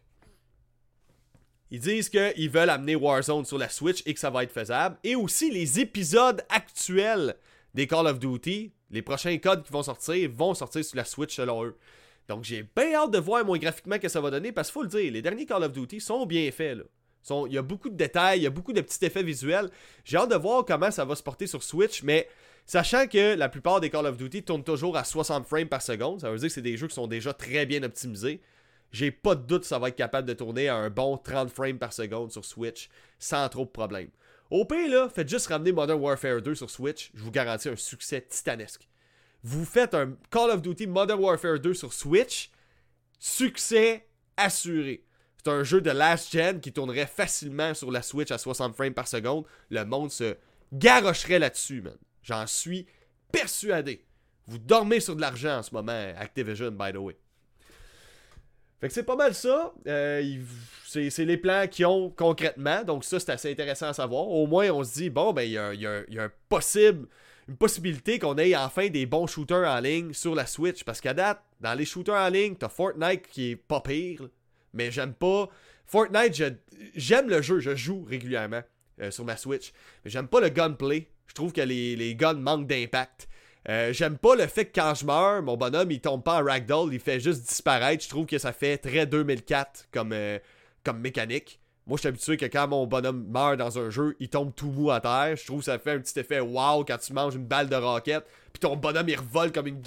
ils 1.70 1.80
disent 1.80 2.08
qu'ils 2.08 2.50
veulent 2.50 2.70
amener 2.70 2.96
Warzone 2.96 3.44
sur 3.44 3.58
la 3.58 3.68
Switch 3.68 4.02
et 4.06 4.14
que 4.14 4.20
ça 4.20 4.30
va 4.30 4.42
être 4.42 4.52
faisable. 4.52 4.96
Et 5.04 5.16
aussi 5.16 5.50
les 5.50 5.80
épisodes 5.80 6.42
actuels 6.48 7.36
des 7.74 7.86
Call 7.86 8.06
of 8.06 8.18
Duty 8.18 8.72
les 8.90 9.02
prochains 9.02 9.36
codes 9.38 9.64
qui 9.64 9.72
vont 9.72 9.82
sortir 9.82 10.30
vont 10.32 10.54
sortir 10.54 10.84
sur 10.84 10.96
la 10.96 11.04
Switch 11.04 11.34
selon 11.34 11.64
eux. 11.64 11.76
Donc 12.28 12.44
j'ai 12.44 12.62
bien 12.62 12.94
hâte 12.94 13.10
de 13.12 13.18
voir 13.18 13.44
moi 13.44 13.58
graphiquement 13.58 13.98
que 13.98 14.08
ça 14.08 14.20
va 14.20 14.30
donner 14.30 14.52
parce 14.52 14.68
qu'il 14.68 14.74
faut 14.74 14.82
le 14.82 14.88
dire, 14.88 15.12
les 15.12 15.22
derniers 15.22 15.46
Call 15.46 15.62
of 15.62 15.72
Duty 15.72 16.00
sont 16.00 16.26
bien 16.26 16.50
faits. 16.50 16.78
Il 17.28 17.52
y 17.52 17.58
a 17.58 17.62
beaucoup 17.62 17.88
de 17.88 17.96
détails, 17.96 18.40
il 18.40 18.42
y 18.44 18.46
a 18.46 18.50
beaucoup 18.50 18.72
de 18.72 18.80
petits 18.80 19.04
effets 19.04 19.22
visuels. 19.22 19.68
J'ai 20.04 20.16
hâte 20.16 20.30
de 20.30 20.36
voir 20.36 20.64
comment 20.64 20.90
ça 20.92 21.04
va 21.04 21.16
se 21.16 21.22
porter 21.22 21.48
sur 21.48 21.62
Switch, 21.62 22.04
mais 22.04 22.28
sachant 22.66 23.08
que 23.08 23.34
la 23.34 23.48
plupart 23.48 23.80
des 23.80 23.90
Call 23.90 24.06
of 24.06 24.16
Duty 24.16 24.44
tournent 24.44 24.62
toujours 24.62 24.96
à 24.96 25.02
60 25.02 25.44
frames 25.46 25.66
par 25.66 25.82
seconde, 25.82 26.20
ça 26.20 26.30
veut 26.30 26.38
dire 26.38 26.48
que 26.48 26.54
c'est 26.54 26.62
des 26.62 26.76
jeux 26.76 26.86
qui 26.86 26.94
sont 26.94 27.08
déjà 27.08 27.32
très 27.32 27.66
bien 27.66 27.82
optimisés. 27.82 28.40
J'ai 28.92 29.10
pas 29.10 29.34
de 29.34 29.42
doute 29.42 29.62
que 29.62 29.68
ça 29.68 29.78
va 29.78 29.88
être 29.88 29.96
capable 29.96 30.28
de 30.28 30.34
tourner 30.34 30.68
à 30.68 30.76
un 30.76 30.90
bon 30.90 31.16
30 31.18 31.50
frames 31.50 31.78
par 31.78 31.92
seconde 31.92 32.32
sur 32.32 32.44
Switch 32.44 32.88
sans 33.18 33.48
trop 33.48 33.64
de 33.64 33.70
problèmes. 33.70 34.10
Au 34.50 34.64
pire, 34.64 34.88
là, 34.88 35.08
faites 35.08 35.28
juste 35.28 35.48
ramener 35.48 35.72
Modern 35.72 36.00
Warfare 36.00 36.40
2 36.40 36.54
sur 36.54 36.70
Switch, 36.70 37.10
je 37.14 37.22
vous 37.22 37.32
garantis 37.32 37.68
un 37.68 37.76
succès 37.76 38.22
titanesque. 38.22 38.88
Vous 39.42 39.64
faites 39.64 39.94
un 39.94 40.16
Call 40.30 40.50
of 40.50 40.62
Duty 40.62 40.86
Modern 40.86 41.20
Warfare 41.20 41.58
2 41.58 41.74
sur 41.74 41.92
Switch, 41.92 42.50
succès 43.18 44.06
assuré. 44.36 45.04
C'est 45.36 45.50
un 45.50 45.64
jeu 45.64 45.80
de 45.80 45.90
last 45.90 46.32
gen 46.32 46.60
qui 46.60 46.72
tournerait 46.72 47.06
facilement 47.06 47.74
sur 47.74 47.90
la 47.90 48.02
Switch 48.02 48.30
à 48.30 48.38
60 48.38 48.74
frames 48.74 48.94
par 48.94 49.08
seconde. 49.08 49.44
Le 49.70 49.84
monde 49.84 50.10
se 50.10 50.36
garocherait 50.72 51.38
là-dessus, 51.38 51.82
man. 51.82 51.96
J'en 52.22 52.46
suis 52.46 52.86
persuadé. 53.32 54.04
Vous 54.46 54.58
dormez 54.58 55.00
sur 55.00 55.16
de 55.16 55.20
l'argent 55.20 55.58
en 55.58 55.62
ce 55.62 55.72
moment, 55.72 56.12
Activision, 56.16 56.70
by 56.70 56.92
the 56.92 56.96
way. 56.96 57.16
Fait 58.80 58.88
que 58.88 58.94
c'est 58.94 59.04
pas 59.04 59.16
mal 59.16 59.34
ça. 59.34 59.72
Euh, 59.86 60.38
c'est 60.84 61.24
les 61.24 61.36
plans 61.36 61.66
qu'ils 61.68 61.86
ont 61.86 62.10
concrètement. 62.10 62.84
Donc 62.84 63.04
ça, 63.04 63.18
c'est 63.18 63.30
assez 63.30 63.50
intéressant 63.50 63.88
à 63.88 63.92
savoir. 63.94 64.28
Au 64.28 64.46
moins, 64.46 64.70
on 64.70 64.84
se 64.84 64.94
dit, 64.94 65.10
bon, 65.10 65.32
ben, 65.32 65.42
il 65.42 65.52
y 65.52 65.58
a, 65.58 66.24
a 66.24 66.28
possible, 66.48 67.08
une 67.48 67.56
possibilité 67.56 68.18
qu'on 68.18 68.36
ait 68.36 68.54
enfin 68.54 68.88
des 68.88 69.06
bons 69.06 69.26
shooters 69.26 69.66
en 69.66 69.80
ligne 69.80 70.12
sur 70.12 70.34
la 70.34 70.46
Switch. 70.46 70.84
Parce 70.84 71.00
qu'à 71.00 71.14
date, 71.14 71.42
dans 71.60 71.74
les 71.74 71.84
shooters 71.84 72.14
en 72.14 72.28
ligne, 72.28 72.54
t'as 72.54 72.68
Fortnite 72.68 73.26
qui 73.28 73.52
est 73.52 73.56
pas 73.56 73.80
pire. 73.80 74.28
Mais 74.74 74.90
j'aime 74.90 75.14
pas... 75.14 75.48
Fortnite, 75.86 76.34
j'aime 76.94 77.28
le 77.30 77.40
jeu. 77.40 77.60
Je 77.60 77.74
joue 77.74 78.04
régulièrement 78.04 78.62
euh, 79.00 79.10
sur 79.10 79.24
ma 79.24 79.36
Switch. 79.36 79.72
Mais 80.04 80.10
j'aime 80.10 80.28
pas 80.28 80.40
le 80.40 80.50
gunplay. 80.50 81.08
Je 81.26 81.34
trouve 81.34 81.52
que 81.52 81.62
les, 81.62 81.96
les 81.96 82.14
guns 82.14 82.34
manquent 82.34 82.66
d'impact. 82.66 83.28
Euh, 83.68 83.92
j'aime 83.92 84.16
pas 84.16 84.36
le 84.36 84.46
fait 84.46 84.66
que 84.66 84.80
quand 84.80 84.94
je 84.94 85.04
meurs, 85.04 85.42
mon 85.42 85.56
bonhomme 85.56 85.90
il 85.90 86.00
tombe 86.00 86.22
pas 86.22 86.40
en 86.40 86.44
ragdoll, 86.44 86.94
il 86.94 87.00
fait 87.00 87.18
juste 87.18 87.42
disparaître. 87.42 88.04
Je 88.04 88.08
trouve 88.08 88.26
que 88.26 88.38
ça 88.38 88.52
fait 88.52 88.78
très 88.78 89.06
2004 89.06 89.88
comme, 89.92 90.12
euh, 90.12 90.38
comme 90.84 91.00
mécanique. 91.00 91.60
Moi, 91.86 91.96
je 91.96 92.00
suis 92.00 92.08
habitué 92.08 92.36
que 92.36 92.46
quand 92.46 92.66
mon 92.66 92.86
bonhomme 92.86 93.26
meurt 93.28 93.56
dans 93.56 93.78
un 93.78 93.90
jeu, 93.90 94.16
il 94.18 94.28
tombe 94.28 94.52
tout 94.54 94.70
mou 94.70 94.90
à 94.90 95.00
terre. 95.00 95.36
Je 95.36 95.46
trouve 95.46 95.60
que 95.60 95.66
ça 95.66 95.78
fait 95.78 95.92
un 95.92 96.00
petit 96.00 96.18
effet 96.18 96.40
wow 96.40 96.84
quand 96.84 96.98
tu 96.98 97.12
manges 97.12 97.36
une 97.36 97.46
balle 97.46 97.68
de 97.68 97.76
roquette. 97.76 98.26
Puis 98.52 98.60
ton 98.60 98.76
bonhomme 98.76 99.08
il 99.08 99.16
revole 99.16 99.52
comme 99.52 99.68
une 99.68 99.82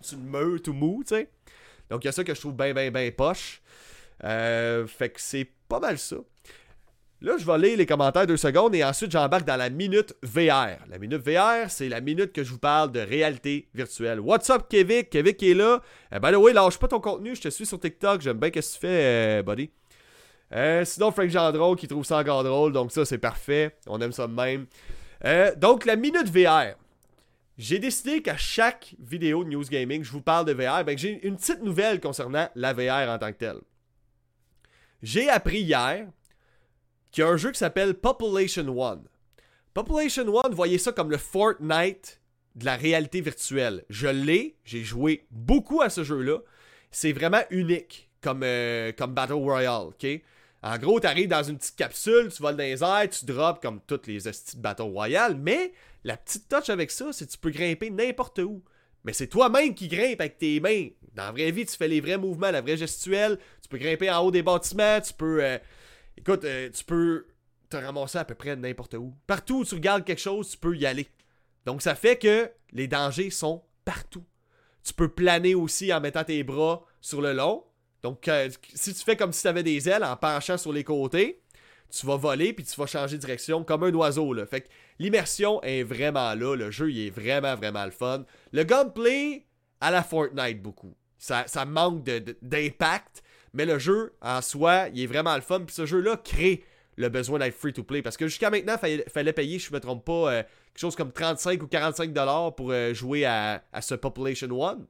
sur 0.00 0.18
une 0.18 0.24
mur 0.24 0.60
tout 0.62 0.72
mou, 0.72 1.02
tu 1.06 1.14
sais. 1.14 1.28
Donc 1.90 2.02
il 2.02 2.06
y 2.06 2.08
a 2.08 2.12
ça 2.12 2.24
que 2.24 2.34
je 2.34 2.40
trouve 2.40 2.56
bien, 2.56 2.72
bien, 2.74 2.90
bien 2.90 3.10
poche. 3.12 3.62
Euh, 4.24 4.86
fait 4.86 5.10
que 5.10 5.20
c'est 5.20 5.48
pas 5.68 5.78
mal 5.78 5.98
ça. 5.98 6.16
Là, 7.22 7.36
je 7.38 7.46
vais 7.46 7.56
lire 7.56 7.78
les 7.78 7.86
commentaires 7.86 8.26
deux 8.26 8.36
secondes 8.36 8.74
et 8.74 8.82
ensuite 8.82 9.12
j'embarque 9.12 9.44
dans 9.44 9.56
la 9.56 9.70
minute 9.70 10.16
VR. 10.24 10.78
La 10.90 10.98
minute 10.98 11.22
VR, 11.24 11.70
c'est 11.70 11.88
la 11.88 12.00
minute 12.00 12.32
que 12.32 12.42
je 12.42 12.50
vous 12.50 12.58
parle 12.58 12.90
de 12.90 12.98
réalité 12.98 13.68
virtuelle. 13.74 14.18
What's 14.18 14.50
up, 14.50 14.62
Kevin? 14.68 15.04
Kevin 15.04 15.32
qui 15.32 15.52
est 15.52 15.54
là. 15.54 15.80
Eh, 16.12 16.18
by 16.18 16.32
the 16.32 16.34
way, 16.34 16.52
lâche 16.52 16.78
pas 16.78 16.88
ton 16.88 16.98
contenu, 16.98 17.36
je 17.36 17.42
te 17.42 17.48
suis 17.48 17.64
sur 17.64 17.78
TikTok, 17.78 18.22
j'aime 18.22 18.38
bien 18.38 18.48
ce 18.48 18.58
que 18.58 18.72
tu 18.74 18.80
fais, 18.80 18.88
euh, 19.38 19.42
buddy. 19.44 19.70
Euh, 20.52 20.84
sinon, 20.84 21.12
Frank 21.12 21.28
Gendron 21.28 21.76
qui 21.76 21.86
trouve 21.86 22.04
ça 22.04 22.18
encore 22.18 22.42
drôle, 22.42 22.72
donc 22.72 22.90
ça 22.90 23.04
c'est 23.04 23.18
parfait. 23.18 23.76
On 23.86 24.00
aime 24.00 24.10
ça 24.10 24.26
de 24.26 24.34
même. 24.34 24.66
Euh, 25.24 25.54
donc, 25.54 25.84
la 25.84 25.94
minute 25.94 26.28
VR. 26.28 26.74
J'ai 27.56 27.78
décidé 27.78 28.20
qu'à 28.20 28.36
chaque 28.36 28.96
vidéo 28.98 29.44
de 29.44 29.50
News 29.50 29.64
Gaming, 29.70 30.02
je 30.02 30.10
vous 30.10 30.22
parle 30.22 30.46
de 30.46 30.54
VR. 30.54 30.82
Ben, 30.84 30.98
j'ai 30.98 31.24
une 31.24 31.36
petite 31.36 31.62
nouvelle 31.62 32.00
concernant 32.00 32.48
la 32.56 32.72
VR 32.72 33.08
en 33.08 33.18
tant 33.18 33.30
que 33.30 33.38
telle. 33.38 33.60
J'ai 35.04 35.28
appris 35.28 35.60
hier 35.60 36.08
qu'il 37.12 37.22
y 37.22 37.26
a 37.26 37.30
un 37.30 37.36
jeu 37.36 37.52
qui 37.52 37.58
s'appelle 37.58 37.94
Population 37.94 38.66
One. 38.68 39.04
Population 39.74 40.26
One, 40.26 40.54
voyez 40.54 40.78
ça 40.78 40.92
comme 40.92 41.10
le 41.10 41.18
Fortnite 41.18 42.20
de 42.56 42.64
la 42.64 42.76
réalité 42.76 43.20
virtuelle. 43.20 43.84
Je 43.88 44.08
l'ai, 44.08 44.56
j'ai 44.64 44.82
joué 44.82 45.26
beaucoup 45.30 45.82
à 45.82 45.90
ce 45.90 46.02
jeu-là. 46.02 46.38
C'est 46.90 47.12
vraiment 47.12 47.42
unique 47.50 48.10
comme, 48.20 48.42
euh, 48.42 48.92
Battle 48.92 49.34
Royale, 49.34 49.88
ok? 49.88 50.06
En 50.62 50.78
gros, 50.78 51.00
tu 51.00 51.06
arrives 51.06 51.28
dans 51.28 51.42
une 51.42 51.58
petite 51.58 51.76
capsule, 51.76 52.28
tu 52.32 52.40
voles 52.40 52.56
dans 52.56 52.62
les 52.62 52.82
airs, 52.84 53.08
tu 53.10 53.24
drops 53.24 53.60
comme 53.60 53.80
toutes 53.86 54.06
les 54.06 54.28
hosties 54.28 54.56
de 54.56 54.62
Battle 54.62 54.82
Royale, 54.82 55.36
mais 55.36 55.72
la 56.04 56.16
petite 56.16 56.48
touch 56.48 56.70
avec 56.70 56.90
ça, 56.90 57.06
c'est 57.12 57.26
que 57.26 57.32
tu 57.32 57.38
peux 57.38 57.50
grimper 57.50 57.90
n'importe 57.90 58.38
où. 58.38 58.62
Mais 59.04 59.12
c'est 59.12 59.26
toi-même 59.26 59.74
qui 59.74 59.88
grimpes 59.88 60.20
avec 60.20 60.38
tes 60.38 60.60
mains. 60.60 60.88
Dans 61.14 61.24
la 61.24 61.32
vraie 61.32 61.50
vie, 61.50 61.66
tu 61.66 61.76
fais 61.76 61.88
les 61.88 62.00
vrais 62.00 62.18
mouvements, 62.18 62.52
la 62.52 62.60
vraie 62.60 62.76
gestuelle. 62.76 63.38
Tu 63.60 63.68
peux 63.68 63.78
grimper 63.78 64.08
en 64.10 64.20
haut 64.20 64.30
des 64.30 64.42
bâtiments, 64.42 65.00
tu 65.00 65.12
peux... 65.12 65.42
Euh, 65.42 65.58
Écoute, 66.22 66.44
euh, 66.44 66.70
tu 66.70 66.84
peux 66.84 67.26
te 67.68 67.76
ramasser 67.76 68.16
à 68.16 68.24
peu 68.24 68.36
près 68.36 68.54
n'importe 68.54 68.94
où. 68.94 69.12
Partout 69.26 69.58
où 69.58 69.64
tu 69.64 69.74
regardes 69.74 70.04
quelque 70.04 70.20
chose, 70.20 70.50
tu 70.50 70.56
peux 70.56 70.76
y 70.76 70.86
aller. 70.86 71.08
Donc 71.66 71.82
ça 71.82 71.96
fait 71.96 72.16
que 72.16 72.48
les 72.70 72.86
dangers 72.86 73.30
sont 73.30 73.64
partout. 73.84 74.24
Tu 74.84 74.94
peux 74.94 75.08
planer 75.08 75.56
aussi 75.56 75.92
en 75.92 76.00
mettant 76.00 76.22
tes 76.22 76.44
bras 76.44 76.84
sur 77.00 77.20
le 77.20 77.32
long. 77.32 77.64
Donc 78.04 78.28
euh, 78.28 78.48
si 78.72 78.94
tu 78.94 79.02
fais 79.02 79.16
comme 79.16 79.32
si 79.32 79.42
tu 79.42 79.48
avais 79.48 79.64
des 79.64 79.88
ailes 79.88 80.04
en 80.04 80.16
penchant 80.16 80.56
sur 80.56 80.72
les 80.72 80.84
côtés, 80.84 81.42
tu 81.90 82.06
vas 82.06 82.16
voler 82.16 82.52
puis 82.52 82.64
tu 82.64 82.80
vas 82.80 82.86
changer 82.86 83.16
de 83.16 83.20
direction 83.20 83.64
comme 83.64 83.82
un 83.82 83.92
oiseau. 83.92 84.32
Fait 84.46 84.60
que 84.60 84.68
l'immersion 85.00 85.60
est 85.62 85.82
vraiment 85.82 86.34
là. 86.34 86.54
Le 86.54 86.70
jeu 86.70 86.92
il 86.92 87.08
est 87.08 87.10
vraiment 87.10 87.56
vraiment 87.56 87.84
le 87.84 87.90
fun. 87.90 88.24
Le 88.52 88.62
gunplay 88.62 89.44
à 89.80 89.90
la 89.90 90.04
Fortnite 90.04 90.62
beaucoup. 90.62 90.94
Ça, 91.18 91.48
ça 91.48 91.64
manque 91.64 92.04
d'impact. 92.04 93.24
Mais 93.54 93.66
le 93.66 93.78
jeu, 93.78 94.14
en 94.20 94.40
soi, 94.40 94.88
il 94.94 95.02
est 95.02 95.06
vraiment 95.06 95.34
le 95.34 95.42
fun. 95.42 95.60
Puis 95.60 95.74
ce 95.74 95.86
jeu-là 95.86 96.16
crée 96.16 96.64
le 96.96 97.08
besoin 97.08 97.38
d'être 97.38 97.54
free 97.54 97.72
to 97.72 97.82
play. 97.82 98.02
Parce 98.02 98.16
que 98.16 98.26
jusqu'à 98.26 98.50
maintenant, 98.50 98.76
il 98.84 99.04
fallait, 99.08 99.32
payer, 99.32 99.58
je 99.58 99.70
ne 99.70 99.74
me 99.74 99.80
trompe 99.80 100.04
pas, 100.04 100.32
euh, 100.32 100.42
quelque 100.42 100.80
chose 100.80 100.96
comme 100.96 101.12
35 101.12 101.62
ou 101.62 101.66
45 101.66 102.12
dollars 102.12 102.54
pour 102.54 102.70
euh, 102.70 102.94
jouer 102.94 103.24
à, 103.24 103.62
ce 103.80 103.94
Population 103.94 104.48
One. 104.50 104.86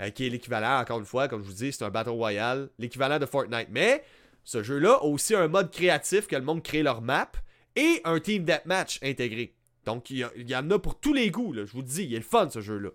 Euh, 0.00 0.08
qui 0.08 0.26
est 0.26 0.30
l'équivalent, 0.30 0.80
encore 0.80 0.98
une 1.00 1.04
fois, 1.04 1.28
comme 1.28 1.42
je 1.42 1.48
vous 1.48 1.54
dis, 1.54 1.70
c'est 1.70 1.84
un 1.84 1.90
Battle 1.90 2.10
Royale, 2.10 2.70
l'équivalent 2.78 3.18
de 3.18 3.26
Fortnite. 3.26 3.68
Mais 3.70 4.02
ce 4.42 4.62
jeu-là 4.62 4.94
a 4.94 5.04
aussi 5.04 5.34
un 5.34 5.48
mode 5.48 5.70
créatif 5.70 6.26
que 6.26 6.36
le 6.36 6.42
monde 6.42 6.62
crée 6.62 6.82
leur 6.82 7.02
map 7.02 7.30
et 7.76 8.00
un 8.04 8.18
Team 8.18 8.44
Deathmatch 8.44 8.98
intégré. 9.02 9.54
Donc 9.84 10.10
il 10.10 10.18
y, 10.18 10.56
en 10.56 10.70
a 10.70 10.78
pour 10.78 10.98
tous 10.98 11.12
les 11.12 11.30
goûts, 11.30 11.54
je 11.54 11.72
vous 11.72 11.82
dis, 11.82 12.04
il 12.04 12.14
est 12.14 12.18
le 12.18 12.24
fun 12.24 12.48
ce 12.48 12.60
jeu-là. 12.60 12.90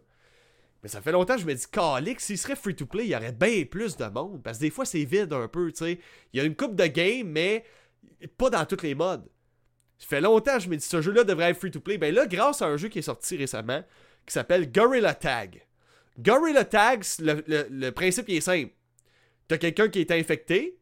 Mais 0.84 0.90
ça 0.90 1.02
fait 1.02 1.12
longtemps 1.12 1.36
que 1.36 1.42
je 1.42 1.46
me 1.46 1.54
dis, 1.54 1.66
Calix, 1.72 2.24
s'il 2.24 2.38
serait 2.38 2.56
free 2.56 2.76
to 2.76 2.86
play, 2.86 3.06
il 3.06 3.10
y 3.10 3.16
aurait 3.16 3.32
bien 3.32 3.66
plus 3.66 3.98
de 3.98 4.06
monde. 4.06 4.42
Parce 4.44 4.58
que 4.58 4.64
des 4.64 4.70
fois, 4.70 4.86
c'est 4.86 5.04
vide 5.04 5.34
un 5.34 5.48
peu, 5.48 5.72
tu 5.72 5.86
sais. 5.86 6.00
Il 6.34 6.38
y 6.38 6.40
a 6.40 6.44
une 6.44 6.56
coupe 6.56 6.76
de 6.76 6.86
game, 6.86 7.28
mais 7.28 7.64
pas 8.38 8.50
dans 8.50 8.66
tous 8.66 8.84
les 8.84 8.96
modes. 8.96 9.28
Ça 9.98 10.08
fait 10.08 10.22
longtemps 10.22 10.58
que 10.58 10.64
je 10.64 10.70
me 10.70 10.76
dis, 10.76 10.86
ce 10.86 11.02
jeu-là 11.02 11.24
devrait 11.24 11.52
être 11.52 11.58
free 11.58 11.72
to 11.72 11.80
play. 11.80 11.98
Ben 11.98 12.14
là, 12.14 12.28
grâce 12.28 12.62
à 12.62 12.68
un 12.68 12.78
jeu 12.78 12.90
qui 12.90 13.00
est 13.00 13.04
sorti 13.04 13.36
récemment, 13.36 13.84
qui 14.26 14.34
s'appelle 14.34 14.72
Gorilla 14.72 15.16
Tag. 15.16 15.66
Gorilla 16.20 16.66
Tag, 16.66 17.04
le, 17.20 17.90
principe 17.90 18.30
est 18.30 18.42
simple. 18.42 18.74
T'as 19.48 19.58
quelqu'un 19.58 19.88
qui 19.88 20.00
est 20.00 20.12
infecté, 20.12 20.78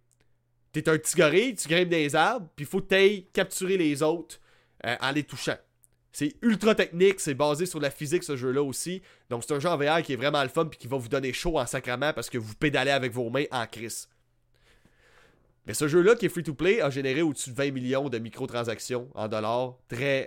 t'es 0.71 0.89
un 0.89 0.97
petit 0.97 1.15
gorille, 1.15 1.55
tu 1.55 1.69
grimpes 1.69 1.89
des 1.89 2.15
arbres, 2.15 2.49
puis 2.55 2.65
faut 2.65 2.81
que 2.81 3.19
capturer 3.31 3.77
les 3.77 4.01
autres 4.01 4.39
euh, 4.85 4.95
en 4.99 5.11
les 5.11 5.23
touchant. 5.23 5.57
C'est 6.15 6.37
ultra 6.41 6.75
technique, 6.75 7.19
c'est 7.19 7.33
basé 7.33 7.65
sur 7.65 7.81
la 7.81 7.91
physique 7.91 8.23
ce 8.23 8.37
jeu-là 8.37 8.63
aussi. 8.63 9.01
Donc 9.29 9.43
c'est 9.43 9.53
un 9.53 9.59
jeu 9.59 9.67
en 9.67 9.75
VR 9.75 10.01
qui 10.01 10.13
est 10.13 10.15
vraiment 10.15 10.41
le 10.43 10.47
fun 10.47 10.63
puis 10.63 10.79
qui 10.79 10.87
va 10.87 10.95
vous 10.95 11.09
donner 11.09 11.33
chaud 11.33 11.59
en 11.59 11.65
sacrament 11.65 12.13
parce 12.13 12.29
que 12.29 12.37
vous 12.37 12.55
pédalez 12.55 12.91
avec 12.91 13.11
vos 13.11 13.29
mains 13.29 13.43
en 13.51 13.67
crise. 13.67 14.07
Mais 15.65 15.73
ce 15.73 15.89
jeu-là 15.89 16.15
qui 16.15 16.27
est 16.27 16.29
free 16.29 16.41
to 16.41 16.53
play 16.53 16.79
a 16.79 16.89
généré 16.89 17.21
au-dessus 17.21 17.49
de 17.49 17.55
20 17.55 17.71
millions 17.71 18.07
de 18.07 18.17
microtransactions 18.17 19.09
en 19.13 19.27
dollars 19.27 19.75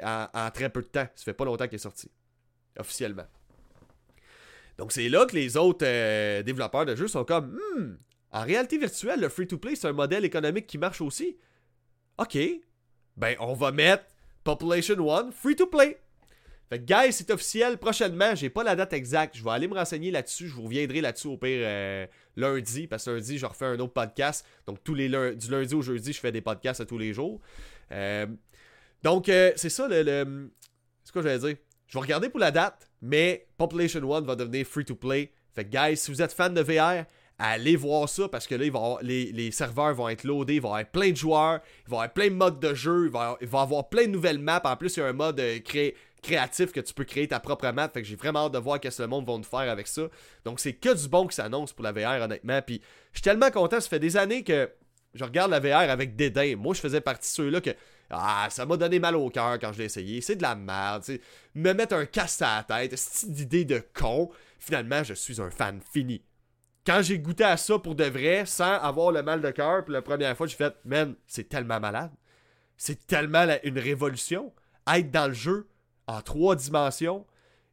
en, 0.05 0.51
très 0.53 0.69
peu 0.69 0.83
de 0.83 0.89
temps. 0.89 1.09
Ça 1.15 1.25
fait 1.25 1.33
pas 1.33 1.47
longtemps 1.47 1.65
qu'il 1.65 1.77
est 1.77 1.79
sorti. 1.79 2.11
Officiellement. 2.79 3.27
Donc 4.77 4.93
c'est 4.93 5.09
là 5.09 5.25
que 5.25 5.35
les 5.35 5.57
autres 5.57 5.87
euh, 5.87 6.43
développeurs 6.43 6.85
de 6.85 6.97
jeux 6.97 7.09
sont 7.09 7.25
comme 7.25 7.59
hmm, 7.79 7.97
en 8.33 8.43
réalité 8.43 8.77
virtuelle, 8.77 9.21
le 9.21 9.31
free 9.31 9.47
to 9.47 9.57
play 9.57 9.75
c'est 9.75 9.89
un 9.89 9.95
modèle 9.95 10.27
économique 10.27 10.67
qui 10.67 10.77
marche 10.77 11.01
aussi. 11.01 11.39
Ok. 12.19 12.37
Ben 13.17 13.37
on 13.41 13.55
va 13.55 13.73
mettre 13.73 14.05
Population 14.49 14.99
One, 15.07 15.31
free 15.31 15.55
to 15.57 15.67
play. 15.67 15.99
Fait 16.71 16.79
que, 16.79 16.85
guys, 16.85 17.13
c'est 17.13 17.31
officiel. 17.31 17.77
Prochainement, 17.77 18.35
j'ai 18.35 18.49
pas 18.49 18.65
la 18.65 18.75
date 18.75 18.95
exacte. 18.95 19.37
Je 19.37 19.45
vais 19.45 19.51
aller 19.51 19.69
me 19.69 19.75
renseigner 19.75 20.11
là-dessus. 20.11 20.49
Je 20.49 20.55
vous 20.55 20.63
reviendrai 20.63 21.03
là-dessus 21.03 21.27
au 21.27 21.37
pire 21.37 21.61
euh, 21.61 22.07
lundi. 22.35 22.87
Parce 22.87 23.05
que 23.05 23.11
lundi, 23.11 23.37
je 23.37 23.45
refais 23.45 23.67
un 23.67 23.79
autre 23.79 23.93
podcast. 23.93 24.47
Donc, 24.67 24.83
tous 24.83 24.95
les 24.95 25.11
du 25.11 25.51
lundi 25.51 25.75
au 25.75 25.83
jeudi, 25.83 26.15
je 26.15 26.19
fais 26.19 26.33
des 26.33 26.41
podcasts 26.41 26.81
à 26.81 26.87
tous 26.87 26.97
les 26.97 27.13
jours. 27.13 27.43
Euh, 27.93 28.27
donc, 29.03 29.29
euh, 29.29 29.53
c'est 29.57 29.69
ça 29.69 29.87
le. 29.87 30.51
C'est 31.05 31.13
quoi 31.13 31.21
je 31.21 31.29
vais 31.29 31.39
dire? 31.39 31.57
Je 31.87 31.99
vais 31.99 32.01
regarder 32.01 32.31
pour 32.31 32.41
la 32.41 32.51
date. 32.51 32.89
Mais 33.03 33.49
Population 33.59 34.01
One 34.11 34.25
va 34.25 34.35
devenir 34.35 34.67
free 34.67 34.87
to 34.87 34.95
play. 34.95 35.31
Fait 35.55 35.67
que, 35.67 35.71
guys, 35.71 35.99
si 35.99 36.11
vous 36.11 36.23
êtes 36.23 36.33
fan 36.33 36.55
de 36.55 36.63
VR, 36.63 37.05
allez 37.39 37.77
voir 37.77 38.09
ça 38.09 38.29
parce 38.29 38.47
que 38.47 38.55
là, 38.55 38.99
les, 39.03 39.51
serveurs 39.51 39.95
vont 39.95 40.09
être 40.09 40.25
loadés, 40.25 40.57
il 40.57 40.61
va 40.61 40.69
y 40.69 40.73
avoir 40.73 40.87
plein 40.87 41.11
de 41.11 41.17
joueurs, 41.17 41.61
il 41.87 41.91
va 41.91 41.97
y 41.97 42.01
avoir 42.01 42.13
plein 42.13 42.29
de 42.29 42.35
modes 42.35 42.61
de 42.61 42.75
jeu, 42.75 43.07
il 43.07 43.13
va, 43.13 43.39
y 43.41 43.57
avoir 43.57 43.89
plein 43.89 44.05
de 44.05 44.11
nouvelles 44.11 44.39
maps. 44.39 44.61
En 44.65 44.77
plus, 44.77 44.97
il 44.97 45.01
y 45.01 45.03
a 45.03 45.07
un 45.07 45.13
mode 45.13 45.39
euh, 45.41 45.59
créatif 46.23 46.73
que 46.73 46.81
tu 46.81 46.93
peux 46.93 47.05
créer 47.05 47.29
ta 47.29 47.41
propre 47.41 47.71
map. 47.71 47.89
Fait 47.89 48.03
que 48.03 48.09
j'ai 48.09 48.17
vraiment 48.17 48.47
hâte 48.47 48.53
de 48.53 48.59
voir 48.59 48.81
qu'est-ce 48.81 48.99
que 48.99 49.03
le 49.03 49.09
monde 49.09 49.27
va 49.27 49.37
nous 49.37 49.45
faire 49.45 49.71
avec 49.71 49.87
ça. 49.87 50.03
Donc, 50.45 50.61
c'est 50.61 50.73
que 50.73 50.95
du 50.95 51.09
bon 51.09 51.27
qui 51.27 51.37
s'annonce 51.37 51.73
pour 51.73 51.85
la 51.85 51.93
VR, 51.93 52.23
honnêtement. 52.23 52.61
Puis, 52.63 52.83
je 53.13 53.19
suis 53.19 53.23
tellement 53.23 53.51
content. 53.51 53.81
Ça 53.81 53.89
fait 53.89 54.01
des 54.01 54.17
années 54.17 54.43
que 54.43 54.71
je 55.15 55.25
regarde 55.25 55.51
la 55.51 55.61
VR 55.61 55.91
avec 55.91 56.17
dédain. 56.17 56.57
Moi, 56.57 56.75
je 56.75 56.81
faisais 56.81 57.01
partie 57.01 57.31
de 57.31 57.35
ceux-là 57.35 57.61
que. 57.61 57.71
Ah, 58.11 58.49
ça 58.51 58.65
m'a 58.65 58.79
donné 58.79 58.99
mal 59.01 59.17
au 59.17 59.29
cœur 59.29 59.59
quand 59.59 59.71
je 59.75 59.79
l'ai 59.79 59.85
essayé. 59.85 60.23
C'est 60.23 60.37
de 60.37 60.43
la 60.43 60.55
merde. 60.55 61.05
Me 61.55 61.75
mettre 61.75 61.95
un 61.95 62.07
casse 62.07 62.41
à 62.41 62.65
la 62.69 62.79
tête, 62.79 62.97
cette 62.97 63.39
idée 63.39 63.67
de 63.67 63.85
con. 63.93 64.31
Finalement, 64.59 65.05
je 65.05 65.13
suis 65.13 65.43
un 65.43 65.51
fan 65.51 65.81
fini 65.93 66.23
quand 66.89 67.03
j'ai 67.03 67.19
goûté 67.19 67.45
à 67.45 67.59
ça 67.59 67.79
pour 67.79 67.95
de 67.95 68.05
vrai, 68.05 68.47
sans 68.47 68.73
avoir 68.73 69.13
le 69.13 69.23
mal 69.23 69.43
de 69.43 69.51
cœur, 69.51 69.85
la 69.89 70.01
première 70.01 70.35
fois, 70.35 70.47
j'ai 70.47 70.57
fait, 70.57 70.75
man, 70.87 71.15
c'est 71.27 71.47
tellement 71.47 71.79
malade. 71.79 72.11
C'est 72.79 73.07
tellement 73.07 73.47
une 73.63 73.79
révolution. 73.79 74.55
Être 74.91 75.11
dans 75.11 75.29
le 75.29 75.35
jeu 75.35 75.69
en 76.07 76.23
trois 76.23 76.57
dimensions. 76.57 77.27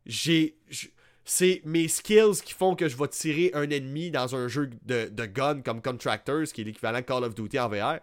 C'est 0.06 1.62
mes 1.63 1.88
skills 1.88 2.41
qui 2.43 2.54
font 2.54 2.75
que 2.75 2.89
je 2.89 2.97
vais 2.97 3.08
tirer 3.08 3.51
un 3.54 3.69
ennemi 3.69 4.12
dans 4.12 4.36
un 4.36 4.49
jeu 4.49 4.69
de, 4.84 5.08
de 5.08 5.25
gun 5.25 5.62
comme 5.62 5.82
Contractors, 5.82 6.47
qui 6.54 6.60
est 6.60 6.65
l'équivalent 6.65 7.01
Call 7.01 7.23
of 7.23 7.36
Duty 7.36 7.58
en 7.58 7.69
VR. 7.69 7.99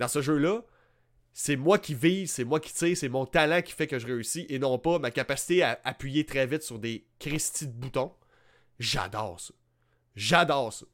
Dans 0.00 0.08
ce 0.08 0.20
jeu-là, 0.20 0.60
c'est 1.32 1.56
moi 1.56 1.78
qui 1.78 1.94
vise, 1.94 2.30
c'est 2.30 2.44
moi 2.44 2.60
qui 2.60 2.74
tire, 2.74 2.94
c'est 2.94 3.08
mon 3.08 3.24
talent 3.24 3.62
qui 3.62 3.72
fait 3.72 3.86
que 3.86 3.98
je 3.98 4.06
réussis 4.06 4.44
et 4.50 4.58
non 4.58 4.78
pas 4.78 4.98
ma 4.98 5.10
capacité 5.10 5.62
à 5.62 5.80
appuyer 5.82 6.26
très 6.26 6.46
vite 6.46 6.62
sur 6.62 6.78
des 6.78 7.06
cristis 7.18 7.68
de 7.68 7.72
boutons. 7.72 8.12
J'adore 8.78 9.40
ça. 9.40 9.54
J'adore 10.14 10.72
ça. 10.72 10.86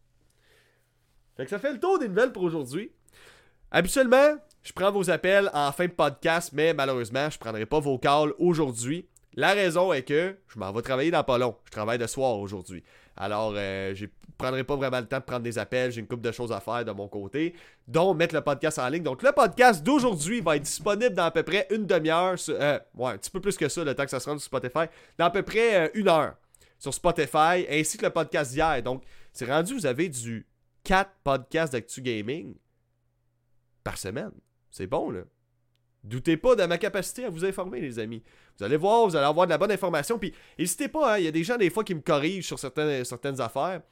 Fait 1.36 1.44
que 1.44 1.50
ça 1.50 1.58
fait 1.58 1.72
le 1.72 1.80
tour 1.80 1.98
des 1.98 2.08
nouvelles 2.08 2.32
pour 2.32 2.42
aujourd'hui. 2.42 2.90
Habituellement, 3.70 4.36
je 4.62 4.72
prends 4.72 4.90
vos 4.90 5.08
appels 5.10 5.50
en 5.52 5.70
fin 5.72 5.86
de 5.86 5.92
podcast, 5.92 6.50
mais 6.52 6.74
malheureusement, 6.74 7.30
je 7.30 7.36
ne 7.36 7.40
prendrai 7.40 7.66
pas 7.66 7.80
vos 7.80 7.98
calls 7.98 8.32
aujourd'hui. 8.38 9.06
La 9.34 9.52
raison 9.52 9.92
est 9.92 10.02
que 10.02 10.36
je 10.48 10.58
m'en 10.58 10.72
vais 10.72 10.82
travailler 10.82 11.10
dans 11.10 11.22
pas 11.22 11.38
long. 11.38 11.54
Je 11.64 11.70
travaille 11.70 11.98
de 11.98 12.06
soir 12.06 12.38
aujourd'hui. 12.38 12.82
Alors, 13.16 13.52
euh, 13.56 13.94
je 13.94 14.06
ne 14.06 14.10
prendrai 14.36 14.64
pas 14.64 14.76
vraiment 14.76 14.98
le 14.98 15.06
temps 15.06 15.18
de 15.18 15.24
prendre 15.24 15.42
des 15.42 15.58
appels. 15.58 15.92
J'ai 15.92 16.00
une 16.00 16.08
couple 16.08 16.22
de 16.22 16.32
choses 16.32 16.50
à 16.50 16.60
faire 16.60 16.84
de 16.84 16.90
mon 16.92 17.08
côté, 17.08 17.54
dont 17.86 18.14
mettre 18.14 18.34
le 18.34 18.40
podcast 18.40 18.78
en 18.78 18.88
ligne. 18.88 19.02
Donc, 19.02 19.22
le 19.22 19.32
podcast 19.32 19.84
d'aujourd'hui 19.84 20.40
va 20.40 20.56
être 20.56 20.62
disponible 20.62 21.14
dans 21.14 21.24
à 21.24 21.30
peu 21.30 21.42
près 21.42 21.66
une 21.70 21.86
demi-heure. 21.86 22.36
Euh, 22.48 22.78
ouais, 22.96 23.12
un 23.12 23.18
petit 23.18 23.30
peu 23.30 23.40
plus 23.40 23.56
que 23.56 23.68
ça, 23.68 23.84
le 23.84 23.94
temps 23.94 24.04
que 24.04 24.10
ça 24.10 24.18
se 24.20 24.28
rende 24.28 24.40
sur 24.40 24.46
Spotify. 24.46 24.86
Dans 25.18 25.26
à 25.26 25.30
peu 25.30 25.42
près 25.42 25.86
euh, 25.86 25.88
une 25.94 26.08
heure 26.08 26.34
sur 26.78 26.94
Spotify, 26.94 27.66
ainsi 27.68 27.98
que 27.98 28.06
le 28.06 28.10
podcast 28.10 28.52
d'hier. 28.52 28.82
Donc, 28.82 29.02
c'est 29.32 29.46
rendu, 29.46 29.74
vous 29.74 29.86
avez 29.86 30.08
du 30.08 30.46
4 30.84 31.10
podcasts 31.24 31.72
d'Actu 31.72 32.00
Gaming 32.00 32.54
par 33.84 33.98
semaine. 33.98 34.32
C'est 34.70 34.86
bon, 34.86 35.10
là. 35.10 35.22
Doutez 36.04 36.36
pas 36.36 36.54
de 36.54 36.64
ma 36.64 36.78
capacité 36.78 37.24
à 37.24 37.30
vous 37.30 37.44
informer, 37.44 37.80
les 37.80 37.98
amis. 37.98 38.22
Vous 38.56 38.64
allez 38.64 38.76
voir, 38.76 39.06
vous 39.06 39.16
allez 39.16 39.26
avoir 39.26 39.46
de 39.46 39.50
la 39.50 39.58
bonne 39.58 39.72
information. 39.72 40.18
Puis, 40.18 40.32
n'hésitez 40.58 40.88
pas, 40.88 41.14
hein, 41.14 41.18
il 41.18 41.24
y 41.24 41.28
a 41.28 41.32
des 41.32 41.44
gens, 41.44 41.56
des 41.56 41.70
fois, 41.70 41.84
qui 41.84 41.94
me 41.94 42.00
corrigent 42.00 42.46
sur 42.46 42.58
certaines, 42.58 43.40
affaires, 43.40 43.82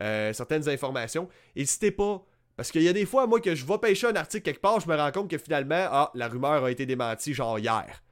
euh, 0.00 0.32
certaines 0.32 0.68
informations. 0.68 1.28
N'hésitez 1.54 1.90
pas, 1.90 2.24
Parce 2.56 2.70
qu'il 2.70 2.82
y 2.82 2.88
a 2.88 2.92
des 2.92 3.04
fois, 3.04 3.26
moi, 3.26 3.40
que 3.40 3.54
je 3.54 3.66
vais 3.66 3.78
pêcher 3.78 4.06
un 4.06 4.16
article 4.16 4.44
quelque 4.44 4.62
part, 4.62 4.80
je 4.80 4.88
me 4.88 4.96
rends 4.96 5.12
compte 5.12 5.28
que 5.28 5.36
finalement, 5.36 5.88
ah, 5.90 6.10
la 6.14 6.28
rumeur 6.28 6.64
a 6.64 6.70
été 6.70 6.86
démentie 6.86 7.34
genre 7.34 7.58
hier. 7.58 8.02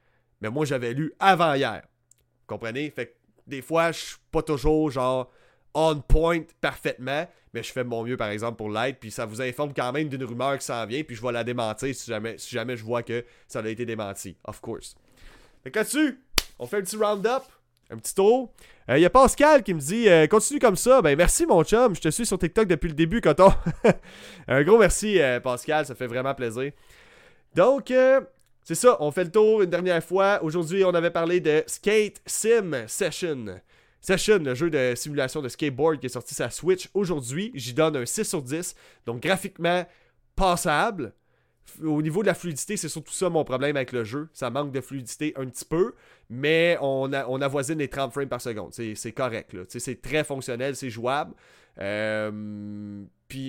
Mais 0.41 0.49
moi, 0.49 0.65
j'avais 0.65 0.93
lu 0.93 1.13
avant 1.17 1.55
hier. 1.55 1.81
Vous 1.81 2.45
comprenez? 2.45 2.91
Fait 2.91 3.07
que 3.07 3.13
des 3.47 3.61
fois, 3.61 3.91
je 3.91 3.99
suis 3.99 4.17
pas 4.31 4.41
toujours 4.41 4.91
genre 4.91 5.31
on 5.75 5.99
point 5.99 6.41
parfaitement, 6.61 7.27
mais 7.53 7.61
je 7.61 7.71
fais 7.71 7.83
mon 7.83 8.03
mieux 8.03 8.15
par 8.15 8.29
exemple 8.29 8.55
pour 8.55 8.69
l'être, 8.69 8.97
puis 8.99 9.11
ça 9.11 9.25
vous 9.25 9.41
informe 9.41 9.73
quand 9.73 9.91
même 9.91 10.07
d'une 10.07 10.23
rumeur 10.23 10.57
qui 10.57 10.65
s'en 10.65 10.85
vient, 10.85 11.03
puis 11.03 11.15
je 11.15 11.21
vais 11.21 11.33
la 11.33 11.43
démentir 11.43 11.93
si 11.93 12.09
jamais, 12.09 12.77
je 12.77 12.83
vois 12.83 13.03
que 13.03 13.25
ça 13.47 13.59
a 13.59 13.67
été 13.67 13.85
démenti, 13.85 14.37
of 14.45 14.61
course. 14.61 14.95
Fait 15.63 15.75
là-dessus, 15.75 16.21
on 16.59 16.65
fait 16.65 16.77
un 16.77 16.81
petit 16.81 16.95
round-up, 16.95 17.43
un 17.89 17.97
petit 17.97 18.15
tour. 18.15 18.53
Il 18.87 18.93
euh, 18.93 18.99
y 18.99 19.05
a 19.05 19.09
Pascal 19.09 19.63
qui 19.63 19.73
me 19.73 19.79
dit 19.79 20.07
euh, 20.07 20.27
continue 20.27 20.59
comme 20.59 20.75
ça. 20.77 21.01
Ben 21.01 21.17
merci 21.17 21.45
mon 21.45 21.63
chum, 21.63 21.93
je 21.93 22.01
te 22.01 22.09
suis 22.09 22.25
sur 22.25 22.39
TikTok 22.39 22.67
depuis 22.67 22.87
le 22.87 22.93
début, 22.93 23.19
Coton. 23.19 23.51
un 24.47 24.63
gros 24.63 24.77
merci 24.77 25.19
euh, 25.19 25.41
Pascal, 25.41 25.85
ça 25.85 25.93
fait 25.93 26.07
vraiment 26.07 26.33
plaisir. 26.33 26.71
Donc, 27.53 27.91
c'est 28.65 28.73
ça, 28.73 28.97
on 28.99 29.11
fait 29.11 29.25
le 29.25 29.31
tour 29.31 29.61
une 29.61 29.69
dernière 29.69 30.03
fois. 30.03 30.43
Aujourd'hui, 30.43 30.83
on 30.83 30.93
avait 30.95 31.11
parlé 31.11 31.39
de 31.39 31.63
Skate 31.67 32.19
Sim 32.25 32.71
Session. 32.87 33.61
Session, 34.01 34.39
le 34.39 34.55
jeu 34.55 34.71
de 34.71 34.93
simulation 34.95 35.43
de 35.43 35.49
skateboard 35.49 35.99
qui 35.99 36.07
est 36.07 36.09
sorti 36.09 36.33
sur 36.33 36.51
Switch 36.51 36.89
aujourd'hui. 36.95 37.51
J'y 37.53 37.75
donne 37.75 37.95
un 37.95 38.07
6 38.07 38.23
sur 38.23 38.41
10. 38.41 38.75
Donc 39.05 39.21
graphiquement 39.21 39.85
passable. 40.35 41.13
Au 41.83 42.01
niveau 42.01 42.23
de 42.23 42.27
la 42.27 42.33
fluidité, 42.33 42.75
c'est 42.75 42.89
surtout 42.89 43.13
ça 43.13 43.29
mon 43.29 43.43
problème 43.43 43.75
avec 43.75 43.91
le 43.91 44.03
jeu. 44.03 44.29
Ça 44.33 44.49
manque 44.49 44.71
de 44.71 44.81
fluidité 44.81 45.33
un 45.35 45.45
petit 45.45 45.65
peu, 45.65 45.93
mais 46.31 46.75
on, 46.81 47.11
on 47.13 47.41
avoisine 47.41 47.77
les 47.77 47.87
30 47.87 48.13
frames 48.13 48.27
par 48.27 48.41
seconde. 48.41 48.73
C'est 48.73 49.11
correct. 49.11 49.55
C'est 49.67 50.01
très 50.01 50.23
fonctionnel, 50.23 50.75
c'est 50.75 50.89
jouable. 50.89 51.35
Euh, 51.79 53.03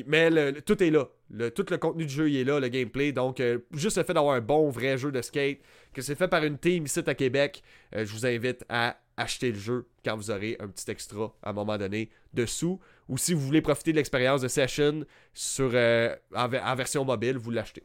mais 0.07 0.53
tout 0.63 0.83
est 0.83 0.91
là. 0.91 1.07
tout 1.51 1.67
le 1.71 1.77
contenu 1.77 2.07
du 2.07 2.13
jeu 2.13 2.31
il 2.31 2.37
est 2.37 2.45
là, 2.45 2.61
le 2.61 2.69
gameplay. 2.69 3.13
Donc, 3.13 3.41
euh, 3.41 3.59
juste 3.73 3.97
le 3.97 4.05
fait 4.05 4.15
d'avoir 4.15 4.35
un 4.35 4.41
bon, 4.41 4.71
vrai 4.71 4.99
jeu 4.99 5.13
de 5.13 5.23
skate, 5.23 5.61
que 5.93 6.03
c'est 6.03 6.15
fait 6.15 6.29
par 6.29 6.45
une 6.45 6.59
team 6.59 6.85
ici 6.85 7.01
à 7.07 7.15
Québec, 7.15 7.63
euh, 7.95 8.05
je 8.05 8.13
vous 8.13 8.27
invite 8.27 8.65
à 8.69 8.97
acheter 9.17 9.51
le 9.51 9.59
jeu 9.59 9.87
quand 10.05 10.17
vous 10.17 10.31
aurez 10.31 10.57
un 10.61 10.69
petit 10.69 10.91
extra 10.91 11.35
à 11.43 11.51
un 11.51 11.53
moment 11.53 11.79
donné 11.79 12.11
dessous. 12.35 12.81
Ou 13.09 13.19
si 13.19 13.35
vous 13.35 13.41
voulez 13.41 13.63
profiter 13.63 13.93
de 13.93 13.97
l'expérience 13.97 14.41
de 14.41 14.49
Session 14.49 15.05
sur, 15.33 15.71
euh, 15.73 16.15
en, 16.35 16.49
version 16.75 17.05
mobile, 17.05 17.37
vous 17.37 17.51
l'achetez. 17.51 17.85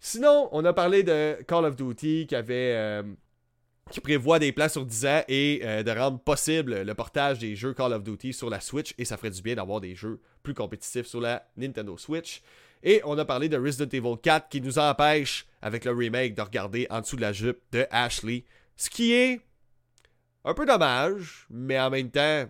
Sinon, 0.00 0.48
on 0.52 0.64
a 0.64 0.72
parlé 0.72 1.02
de 1.02 1.38
Call 1.46 1.64
of 1.64 1.76
Duty 1.76 2.26
qui 2.28 2.36
avait. 2.36 3.02
Qui 3.90 4.00
prévoit 4.00 4.38
des 4.38 4.52
plans 4.52 4.68
sur 4.68 4.84
10 4.84 5.06
ans 5.06 5.22
et 5.28 5.60
euh, 5.62 5.82
de 5.82 5.90
rendre 5.90 6.18
possible 6.18 6.82
le 6.82 6.94
portage 6.94 7.38
des 7.38 7.56
jeux 7.56 7.72
Call 7.72 7.94
of 7.94 8.02
Duty 8.02 8.34
sur 8.34 8.50
la 8.50 8.60
Switch 8.60 8.94
et 8.98 9.04
ça 9.04 9.16
ferait 9.16 9.30
du 9.30 9.40
bien 9.40 9.54
d'avoir 9.54 9.80
des 9.80 9.94
jeux 9.94 10.20
plus 10.42 10.54
compétitifs 10.54 11.06
sur 11.06 11.20
la 11.20 11.46
Nintendo 11.56 11.96
Switch. 11.96 12.42
Et 12.82 13.00
on 13.04 13.16
a 13.18 13.24
parlé 13.24 13.48
de 13.48 13.56
Resident 13.56 13.88
Evil 13.90 14.16
4 14.22 14.48
qui 14.48 14.60
nous 14.60 14.78
empêche 14.78 15.46
avec 15.62 15.84
le 15.84 15.92
remake 15.92 16.34
de 16.34 16.42
regarder 16.42 16.86
en 16.90 17.00
dessous 17.00 17.16
de 17.16 17.22
la 17.22 17.32
jupe 17.32 17.58
de 17.72 17.86
Ashley, 17.90 18.44
ce 18.76 18.90
qui 18.90 19.12
est 19.12 19.40
un 20.44 20.54
peu 20.54 20.66
dommage, 20.66 21.46
mais 21.50 21.78
en 21.80 21.90
même 21.90 22.10
temps, 22.10 22.48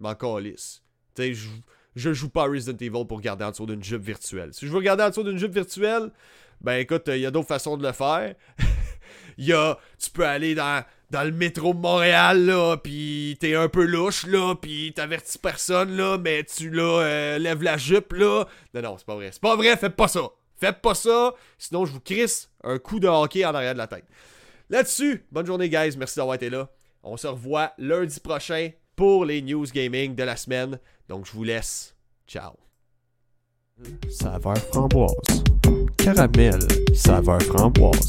m'en 0.00 0.14
calisse. 0.14 0.82
Tu 1.14 1.34
sais, 1.34 1.50
je, 1.94 2.12
joue 2.12 2.28
pas 2.28 2.42
à 2.42 2.46
Resident 2.46 2.76
Evil 2.76 3.06
pour 3.06 3.18
regarder 3.18 3.44
en 3.44 3.50
dessous 3.50 3.66
d'une 3.66 3.82
jupe 3.82 4.02
virtuelle. 4.02 4.52
Si 4.52 4.66
je 4.66 4.70
veux 4.70 4.78
regarder 4.78 5.04
en 5.04 5.08
dessous 5.08 5.24
d'une 5.24 5.38
jupe 5.38 5.54
virtuelle, 5.54 6.10
ben 6.60 6.74
écoute, 6.74 7.04
il 7.08 7.18
y 7.18 7.26
a 7.26 7.30
d'autres 7.30 7.48
façons 7.48 7.76
de 7.76 7.86
le 7.86 7.92
faire. 7.92 8.34
Y 9.42 9.52
a, 9.52 9.76
tu 9.98 10.10
peux 10.10 10.26
aller 10.26 10.54
dans, 10.54 10.84
dans 11.10 11.24
le 11.24 11.32
métro 11.32 11.74
de 11.74 11.78
Montréal, 11.78 12.46
là, 12.46 12.76
pis 12.76 13.36
t'es 13.40 13.54
un 13.54 13.68
peu 13.68 13.84
louche, 13.84 14.26
là, 14.26 14.54
pis 14.54 14.92
t'avertis 14.94 15.38
personne, 15.38 15.96
là, 15.96 16.18
mais 16.18 16.44
tu, 16.44 16.70
là, 16.70 17.00
euh, 17.02 17.38
lèves 17.38 17.62
la 17.62 17.76
jupe, 17.76 18.12
là. 18.12 18.46
Non, 18.74 18.82
non, 18.82 18.96
c'est 18.98 19.06
pas 19.06 19.14
vrai. 19.14 19.30
C'est 19.32 19.42
pas 19.42 19.56
vrai, 19.56 19.76
faites 19.76 19.96
pas 19.96 20.08
ça. 20.08 20.22
Faites 20.56 20.80
pas 20.80 20.94
ça, 20.94 21.34
sinon 21.58 21.84
je 21.86 21.92
vous 21.92 22.00
crisse 22.00 22.48
un 22.62 22.78
coup 22.78 23.00
de 23.00 23.08
hockey 23.08 23.44
en 23.44 23.52
arrière 23.52 23.72
de 23.72 23.78
la 23.78 23.88
tête. 23.88 24.04
Là-dessus, 24.70 25.26
bonne 25.32 25.44
journée, 25.44 25.68
guys. 25.68 25.96
Merci 25.98 26.16
d'avoir 26.16 26.36
été 26.36 26.48
là. 26.48 26.70
On 27.02 27.16
se 27.16 27.26
revoit 27.26 27.72
lundi 27.78 28.20
prochain 28.20 28.70
pour 28.94 29.24
les 29.24 29.42
news 29.42 29.66
gaming 29.66 30.14
de 30.14 30.22
la 30.22 30.36
semaine. 30.36 30.78
Donc, 31.08 31.26
je 31.26 31.32
vous 31.32 31.42
laisse. 31.42 31.96
Ciao. 32.28 32.52
Saveur 34.08 34.56
framboise. 34.56 35.12
Caramel, 35.98 36.60
saveur 36.94 37.42
framboise. 37.42 38.08